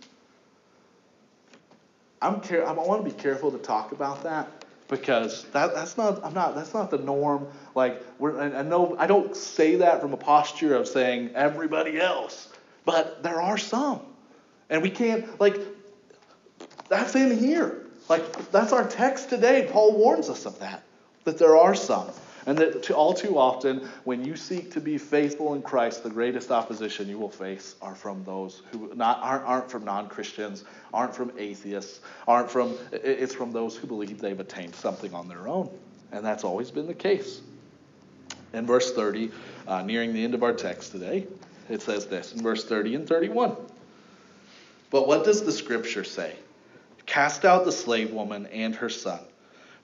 I'm 2.22 2.42
care- 2.42 2.68
I 2.68 2.72
want 2.74 3.06
to 3.06 3.12
be 3.12 3.20
careful 3.20 3.52
to 3.52 3.58
talk 3.58 3.92
about 3.92 4.24
that 4.24 4.66
because 4.88 5.46
that, 5.52 5.74
that's 5.74 5.98
not 5.98 6.24
I'm 6.24 6.34
not 6.34 6.54
that's 6.56 6.74
not 6.74 6.92
the 6.92 6.98
norm. 6.98 7.48
Like 7.76 8.04
we're 8.20 8.40
I 8.40 8.62
know 8.62 8.96
I 9.00 9.08
don't 9.08 9.36
say 9.36 9.78
that 9.78 10.02
from 10.02 10.14
a 10.14 10.18
posture 10.18 10.76
of 10.76 10.88
saying 10.88 11.32
everybody 11.34 12.00
else 12.00 12.50
but 12.90 13.22
there 13.22 13.40
are 13.40 13.60
some. 13.60 14.02
And 14.70 14.82
we 14.82 14.90
can't, 14.90 15.40
like, 15.40 15.60
that's 16.88 17.14
in 17.14 17.38
here. 17.38 17.86
Like, 18.10 18.52
that's 18.52 18.74
our 18.74 18.88
text 18.88 19.30
today. 19.30 19.70
Paul 19.72 19.94
warns 19.94 20.30
us 20.30 20.46
of 20.46 20.60
that, 20.60 20.84
that 21.24 21.38
there 21.38 21.56
are 21.56 21.76
some. 21.76 22.10
And 22.46 22.58
that 22.58 22.90
all 22.90 23.14
too 23.14 23.38
often, 23.38 23.88
when 24.06 24.26
you 24.26 24.36
seek 24.36 24.72
to 24.72 24.82
be 24.82 24.98
faithful 24.98 25.54
in 25.54 25.62
Christ, 25.62 26.04
the 26.04 26.10
greatest 26.10 26.50
opposition 26.50 27.08
you 27.08 27.20
will 27.20 27.30
face 27.30 27.76
are 27.82 27.94
from 27.94 28.24
those 28.24 28.64
who 28.72 28.92
not, 28.96 29.20
aren't, 29.22 29.46
aren't 29.46 29.70
from 29.70 29.86
non 29.86 30.08
Christians, 30.08 30.64
aren't 30.92 31.14
from 31.14 31.32
atheists, 31.38 32.00
aren't 32.28 32.50
from, 32.50 32.76
it's 32.92 33.36
from 33.36 33.52
those 33.52 33.76
who 33.76 33.86
believe 33.86 34.20
they've 34.20 34.40
attained 34.40 34.74
something 34.74 35.14
on 35.14 35.28
their 35.28 35.48
own. 35.48 35.70
And 36.12 36.26
that's 36.26 36.44
always 36.44 36.72
been 36.72 36.88
the 36.88 36.94
case. 36.94 37.42
In 38.54 38.66
verse 38.66 38.94
30, 38.94 39.32
uh, 39.68 39.84
nearing 39.84 40.14
the 40.14 40.24
end 40.24 40.34
of 40.34 40.42
our 40.42 40.54
text 40.54 40.92
today, 40.92 41.28
it 41.70 41.84
says 41.84 42.08
this 42.08 42.34
in 42.34 42.42
verse 42.42 42.66
30 42.66 42.96
and 42.96 43.08
31. 43.08 43.56
But 44.90 45.08
what 45.08 45.24
does 45.24 45.44
the 45.44 45.52
scripture 45.52 46.04
say? 46.04 46.36
Cast 47.10 47.44
out 47.44 47.66
the 47.66 47.72
slave 47.72 48.12
woman 48.12 48.46
and 48.54 48.76
her 48.76 48.88
son, 48.88 49.20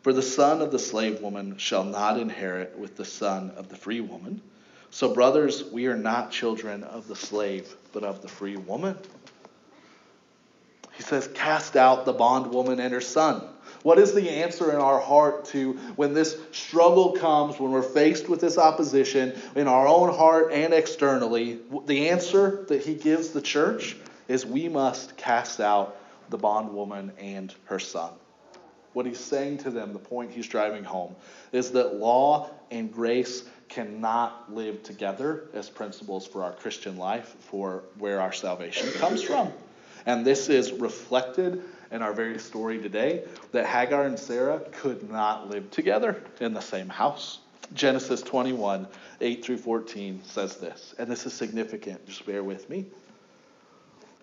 for 0.04 0.14
the 0.14 0.22
son 0.22 0.62
of 0.62 0.72
the 0.72 0.78
slave 0.78 1.22
woman 1.22 1.58
shall 1.58 1.84
not 1.84 2.20
inherit 2.20 2.78
with 2.78 2.96
the 2.98 3.04
son 3.04 3.52
of 3.58 3.68
the 3.68 3.76
free 3.76 4.00
woman. 4.00 4.42
So, 4.92 5.12
brothers, 5.12 5.64
we 5.64 5.88
are 5.88 5.98
not 5.98 6.30
children 6.30 6.84
of 6.84 7.08
the 7.08 7.16
slave, 7.16 7.76
but 7.94 8.04
of 8.04 8.22
the 8.22 8.28
free 8.28 8.58
woman. 8.58 8.96
He 10.94 11.02
says, 11.02 11.28
Cast 11.34 11.76
out 11.76 12.06
the 12.06 12.14
bondwoman 12.14 12.80
and 12.80 12.94
her 12.94 13.02
son. 13.02 13.42
What 13.82 13.98
is 13.98 14.14
the 14.14 14.30
answer 14.30 14.70
in 14.70 14.78
our 14.78 15.00
heart 15.00 15.46
to 15.46 15.74
when 15.96 16.14
this 16.14 16.38
struggle 16.52 17.14
comes, 17.14 17.60
when 17.60 17.72
we're 17.72 17.82
faced 17.82 18.30
with 18.30 18.40
this 18.40 18.60
opposition 18.60 19.34
in 19.56 19.68
our 19.68 19.88
own 19.88 20.14
heart 20.14 20.52
and 20.54 20.76
externally? 20.76 21.60
The 21.88 22.10
answer 22.10 22.66
that 22.68 22.84
he 22.84 22.94
gives 22.94 23.30
the 23.30 23.42
church 23.42 23.98
is 24.28 24.46
we 24.46 24.70
must 24.70 25.18
cast 25.18 25.60
out 25.60 25.98
the 26.30 26.38
bondwoman 26.38 27.12
and 27.20 27.54
her 27.66 27.80
son. 27.80 28.12
What 28.94 29.06
he's 29.06 29.20
saying 29.20 29.58
to 29.60 29.72
them, 29.72 29.92
the 29.92 30.00
point 30.00 30.32
he's 30.32 30.48
driving 30.48 30.84
home, 30.84 31.16
is 31.52 31.72
that 31.72 31.96
law 31.96 32.50
and 32.72 32.92
grace 32.92 33.44
cannot 33.68 34.54
live 34.54 34.84
together 34.84 35.50
as 35.54 35.70
principles 35.70 36.26
for 36.26 36.44
our 36.44 36.54
Christian 36.54 36.98
life, 36.98 37.36
for 37.40 37.84
where 37.98 38.22
our 38.22 38.32
salvation 38.32 38.90
comes 38.94 39.22
from. 39.22 39.52
And 40.06 40.26
this 40.26 40.50
is 40.50 40.72
reflected 40.72 41.64
in 41.92 42.02
our 42.02 42.14
very 42.14 42.40
story 42.40 42.80
today 42.82 43.24
that 43.52 43.66
Hagar 43.66 44.06
and 44.06 44.18
Sarah 44.18 44.62
could 44.72 45.10
not 45.10 45.50
live 45.50 45.72
together 45.72 46.24
in 46.40 46.54
the 46.54 46.62
same 46.62 46.90
house. 46.90 47.40
Genesis 47.74 48.22
21, 48.22 48.88
8 49.22 49.44
through 49.44 49.58
14 49.58 50.22
says 50.24 50.58
this, 50.58 50.94
and 51.00 51.10
this 51.10 51.26
is 51.26 51.34
significant, 51.34 52.06
just 52.06 52.26
bear 52.26 52.44
with 52.44 52.70
me. 52.70 52.86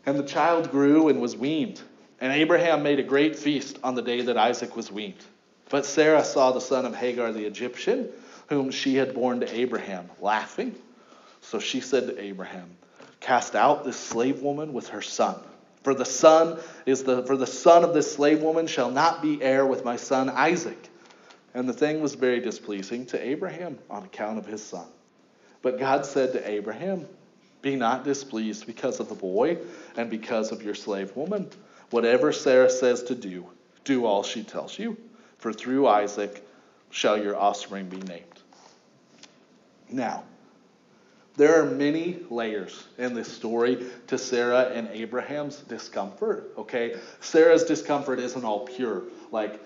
And 0.07 0.19
the 0.19 0.25
child 0.25 0.71
grew 0.71 1.09
and 1.09 1.21
was 1.21 1.37
weaned, 1.37 1.81
and 2.23 2.33
Abraham 2.33 2.83
made 2.83 2.99
a 2.99 3.03
great 3.03 3.37
feast 3.37 3.79
on 3.85 3.95
the 3.95 4.01
day 4.01 4.23
that 4.23 4.39
Isaac 4.39 4.75
was 4.75 4.91
weaned. 4.91 5.23
But 5.68 5.85
Sarah 5.85 6.25
saw 6.25 6.53
the 6.53 6.61
son 6.61 6.87
of 6.87 6.95
Hagar 6.95 7.33
the 7.33 7.45
Egyptian, 7.45 8.09
whom 8.49 8.70
she 8.70 8.97
had 8.97 9.14
borne 9.14 9.41
to 9.41 9.55
Abraham, 9.55 10.09
laughing. 10.20 10.75
So 11.43 11.59
she 11.59 11.81
said 11.81 12.07
to 12.07 12.18
Abraham, 12.18 12.70
Cast 13.20 13.55
out 13.55 13.85
this 13.85 13.99
slave 13.99 14.41
woman 14.41 14.73
with 14.73 14.89
her 14.89 15.03
son 15.03 15.37
for 15.83 15.95
the 15.95 16.05
son 16.05 16.59
is 16.87 17.05
the 17.05 17.23
for 17.25 17.37
the 17.37 17.47
son 17.47 17.85
of 17.85 17.95
this 17.95 18.12
slave 18.12 18.41
woman 18.43 18.66
shall 18.66 18.91
not 18.91 19.20
be 19.20 19.43
heir 19.43 19.66
with 19.66 19.85
my 19.85 19.97
son 19.97 20.31
Isaac. 20.31 20.89
And 21.55 21.68
the 21.68 21.73
thing 21.73 22.01
was 22.01 22.14
very 22.14 22.41
displeasing 22.41 23.07
to 23.07 23.23
Abraham 23.23 23.79
on 23.91 24.05
account 24.05 24.39
of 24.39 24.47
his 24.47 24.62
son. 24.62 24.87
But 25.61 25.79
God 25.79 26.07
said 26.07 26.33
to 26.33 26.49
Abraham, 26.49 27.07
Be 27.61 27.77
not 27.77 28.05
displeased 28.05 28.66
because 28.66 29.01
of 29.01 29.09
the 29.09 29.14
boy 29.14 29.59
and 29.97 30.09
because 30.09 30.51
of 30.51 30.62
your 30.62 30.75
slave 30.75 31.14
woman. 31.14 31.51
Whatever 31.93 32.32
Sarah 32.32 32.70
says 32.70 33.03
to 33.05 33.14
do, 33.14 33.47
do 33.84 34.07
all 34.07 34.22
she 34.22 34.43
tells 34.43 34.78
you, 34.78 34.97
for 35.36 35.53
through 35.53 35.86
Isaac 35.86 36.43
shall 36.90 37.22
your 37.22 37.36
offspring 37.36 37.90
be 37.90 37.99
named. 37.99 38.24
Now, 39.90 40.24
there 41.36 41.61
are 41.61 41.66
many 41.66 42.20
layers 42.30 42.86
in 42.97 43.14
this 43.14 43.30
story 43.30 43.86
to 44.07 44.16
Sarah 44.16 44.70
and 44.74 44.88
Abraham's 44.88 45.59
discomfort, 45.59 46.53
okay? 46.57 46.97
Sarah's 47.20 47.64
discomfort 47.64 48.18
isn't 48.18 48.45
all 48.45 48.61
pure. 48.61 49.03
Like, 49.30 49.61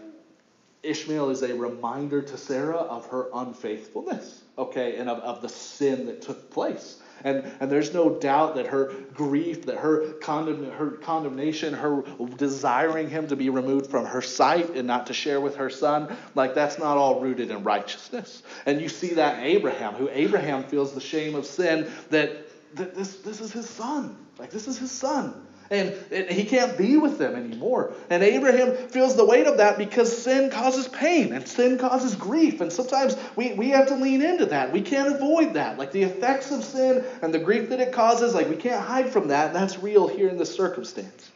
Ishmael 0.82 1.30
is 1.30 1.42
a 1.42 1.54
reminder 1.54 2.22
to 2.22 2.36
Sarah 2.36 2.76
of 2.76 3.06
her 3.06 3.28
unfaithfulness, 3.34 4.42
okay, 4.58 4.96
and 4.96 5.08
of, 5.08 5.18
of 5.20 5.42
the 5.42 5.48
sin 5.48 6.06
that 6.06 6.22
took 6.22 6.50
place. 6.50 6.98
And, 7.24 7.44
and 7.60 7.70
there's 7.70 7.94
no 7.94 8.10
doubt 8.10 8.56
that 8.56 8.66
her 8.66 8.92
grief, 9.14 9.66
that 9.66 9.78
her, 9.78 10.12
condemn, 10.14 10.70
her 10.72 10.90
condemnation, 10.90 11.74
her 11.74 12.02
desiring 12.36 13.08
him 13.08 13.28
to 13.28 13.36
be 13.36 13.48
removed 13.48 13.90
from 13.90 14.04
her 14.04 14.22
sight 14.22 14.70
and 14.70 14.86
not 14.86 15.06
to 15.06 15.14
share 15.14 15.40
with 15.40 15.56
her 15.56 15.70
son, 15.70 16.14
like 16.34 16.54
that's 16.54 16.78
not 16.78 16.96
all 16.96 17.20
rooted 17.20 17.50
in 17.50 17.64
righteousness. 17.64 18.42
And 18.66 18.80
you 18.80 18.88
see 18.88 19.14
that 19.14 19.42
Abraham, 19.42 19.94
who 19.94 20.08
Abraham 20.10 20.64
feels 20.64 20.92
the 20.92 21.00
shame 21.00 21.34
of 21.34 21.46
sin 21.46 21.90
that, 22.10 22.48
that 22.74 22.94
this, 22.94 23.16
this 23.16 23.40
is 23.40 23.52
his 23.52 23.68
son. 23.68 24.16
Like 24.38 24.50
this 24.50 24.68
is 24.68 24.78
his 24.78 24.90
son. 24.90 25.45
And 25.70 25.94
he 26.30 26.44
can't 26.44 26.78
be 26.78 26.96
with 26.96 27.18
them 27.18 27.34
anymore. 27.34 27.92
And 28.08 28.22
Abraham 28.22 28.76
feels 28.88 29.16
the 29.16 29.24
weight 29.24 29.46
of 29.46 29.56
that 29.56 29.78
because 29.78 30.16
sin 30.16 30.50
causes 30.50 30.86
pain 30.86 31.32
and 31.32 31.46
sin 31.46 31.76
causes 31.78 32.14
grief. 32.14 32.60
And 32.60 32.72
sometimes 32.72 33.16
we, 33.34 33.52
we 33.54 33.70
have 33.70 33.88
to 33.88 33.96
lean 33.96 34.22
into 34.22 34.46
that. 34.46 34.72
We 34.72 34.80
can't 34.80 35.14
avoid 35.14 35.54
that. 35.54 35.78
Like 35.78 35.90
the 35.90 36.04
effects 36.04 36.52
of 36.52 36.62
sin 36.62 37.04
and 37.22 37.34
the 37.34 37.38
grief 37.40 37.70
that 37.70 37.80
it 37.80 37.92
causes, 37.92 38.34
like 38.34 38.48
we 38.48 38.56
can't 38.56 38.84
hide 38.84 39.10
from 39.10 39.28
that. 39.28 39.48
And 39.48 39.56
that's 39.56 39.78
real 39.78 40.06
here 40.06 40.28
in 40.28 40.38
this 40.38 40.54
circumstance. 40.54 41.30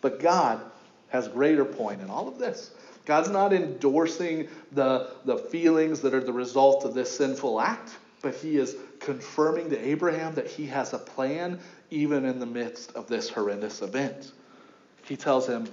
But 0.00 0.20
God 0.20 0.60
has 1.08 1.26
greater 1.26 1.64
point 1.64 2.00
in 2.00 2.10
all 2.10 2.28
of 2.28 2.38
this. 2.38 2.70
God's 3.04 3.30
not 3.30 3.52
endorsing 3.52 4.48
the, 4.72 5.10
the 5.24 5.38
feelings 5.38 6.02
that 6.02 6.14
are 6.14 6.22
the 6.22 6.32
result 6.32 6.84
of 6.84 6.92
this 6.94 7.16
sinful 7.16 7.60
act, 7.60 7.96
but 8.20 8.34
he 8.34 8.58
is 8.58 8.76
confirming 9.00 9.70
to 9.70 9.78
Abraham 9.78 10.34
that 10.34 10.46
he 10.46 10.66
has 10.66 10.92
a 10.92 10.98
plan 10.98 11.58
even 11.90 12.24
in 12.24 12.38
the 12.38 12.46
midst 12.46 12.92
of 12.94 13.06
this 13.06 13.28
horrendous 13.28 13.82
event. 13.82 14.32
He 15.04 15.16
tells 15.16 15.46
him, 15.46 15.66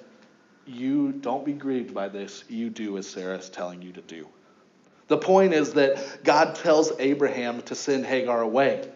You 0.65 1.11
don't 1.11 1.45
be 1.45 1.53
grieved 1.53 1.93
by 1.93 2.07
this. 2.07 2.43
You 2.47 2.69
do 2.69 2.97
as 2.97 3.07
Sarah 3.07 3.37
is 3.37 3.49
telling 3.49 3.81
you 3.81 3.91
to 3.93 4.01
do. 4.01 4.27
The 5.07 5.17
point 5.17 5.53
is 5.53 5.73
that 5.73 6.23
God 6.23 6.55
tells 6.55 6.91
Abraham 6.99 7.61
to 7.63 7.75
send 7.75 8.05
Hagar 8.05 8.41
away. 8.41 8.89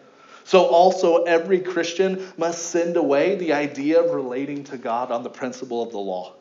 So, 0.44 0.64
also, 0.66 1.22
every 1.24 1.60
Christian 1.60 2.26
must 2.36 2.70
send 2.70 2.96
away 2.96 3.36
the 3.36 3.52
idea 3.52 4.02
of 4.02 4.10
relating 4.10 4.64
to 4.64 4.78
God 4.78 5.12
on 5.12 5.22
the 5.22 5.30
principle 5.30 5.82
of 5.82 5.92
the 5.92 5.98
law, 5.98 6.34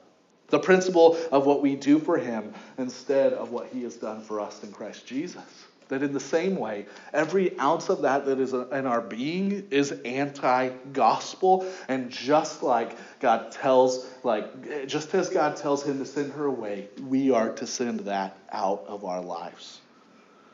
the 0.47 0.57
principle 0.57 1.17
of 1.31 1.45
what 1.45 1.61
we 1.61 1.75
do 1.75 1.99
for 1.99 2.17
Him 2.17 2.53
instead 2.77 3.33
of 3.33 3.51
what 3.51 3.67
He 3.67 3.83
has 3.83 3.95
done 3.97 4.21
for 4.21 4.39
us 4.39 4.63
in 4.63 4.71
Christ 4.71 5.05
Jesus. 5.05 5.43
That 5.89 6.03
in 6.03 6.13
the 6.13 6.19
same 6.19 6.55
way, 6.55 6.85
every 7.13 7.57
ounce 7.59 7.89
of 7.89 8.03
that 8.03 8.25
that 8.27 8.39
is 8.39 8.53
in 8.53 8.85
our 8.85 9.01
being 9.01 9.67
is 9.71 9.91
anti 9.91 10.69
gospel. 10.93 11.67
And 11.87 12.11
just 12.11 12.63
like 12.63 12.95
God 13.19 13.51
tells, 13.51 14.07
like, 14.23 14.87
just 14.87 15.13
as 15.15 15.29
God 15.29 15.57
tells 15.57 15.83
him 15.83 15.97
to 15.97 16.05
send 16.05 16.33
her 16.33 16.45
away, 16.45 16.87
we 17.07 17.31
are 17.31 17.49
to 17.53 17.65
send 17.65 18.01
that 18.01 18.37
out 18.51 18.85
of 18.87 19.03
our 19.03 19.21
lives. 19.21 19.81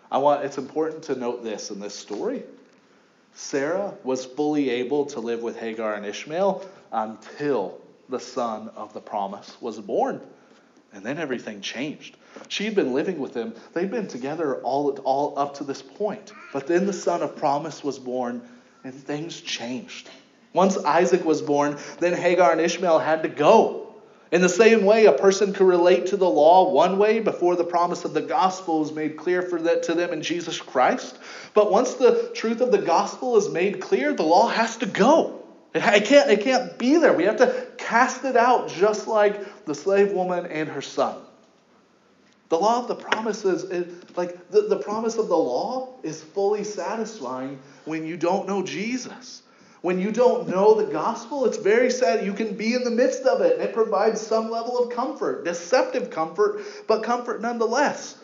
I 0.09 0.19
want, 0.19 0.45
it's 0.45 0.57
important 0.57 1.03
to 1.03 1.15
note 1.15 1.43
this 1.43 1.69
in 1.69 1.79
this 1.81 1.93
story. 1.93 2.43
Sarah 3.33 3.93
was 4.05 4.23
fully 4.25 4.69
able 4.69 5.05
to 5.07 5.19
live 5.19 5.41
with 5.41 5.59
Hagar 5.59 5.95
and 5.95 6.05
Ishmael 6.05 6.65
until 6.93 7.81
the 8.07 8.19
son 8.19 8.69
of 8.77 8.93
the 8.93 9.01
promise 9.01 9.57
was 9.59 9.79
born. 9.79 10.21
And 10.93 11.03
then 11.03 11.17
everything 11.17 11.59
changed. 11.59 12.15
She'd 12.47 12.75
been 12.75 12.93
living 12.93 13.19
with 13.19 13.33
him. 13.33 13.53
They'd 13.73 13.91
been 13.91 14.07
together 14.07 14.57
all, 14.61 14.91
all 15.03 15.37
up 15.37 15.55
to 15.55 15.63
this 15.63 15.81
point. 15.81 16.33
But 16.53 16.67
then 16.67 16.85
the 16.85 16.93
son 16.93 17.21
of 17.21 17.35
promise 17.35 17.83
was 17.83 17.99
born, 17.99 18.41
and 18.83 18.93
things 18.93 19.39
changed. 19.41 20.09
Once 20.53 20.77
Isaac 20.77 21.25
was 21.25 21.41
born, 21.41 21.77
then 21.99 22.13
Hagar 22.13 22.51
and 22.51 22.61
Ishmael 22.61 22.99
had 22.99 23.23
to 23.23 23.29
go. 23.29 23.85
In 24.31 24.41
the 24.41 24.49
same 24.49 24.85
way, 24.85 25.05
a 25.05 25.11
person 25.11 25.53
could 25.53 25.67
relate 25.67 26.07
to 26.07 26.17
the 26.17 26.29
law 26.29 26.71
one 26.71 26.97
way 26.97 27.19
before 27.19 27.55
the 27.55 27.63
promise 27.63 28.05
of 28.05 28.13
the 28.13 28.21
gospel 28.21 28.83
is 28.83 28.91
made 28.91 29.17
clear 29.17 29.41
for 29.41 29.61
that 29.61 29.83
to 29.83 29.93
them 29.93 30.11
in 30.11 30.21
Jesus 30.21 30.59
Christ. 30.59 31.17
But 31.53 31.71
once 31.71 31.93
the 31.93 32.31
truth 32.33 32.61
of 32.61 32.71
the 32.71 32.79
gospel 32.79 33.37
is 33.37 33.49
made 33.49 33.79
clear, 33.81 34.13
the 34.13 34.23
law 34.23 34.47
has 34.47 34.77
to 34.77 34.85
go. 34.85 35.41
It 35.73 36.05
can't, 36.05 36.29
it 36.29 36.41
can't 36.41 36.77
be 36.77 36.97
there. 36.97 37.11
We 37.11 37.25
have 37.25 37.37
to 37.37 37.67
cast 37.77 38.23
it 38.23 38.37
out 38.37 38.69
just 38.69 39.07
like 39.07 39.65
the 39.65 39.75
slave 39.75 40.13
woman 40.13 40.45
and 40.45 40.69
her 40.69 40.81
son. 40.81 41.17
The 42.49 42.57
law 42.57 42.79
of 42.81 42.87
the 42.87 42.95
promises, 42.95 43.63
is, 43.63 43.87
like 44.15 44.49
the, 44.51 44.61
the 44.61 44.77
promise 44.77 45.17
of 45.17 45.27
the 45.27 45.37
law 45.37 45.95
is 46.03 46.21
fully 46.21 46.63
satisfying 46.63 47.59
when 47.85 48.05
you 48.05 48.17
don't 48.17 48.47
know 48.47 48.61
Jesus. 48.61 49.41
When 49.81 49.99
you 49.99 50.11
don't 50.11 50.47
know 50.47 50.73
the 50.73 50.91
gospel, 50.91 51.45
it's 51.45 51.57
very 51.57 51.91
sad. 51.91 52.25
You 52.25 52.33
can 52.33 52.55
be 52.55 52.73
in 52.73 52.83
the 52.83 52.91
midst 52.91 53.23
of 53.23 53.41
it, 53.41 53.53
and 53.53 53.61
it 53.61 53.73
provides 53.73 54.19
some 54.19 54.49
level 54.49 54.79
of 54.79 54.91
comfort, 54.91 55.45
deceptive 55.45 56.09
comfort, 56.09 56.61
but 56.87 57.03
comfort 57.03 57.41
nonetheless. 57.41 58.17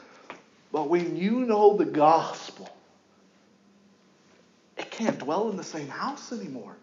But 0.72 0.90
when 0.90 1.18
you 1.18 1.42
know 1.42 1.78
the 1.78 1.86
gospel, 1.86 2.68
it 4.78 4.90
can't 4.90 5.20
dwell 5.20 5.50
in 5.50 5.58
the 5.58 5.64
same 5.64 5.88
house 5.88 6.32
anymore. 6.32 6.76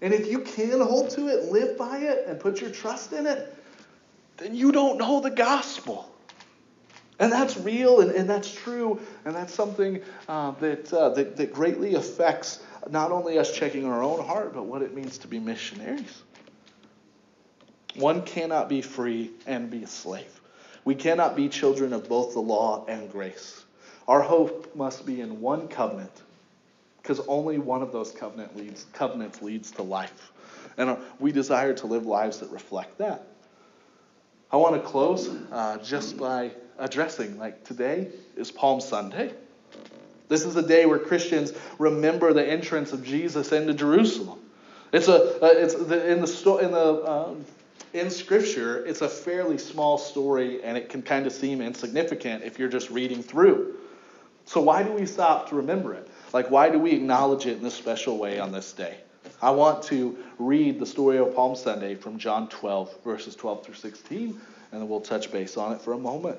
And 0.00 0.12
if 0.12 0.28
you 0.30 0.40
can 0.40 0.80
hold 0.80 1.10
to 1.10 1.28
it, 1.28 1.50
live 1.50 1.78
by 1.78 1.98
it, 1.98 2.26
and 2.28 2.38
put 2.38 2.60
your 2.60 2.70
trust 2.70 3.12
in 3.12 3.26
it, 3.26 3.52
then 4.36 4.54
you 4.54 4.70
don't 4.70 4.98
know 4.98 5.20
the 5.20 5.30
gospel. 5.30 6.11
And 7.22 7.30
that's 7.30 7.56
real 7.56 8.00
and, 8.00 8.10
and 8.10 8.28
that's 8.28 8.52
true, 8.52 9.00
and 9.24 9.32
that's 9.32 9.54
something 9.54 10.02
uh, 10.28 10.50
that, 10.58 10.92
uh, 10.92 11.10
that, 11.10 11.36
that 11.36 11.54
greatly 11.54 11.94
affects 11.94 12.60
not 12.90 13.12
only 13.12 13.38
us 13.38 13.56
checking 13.56 13.86
our 13.86 14.02
own 14.02 14.26
heart, 14.26 14.52
but 14.52 14.64
what 14.64 14.82
it 14.82 14.92
means 14.92 15.18
to 15.18 15.28
be 15.28 15.38
missionaries. 15.38 16.22
One 17.94 18.22
cannot 18.22 18.68
be 18.68 18.82
free 18.82 19.30
and 19.46 19.70
be 19.70 19.84
a 19.84 19.86
slave. 19.86 20.40
We 20.84 20.96
cannot 20.96 21.36
be 21.36 21.48
children 21.48 21.92
of 21.92 22.08
both 22.08 22.32
the 22.32 22.40
law 22.40 22.84
and 22.88 23.08
grace. 23.08 23.62
Our 24.08 24.20
hope 24.20 24.74
must 24.74 25.06
be 25.06 25.20
in 25.20 25.40
one 25.40 25.68
covenant 25.68 26.22
because 27.00 27.20
only 27.28 27.58
one 27.58 27.82
of 27.82 27.92
those 27.92 28.10
covenant 28.10 28.56
leads, 28.56 28.86
covenants 28.94 29.40
leads 29.40 29.70
to 29.72 29.84
life. 29.84 30.32
And 30.76 30.90
uh, 30.90 30.96
we 31.20 31.30
desire 31.30 31.74
to 31.74 31.86
live 31.86 32.04
lives 32.04 32.40
that 32.40 32.50
reflect 32.50 32.98
that. 32.98 33.28
I 34.50 34.56
want 34.56 34.74
to 34.74 34.80
close 34.80 35.28
uh, 35.52 35.78
just 35.78 36.18
by 36.18 36.50
addressing 36.82 37.38
like 37.38 37.64
today 37.64 38.08
is 38.36 38.50
Palm 38.50 38.80
Sunday. 38.80 39.32
This 40.28 40.44
is 40.44 40.56
a 40.56 40.66
day 40.66 40.84
where 40.84 40.98
Christians 40.98 41.52
remember 41.78 42.32
the 42.32 42.44
entrance 42.44 42.92
of 42.92 43.04
Jesus 43.04 43.52
into 43.52 43.72
Jerusalem. 43.72 44.40
It's 44.92 45.08
a 45.08 45.42
uh, 45.42 45.48
it's 45.48 45.74
the, 45.74 46.10
in 46.10 46.20
the 46.20 46.26
sto- 46.26 46.58
in 46.58 46.72
the 46.72 47.10
um, 47.10 47.44
in 47.94 48.10
Scripture. 48.10 48.84
It's 48.84 49.00
a 49.00 49.08
fairly 49.08 49.58
small 49.58 49.96
story, 49.96 50.62
and 50.62 50.76
it 50.76 50.88
can 50.88 51.02
kind 51.02 51.26
of 51.26 51.32
seem 51.32 51.60
insignificant 51.62 52.42
if 52.42 52.58
you're 52.58 52.68
just 52.68 52.90
reading 52.90 53.22
through. 53.22 53.76
So 54.44 54.60
why 54.60 54.82
do 54.82 54.90
we 54.92 55.06
stop 55.06 55.48
to 55.50 55.54
remember 55.54 55.94
it? 55.94 56.08
Like 56.32 56.50
why 56.50 56.68
do 56.68 56.78
we 56.78 56.92
acknowledge 56.92 57.46
it 57.46 57.58
in 57.58 57.62
this 57.62 57.74
special 57.74 58.18
way 58.18 58.40
on 58.40 58.50
this 58.50 58.72
day? 58.72 58.96
I 59.40 59.50
want 59.50 59.84
to 59.84 60.18
read 60.38 60.80
the 60.80 60.86
story 60.86 61.18
of 61.18 61.34
Palm 61.34 61.54
Sunday 61.54 61.94
from 61.94 62.18
John 62.18 62.48
12 62.48 63.02
verses 63.04 63.36
12 63.36 63.64
through 63.64 63.74
16, 63.74 64.40
and 64.72 64.80
then 64.80 64.88
we'll 64.88 65.00
touch 65.00 65.30
base 65.30 65.56
on 65.56 65.72
it 65.72 65.80
for 65.80 65.92
a 65.92 65.98
moment. 65.98 66.38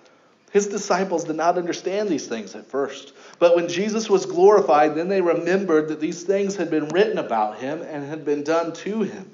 His 0.51 0.67
disciples 0.67 1.23
did 1.23 1.37
not 1.37 1.57
understand 1.57 2.09
these 2.09 2.27
things 2.27 2.55
at 2.55 2.67
first. 2.67 3.13
But 3.39 3.55
when 3.55 3.69
Jesus 3.69 4.09
was 4.09 4.25
glorified, 4.25 4.95
then 4.95 5.07
they 5.07 5.21
remembered 5.21 5.87
that 5.87 6.01
these 6.01 6.23
things 6.23 6.57
had 6.57 6.69
been 6.69 6.89
written 6.89 7.17
about 7.17 7.59
him 7.59 7.81
and 7.81 8.07
had 8.07 8.25
been 8.25 8.43
done 8.43 8.73
to 8.73 9.01
him. 9.01 9.31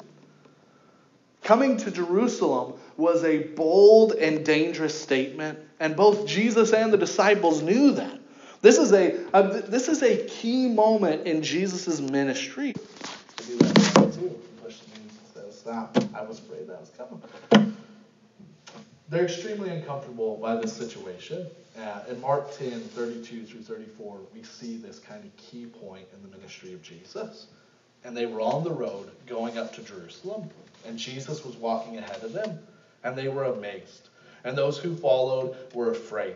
Coming 1.44 1.78
to 1.78 1.92
Jerusalem 1.92 2.74
was 2.98 3.24
a 3.24 3.40
bold 3.40 4.12
and 4.14 4.46
dangerous 4.46 5.00
statement, 5.00 5.58
and 5.80 5.96
both 5.96 6.28
Jesus 6.28 6.74
and 6.74 6.94
the 6.94 6.98
disciples 6.98 7.62
knew 7.62 7.94
that. 7.94 8.20
This 8.62 8.78
is 8.78 8.92
a, 8.92 9.18
a 9.34 9.62
this 9.62 9.88
is 9.88 10.04
a 10.04 10.26
key 10.26 10.68
moment 10.68 11.28
in 11.28 11.42
Jesus' 11.42 12.00
ministry. 12.00 12.74
I 15.68 16.24
was 16.24 16.40
afraid 16.40 16.68
that 16.68 16.80
was 16.80 16.92
coming. 16.98 17.78
They're 19.10 19.26
extremely 19.26 19.70
uncomfortable 19.70 20.38
by 20.38 20.56
this 20.56 20.74
situation. 20.74 21.48
Uh, 21.80 22.02
in 22.10 22.20
Mark 22.20 22.58
10, 22.58 22.82
32 22.82 23.46
through 23.46 23.62
34, 23.62 24.20
we 24.34 24.44
see 24.44 24.78
this 24.78 25.00
kind 25.00 25.24
of 25.24 25.36
key 25.38 25.66
point 25.66 26.06
in 26.14 26.30
the 26.30 26.36
ministry 26.36 26.74
of 26.74 26.82
Jesus. 26.82 27.48
And 28.04 28.16
they 28.16 28.26
were 28.26 28.42
on 28.42 28.64
the 28.64 28.72
road 28.72 29.12
going 29.26 29.58
up 29.58 29.74
to 29.76 29.82
Jerusalem 29.82 30.50
and 30.88 30.98
Jesus 30.98 31.44
was 31.44 31.56
walking 31.58 31.98
ahead 31.98 32.24
of 32.24 32.34
them, 32.34 32.60
and 33.04 33.16
they 33.16 33.28
were 33.28 33.46
amazed. 33.46 34.10
And 34.44 34.58
those 34.58 34.78
who 34.78 34.96
followed 34.96 35.56
were 35.74 35.92
afraid. 35.92 36.36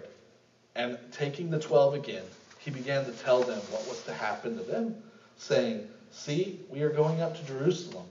And 0.76 0.98
taking 1.12 1.50
the 1.50 1.60
twelve 1.60 1.94
again, 1.94 2.24
he 2.60 2.72
began 2.72 3.06
to 3.06 3.12
tell 3.12 3.42
them 3.42 3.60
what 3.72 3.88
was 3.88 4.04
to 4.04 4.14
happen 4.14 4.58
to 4.58 4.64
them, 4.64 4.96
saying, 5.38 5.88
See, 6.12 6.60
we 6.70 6.82
are 6.82 6.90
going 6.90 7.22
up 7.22 7.38
to 7.38 7.46
Jerusalem, 7.46 8.06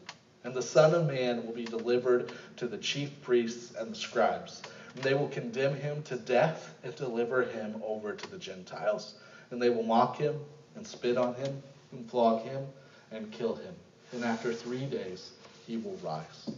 and 0.44 0.54
the 0.54 0.62
Son 0.62 0.94
of 0.94 1.06
Man 1.06 1.44
will 1.44 1.52
be 1.52 1.64
delivered 1.64 2.32
to 2.56 2.66
the 2.66 2.78
chief 2.78 3.10
priests 3.22 3.74
and 3.76 3.92
the 3.92 3.96
scribes. 3.96 4.62
And 4.94 5.04
they 5.04 5.14
will 5.14 5.28
condemn 5.28 5.74
him 5.74 6.02
to 6.04 6.16
death 6.16 6.74
and 6.82 6.94
deliver 6.96 7.44
him 7.44 7.80
over 7.84 8.14
to 8.14 8.30
the 8.30 8.38
Gentiles. 8.38 9.14
And 9.50 9.60
they 9.60 9.70
will 9.70 9.82
mock 9.82 10.16
him 10.16 10.34
and 10.74 10.86
spit 10.86 11.16
on 11.16 11.34
him 11.34 11.62
and 11.92 12.08
flog 12.10 12.42
him 12.42 12.66
and 13.12 13.30
kill 13.30 13.54
him. 13.54 13.74
And 14.12 14.24
after 14.24 14.52
three 14.52 14.86
days, 14.86 15.30
he 15.66 15.76
will 15.76 15.96
rise. 16.02 16.50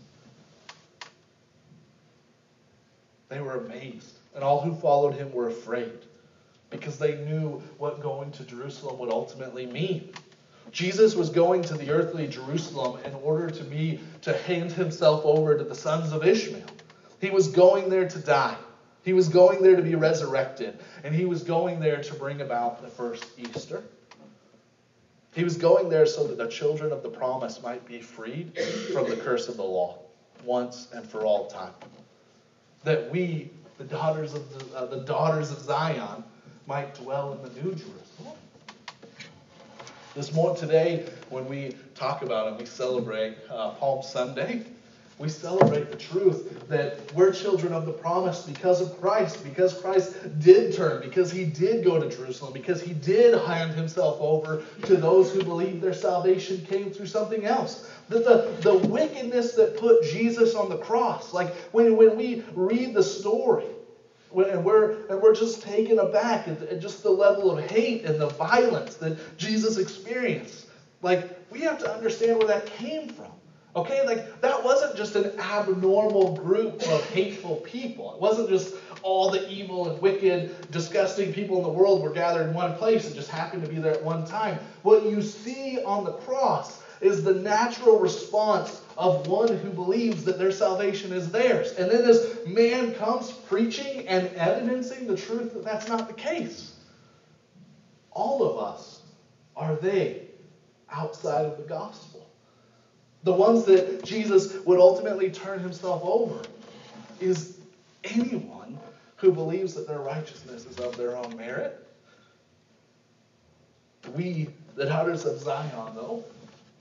They 3.29 3.41
were 3.41 3.65
amazed, 3.65 4.19
and 4.35 4.45
all 4.45 4.61
who 4.61 4.75
followed 4.75 5.15
him 5.15 5.33
were 5.33 5.49
afraid 5.49 6.05
because 6.69 6.99
they 6.99 7.17
knew 7.25 7.63
what 7.79 8.03
going 8.03 8.31
to 8.33 8.45
Jerusalem 8.45 8.99
would 8.99 9.11
ultimately 9.11 9.67
mean. 9.67 10.13
Jesus 10.71 11.15
was 11.15 11.29
going 11.29 11.63
to 11.63 11.75
the 11.75 11.91
earthly 11.91 12.27
Jerusalem 12.27 13.01
in 13.05 13.15
order 13.15 13.51
to 13.51 13.65
be 13.65 14.01
to 14.23 14.33
hand 14.33 14.73
himself 14.73 15.25
over 15.25 15.57
to 15.59 15.65
the 15.65 15.75
sons 15.75 16.13
of 16.13 16.25
Ishmael. 16.25 16.67
He 17.21 17.31
was 17.31 17.49
going 17.49 17.89
there 17.89 18.09
to 18.09 18.19
die. 18.19 18.57
He 19.05 19.13
was 19.13 19.29
going 19.29 19.63
there 19.63 19.77
to 19.77 19.83
be 19.83 19.97
resurrected, 19.97 20.79
and 21.03 21.15
he 21.15 21.25
was 21.25 21.43
going 21.43 21.81
there 21.81 22.03
to 22.03 22.15
bring 22.15 22.41
about 22.41 22.83
the 22.83 22.89
first 22.89 23.25
Easter. 23.37 23.83
He 25.35 25.45
was 25.45 25.57
going 25.57 25.89
there 25.89 26.07
so 26.07 26.27
that 26.27 26.37
the 26.37 26.49
children 26.49 26.93
of 26.93 27.03
the 27.03 27.09
promise 27.09 27.63
might 27.63 27.87
be 27.87 28.01
freed 28.01 28.57
from 28.93 29.09
the 29.09 29.17
curse 29.17 29.49
of 29.49 29.57
the 29.57 29.65
law 29.65 29.99
once 30.45 30.89
and 30.93 31.09
for 31.09 31.23
all 31.23 31.47
time. 31.47 31.73
That 32.85 33.11
we, 33.11 33.51
the 33.79 33.85
daughters 33.85 34.35
of 34.35 34.53
the, 34.53 34.77
uh, 34.77 34.87
the 34.87 35.01
daughters 35.01 35.51
of 35.51 35.61
Zion, 35.61 36.23
might 36.67 36.95
dwell 36.95 37.33
in 37.33 37.43
the 37.43 37.61
new 37.61 37.75
Jerusalem. 37.75 38.37
This 40.15 40.35
morning, 40.35 40.61
today, 40.61 41.07
when 41.31 41.49
we 41.49 41.75
talk 41.95 42.21
about 42.21 42.47
and 42.47 42.59
we 42.59 42.67
celebrate 42.67 43.35
uh, 43.49 43.71
Palm 43.71 44.03
Sunday, 44.03 44.63
we 45.17 45.31
celebrate 45.31 45.91
the 45.91 45.97
truth 45.97 46.69
that 46.69 47.01
we're 47.15 47.33
children 47.33 47.73
of 47.73 47.87
the 47.87 47.93
promise 47.93 48.43
because 48.43 48.83
of 48.83 49.01
Christ, 49.01 49.43
because 49.43 49.73
Christ 49.73 50.15
did 50.39 50.75
turn, 50.75 51.01
because 51.01 51.33
he 51.33 51.47
did 51.47 51.83
go 51.83 51.99
to 51.99 52.15
Jerusalem, 52.15 52.53
because 52.53 52.83
he 52.83 52.93
did 52.93 53.41
hand 53.47 53.73
himself 53.73 54.19
over 54.21 54.63
to 54.83 54.97
those 54.99 55.33
who 55.33 55.43
believe 55.45 55.81
their 55.81 55.95
salvation 55.95 56.63
came 56.67 56.91
through 56.91 57.07
something 57.07 57.47
else. 57.47 57.89
That 58.11 58.27
the, 58.27 58.53
the 58.61 58.87
wickedness 58.89 59.55
that 59.55 59.79
put 59.79 60.03
Jesus 60.05 60.55
on 60.55 60.69
the 60.69 60.77
cross, 60.77 61.33
like 61.33 61.55
when, 61.73 61.97
when 61.97 62.19
we 62.19 62.45
read 62.55 62.93
the 62.93 63.03
story, 63.03 63.65
and 64.35 64.65
we're, 64.65 65.07
and 65.09 65.21
we're 65.21 65.35
just 65.35 65.63
taken 65.63 65.99
aback 65.99 66.49
at, 66.49 66.63
at 66.63 66.81
just 66.81 67.03
the 67.03 67.11
level 67.11 67.51
of 67.51 67.65
hate 67.71 68.05
and 68.05 68.21
the 68.21 68.29
violence 68.29 68.97
that 68.97 69.19
Jesus 69.37 69.79
experienced. 69.79 70.67
Like, 71.01 71.29
we 71.51 71.61
have 71.61 71.79
to 71.79 71.93
understand 71.93 72.39
where 72.39 72.49
that 72.49 72.67
came 72.67 73.09
from. 73.09 73.33
Okay, 73.75 74.05
like 74.05 74.43
that 74.43 74.63
wasn't 74.63 74.97
just 74.97 75.17
an 75.17 75.33
abnormal 75.39 76.35
group 76.35 76.83
of 76.83 77.05
hateful 77.07 77.57
people. 77.57 78.13
It 78.13 78.21
wasn't 78.21 78.51
just 78.51 78.75
all 79.03 79.31
the 79.31 79.49
evil 79.49 79.89
and 79.89 80.01
wicked, 80.03 80.71
disgusting 80.71 81.33
people 81.33 81.57
in 81.57 81.63
the 81.63 81.71
world 81.71 82.03
were 82.03 82.13
gathered 82.13 82.49
in 82.49 82.55
one 82.55 82.75
place 82.77 83.07
and 83.07 83.15
just 83.15 83.31
happened 83.31 83.65
to 83.65 83.71
be 83.71 83.79
there 83.79 83.95
at 83.95 84.05
one 84.05 84.27
time. 84.27 84.59
What 84.83 85.07
you 85.07 85.23
see 85.23 85.83
on 85.85 86.05
the 86.05 86.13
cross 86.13 86.83
is 87.01 87.25
the 87.25 87.35
natural 87.35 87.99
response 87.99 88.82
of 88.97 89.27
one 89.27 89.57
who 89.57 89.71
believes 89.71 90.25
that 90.25 90.39
their 90.39 90.53
salvation 90.53 91.13
is 91.13 91.31
theirs. 91.31 91.73
And 91.73 91.91
then 91.91 92.05
this 92.05 92.47
man 92.47 92.95
comes 92.95 93.33
preaching 93.33 94.07
and 94.07 94.29
evidencing 94.37 95.07
the 95.07 95.17
truth 95.17 95.55
that 95.55 95.65
that's 95.65 95.89
not 95.89 96.09
the 96.09 96.15
case. 96.15 96.75
All 98.11 98.43
of 98.43 98.59
us 98.59 99.03
are 99.57 99.75
they 99.77 100.23
outside 100.91 101.47
of 101.47 101.57
the 101.57 101.63
gospel. 101.63 102.29
The 103.25 103.33
ones 103.33 103.65
that 103.65 104.05
Jesus 104.05 104.55
would 104.65 104.79
ultimately 104.79 105.31
turn 105.31 105.61
himself 105.61 106.03
over 106.05 106.43
is 107.21 107.57
anyone 108.05 108.79
who 109.17 109.33
believes 109.33 109.75
that 109.75 109.87
their 109.87 110.01
righteousness 110.01 110.67
is 110.67 110.79
of 110.79 110.97
their 110.97 111.17
own 111.17 111.37
merit. 111.37 111.87
We, 114.15 114.49
the 114.75 114.87
daughters 114.87 115.25
of 115.25 115.39
Zion, 115.39 115.95
though, 115.95 116.25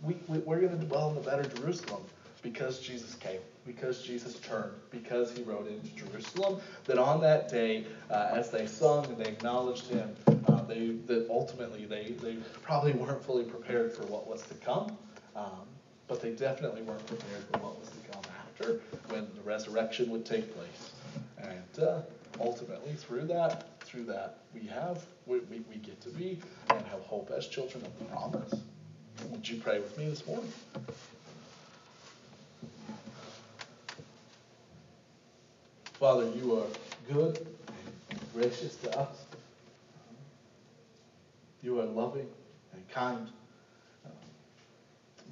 we, 0.03 0.15
we, 0.27 0.37
are 0.37 0.59
going 0.59 0.79
to 0.79 0.85
dwell 0.85 1.09
in 1.09 1.15
the 1.15 1.21
better 1.21 1.43
Jerusalem 1.43 2.03
because 2.41 2.79
Jesus 2.79 3.15
came, 3.15 3.39
because 3.65 4.01
Jesus 4.01 4.35
turned, 4.39 4.73
because 4.89 5.31
he 5.31 5.43
rode 5.43 5.67
into 5.67 5.89
Jerusalem. 5.95 6.59
That 6.85 6.97
on 6.97 7.21
that 7.21 7.49
day, 7.49 7.85
uh, 8.09 8.29
as 8.31 8.49
they 8.49 8.65
sung 8.65 9.05
and 9.05 9.17
they 9.17 9.29
acknowledged 9.29 9.87
him, 9.87 10.15
uh, 10.47 10.63
they 10.63 10.95
that 11.07 11.27
ultimately 11.29 11.85
they, 11.85 12.15
they 12.21 12.37
probably 12.63 12.93
weren't 12.93 13.23
fully 13.23 13.43
prepared 13.43 13.93
for 13.93 14.03
what 14.07 14.27
was 14.27 14.41
to 14.43 14.55
come. 14.55 14.97
Um, 15.35 15.67
but 16.11 16.21
they 16.21 16.31
definitely 16.31 16.81
weren't 16.81 17.05
prepared 17.07 17.41
for 17.53 17.59
what 17.59 17.79
was 17.79 17.87
to 17.87 18.11
come 18.11 18.23
after 18.41 18.81
when 19.07 19.25
the 19.33 19.41
resurrection 19.43 20.09
would 20.09 20.25
take 20.25 20.53
place. 20.53 20.91
And 21.37 21.87
uh, 21.87 22.01
ultimately, 22.37 22.93
through 22.95 23.27
that, 23.27 23.79
through 23.79 24.03
that, 24.07 24.39
we 24.53 24.67
have, 24.67 25.05
we, 25.25 25.39
we, 25.39 25.61
we 25.69 25.77
get 25.77 26.01
to 26.01 26.09
be 26.09 26.41
and 26.69 26.85
have 26.87 26.99
hope 27.03 27.31
as 27.33 27.47
children 27.47 27.85
of 27.85 27.97
the 27.97 28.05
promise. 28.13 28.55
Would 29.29 29.47
you 29.47 29.57
pray 29.61 29.79
with 29.79 29.97
me 29.97 30.05
this 30.05 30.25
morning? 30.25 30.51
Father, 35.93 36.29
you 36.35 36.57
are 36.57 36.67
good 37.07 37.45
and 37.69 38.33
gracious 38.33 38.75
to 38.77 38.99
us. 38.99 39.25
You 41.61 41.79
are 41.79 41.85
loving 41.85 42.27
and 42.73 42.89
kind. 42.89 43.27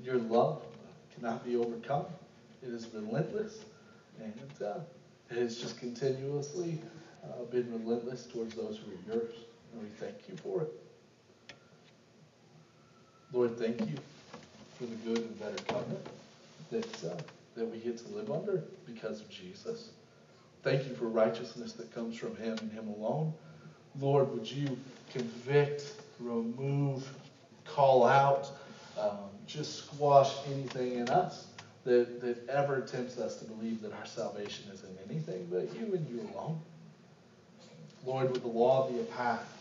your 0.03 0.17
love 0.17 0.61
cannot 1.15 1.43
be 1.43 1.55
overcome. 1.55 2.05
It 2.61 2.69
is 2.69 2.87
relentless, 2.93 3.65
and 4.19 4.65
uh, 4.65 4.79
it 5.29 5.37
has 5.37 5.57
just 5.57 5.79
continuously 5.79 6.79
uh, 7.23 7.43
been 7.45 7.71
relentless 7.71 8.25
towards 8.25 8.55
those 8.55 8.77
who 8.77 8.91
are 8.91 9.15
yours. 9.15 9.33
And 9.73 9.81
we 9.81 9.89
thank 9.99 10.15
you 10.27 10.35
for 10.37 10.63
it. 10.63 10.88
Lord, 13.32 13.57
thank 13.59 13.80
you 13.82 13.95
for 14.77 14.86
the 14.86 14.95
good 14.95 15.19
and 15.19 15.39
better 15.39 15.63
covenant 15.67 16.07
that, 16.71 17.03
uh, 17.03 17.17
that 17.55 17.65
we 17.65 17.77
get 17.77 17.97
to 17.99 18.07
live 18.09 18.32
under 18.32 18.63
because 18.88 19.21
of 19.21 19.30
Jesus. 19.30 19.91
Thank 20.63 20.88
you 20.88 20.95
for 20.95 21.05
righteousness 21.05 21.73
that 21.73 21.93
comes 21.93 22.17
from 22.17 22.36
Him 22.38 22.57
and 22.59 22.71
Him 22.71 22.88
alone. 22.88 23.34
Lord, 23.99 24.32
would 24.34 24.49
you 24.49 24.77
convict, 25.11 25.93
remove, 26.19 27.07
call 27.65 28.05
out, 28.05 28.49
um, 28.99 29.30
just 29.45 29.86
squash 29.86 30.36
anything 30.51 30.93
in 30.93 31.09
us 31.09 31.47
that, 31.84 32.21
that 32.21 32.49
ever 32.49 32.82
tempts 32.82 33.17
us 33.17 33.38
to 33.38 33.45
believe 33.45 33.82
that 33.82 33.93
our 33.93 34.05
salvation 34.05 34.65
is 34.71 34.84
in 34.84 34.97
anything 35.09 35.47
but 35.51 35.73
you 35.75 35.93
and 35.93 36.07
you 36.09 36.27
alone. 36.34 36.59
Lord, 38.05 38.32
would 38.32 38.41
the 38.41 38.47
law 38.47 38.89
be 38.89 38.99
a 38.99 39.03
path 39.03 39.55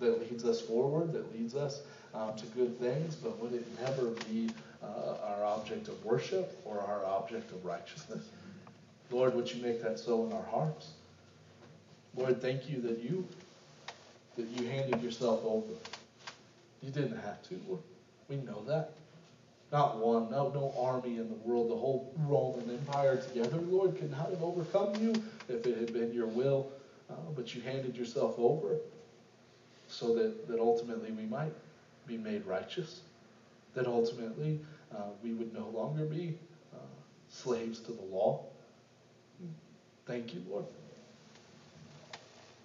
that 0.00 0.20
leads 0.20 0.44
us 0.44 0.60
forward, 0.60 1.12
that 1.12 1.32
leads 1.36 1.54
us 1.54 1.82
um, 2.14 2.34
to 2.36 2.46
good 2.46 2.78
things, 2.78 3.14
but 3.16 3.38
would 3.38 3.52
it 3.52 3.66
never 3.80 4.10
be 4.30 4.50
uh, 4.82 5.16
our 5.22 5.44
object 5.44 5.88
of 5.88 6.04
worship 6.04 6.60
or 6.64 6.80
our 6.80 7.04
object 7.04 7.50
of 7.52 7.64
righteousness? 7.64 8.28
Lord, 9.10 9.34
would 9.34 9.52
you 9.52 9.62
make 9.62 9.82
that 9.82 9.98
so 9.98 10.26
in 10.26 10.32
our 10.32 10.44
hearts? 10.44 10.90
Lord, 12.14 12.40
thank 12.42 12.68
you 12.68 12.80
that 12.82 12.98
you 12.98 13.26
that 14.36 14.46
you 14.48 14.68
handed 14.68 15.02
yourself 15.02 15.40
over. 15.44 15.72
You 16.82 16.90
didn't 16.90 17.18
have 17.18 17.42
to, 17.48 17.60
Lord. 17.66 17.82
We 18.28 18.36
know 18.36 18.62
that. 18.66 18.92
Not 19.72 19.98
one, 19.98 20.30
no, 20.30 20.48
no 20.50 20.72
army 20.78 21.16
in 21.16 21.28
the 21.28 21.34
world, 21.44 21.70
the 21.70 21.76
whole 21.76 22.14
Roman 22.26 22.70
Empire 22.70 23.16
together, 23.16 23.58
Lord, 23.58 23.98
could 23.98 24.10
not 24.10 24.30
have 24.30 24.42
overcome 24.42 24.94
you 25.02 25.12
if 25.48 25.66
it 25.66 25.76
had 25.76 25.92
been 25.92 26.14
your 26.14 26.26
will. 26.26 26.70
Uh, 27.10 27.14
but 27.34 27.54
you 27.54 27.60
handed 27.62 27.96
yourself 27.96 28.34
over 28.38 28.76
so 29.88 30.14
that, 30.14 30.46
that 30.48 30.60
ultimately 30.60 31.10
we 31.10 31.24
might 31.24 31.52
be 32.08 32.16
made 32.16 32.44
righteous, 32.46 33.02
that 33.74 33.86
ultimately 33.86 34.58
uh, 34.96 35.10
we 35.22 35.34
would 35.34 35.52
no 35.54 35.68
longer 35.68 36.04
be 36.04 36.36
uh, 36.74 36.78
slaves 37.28 37.78
to 37.80 37.92
the 37.92 38.02
law. 38.02 38.44
Thank 40.06 40.34
you, 40.34 40.42
Lord. 40.48 40.64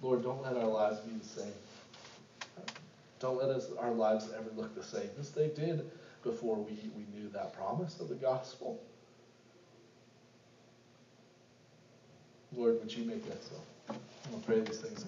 Lord, 0.02 0.24
don't 0.24 0.42
let 0.42 0.56
our 0.56 0.68
lives 0.68 1.00
be 1.02 1.12
the 1.18 1.42
same. 1.42 1.54
Don't 3.20 3.38
let 3.38 3.50
us 3.50 3.68
our 3.80 3.92
lives 3.92 4.30
ever 4.38 4.50
look 4.56 4.76
the 4.76 4.84
same 4.84 5.10
as 5.20 5.32
they 5.32 5.48
did 5.48 5.90
before 6.24 6.58
we, 6.58 6.72
we 6.96 7.06
knew 7.14 7.30
that 7.30 7.54
promise 7.54 8.00
of 8.00 8.10
the 8.10 8.16
gospel. 8.16 8.82
Lord, 12.56 12.80
would 12.80 12.94
you 12.94 13.06
make 13.06 13.26
that 13.28 13.44
so? 13.44 13.56
To 13.88 14.38
pray 14.46 14.60
these 14.62 14.80
things 14.80 15.06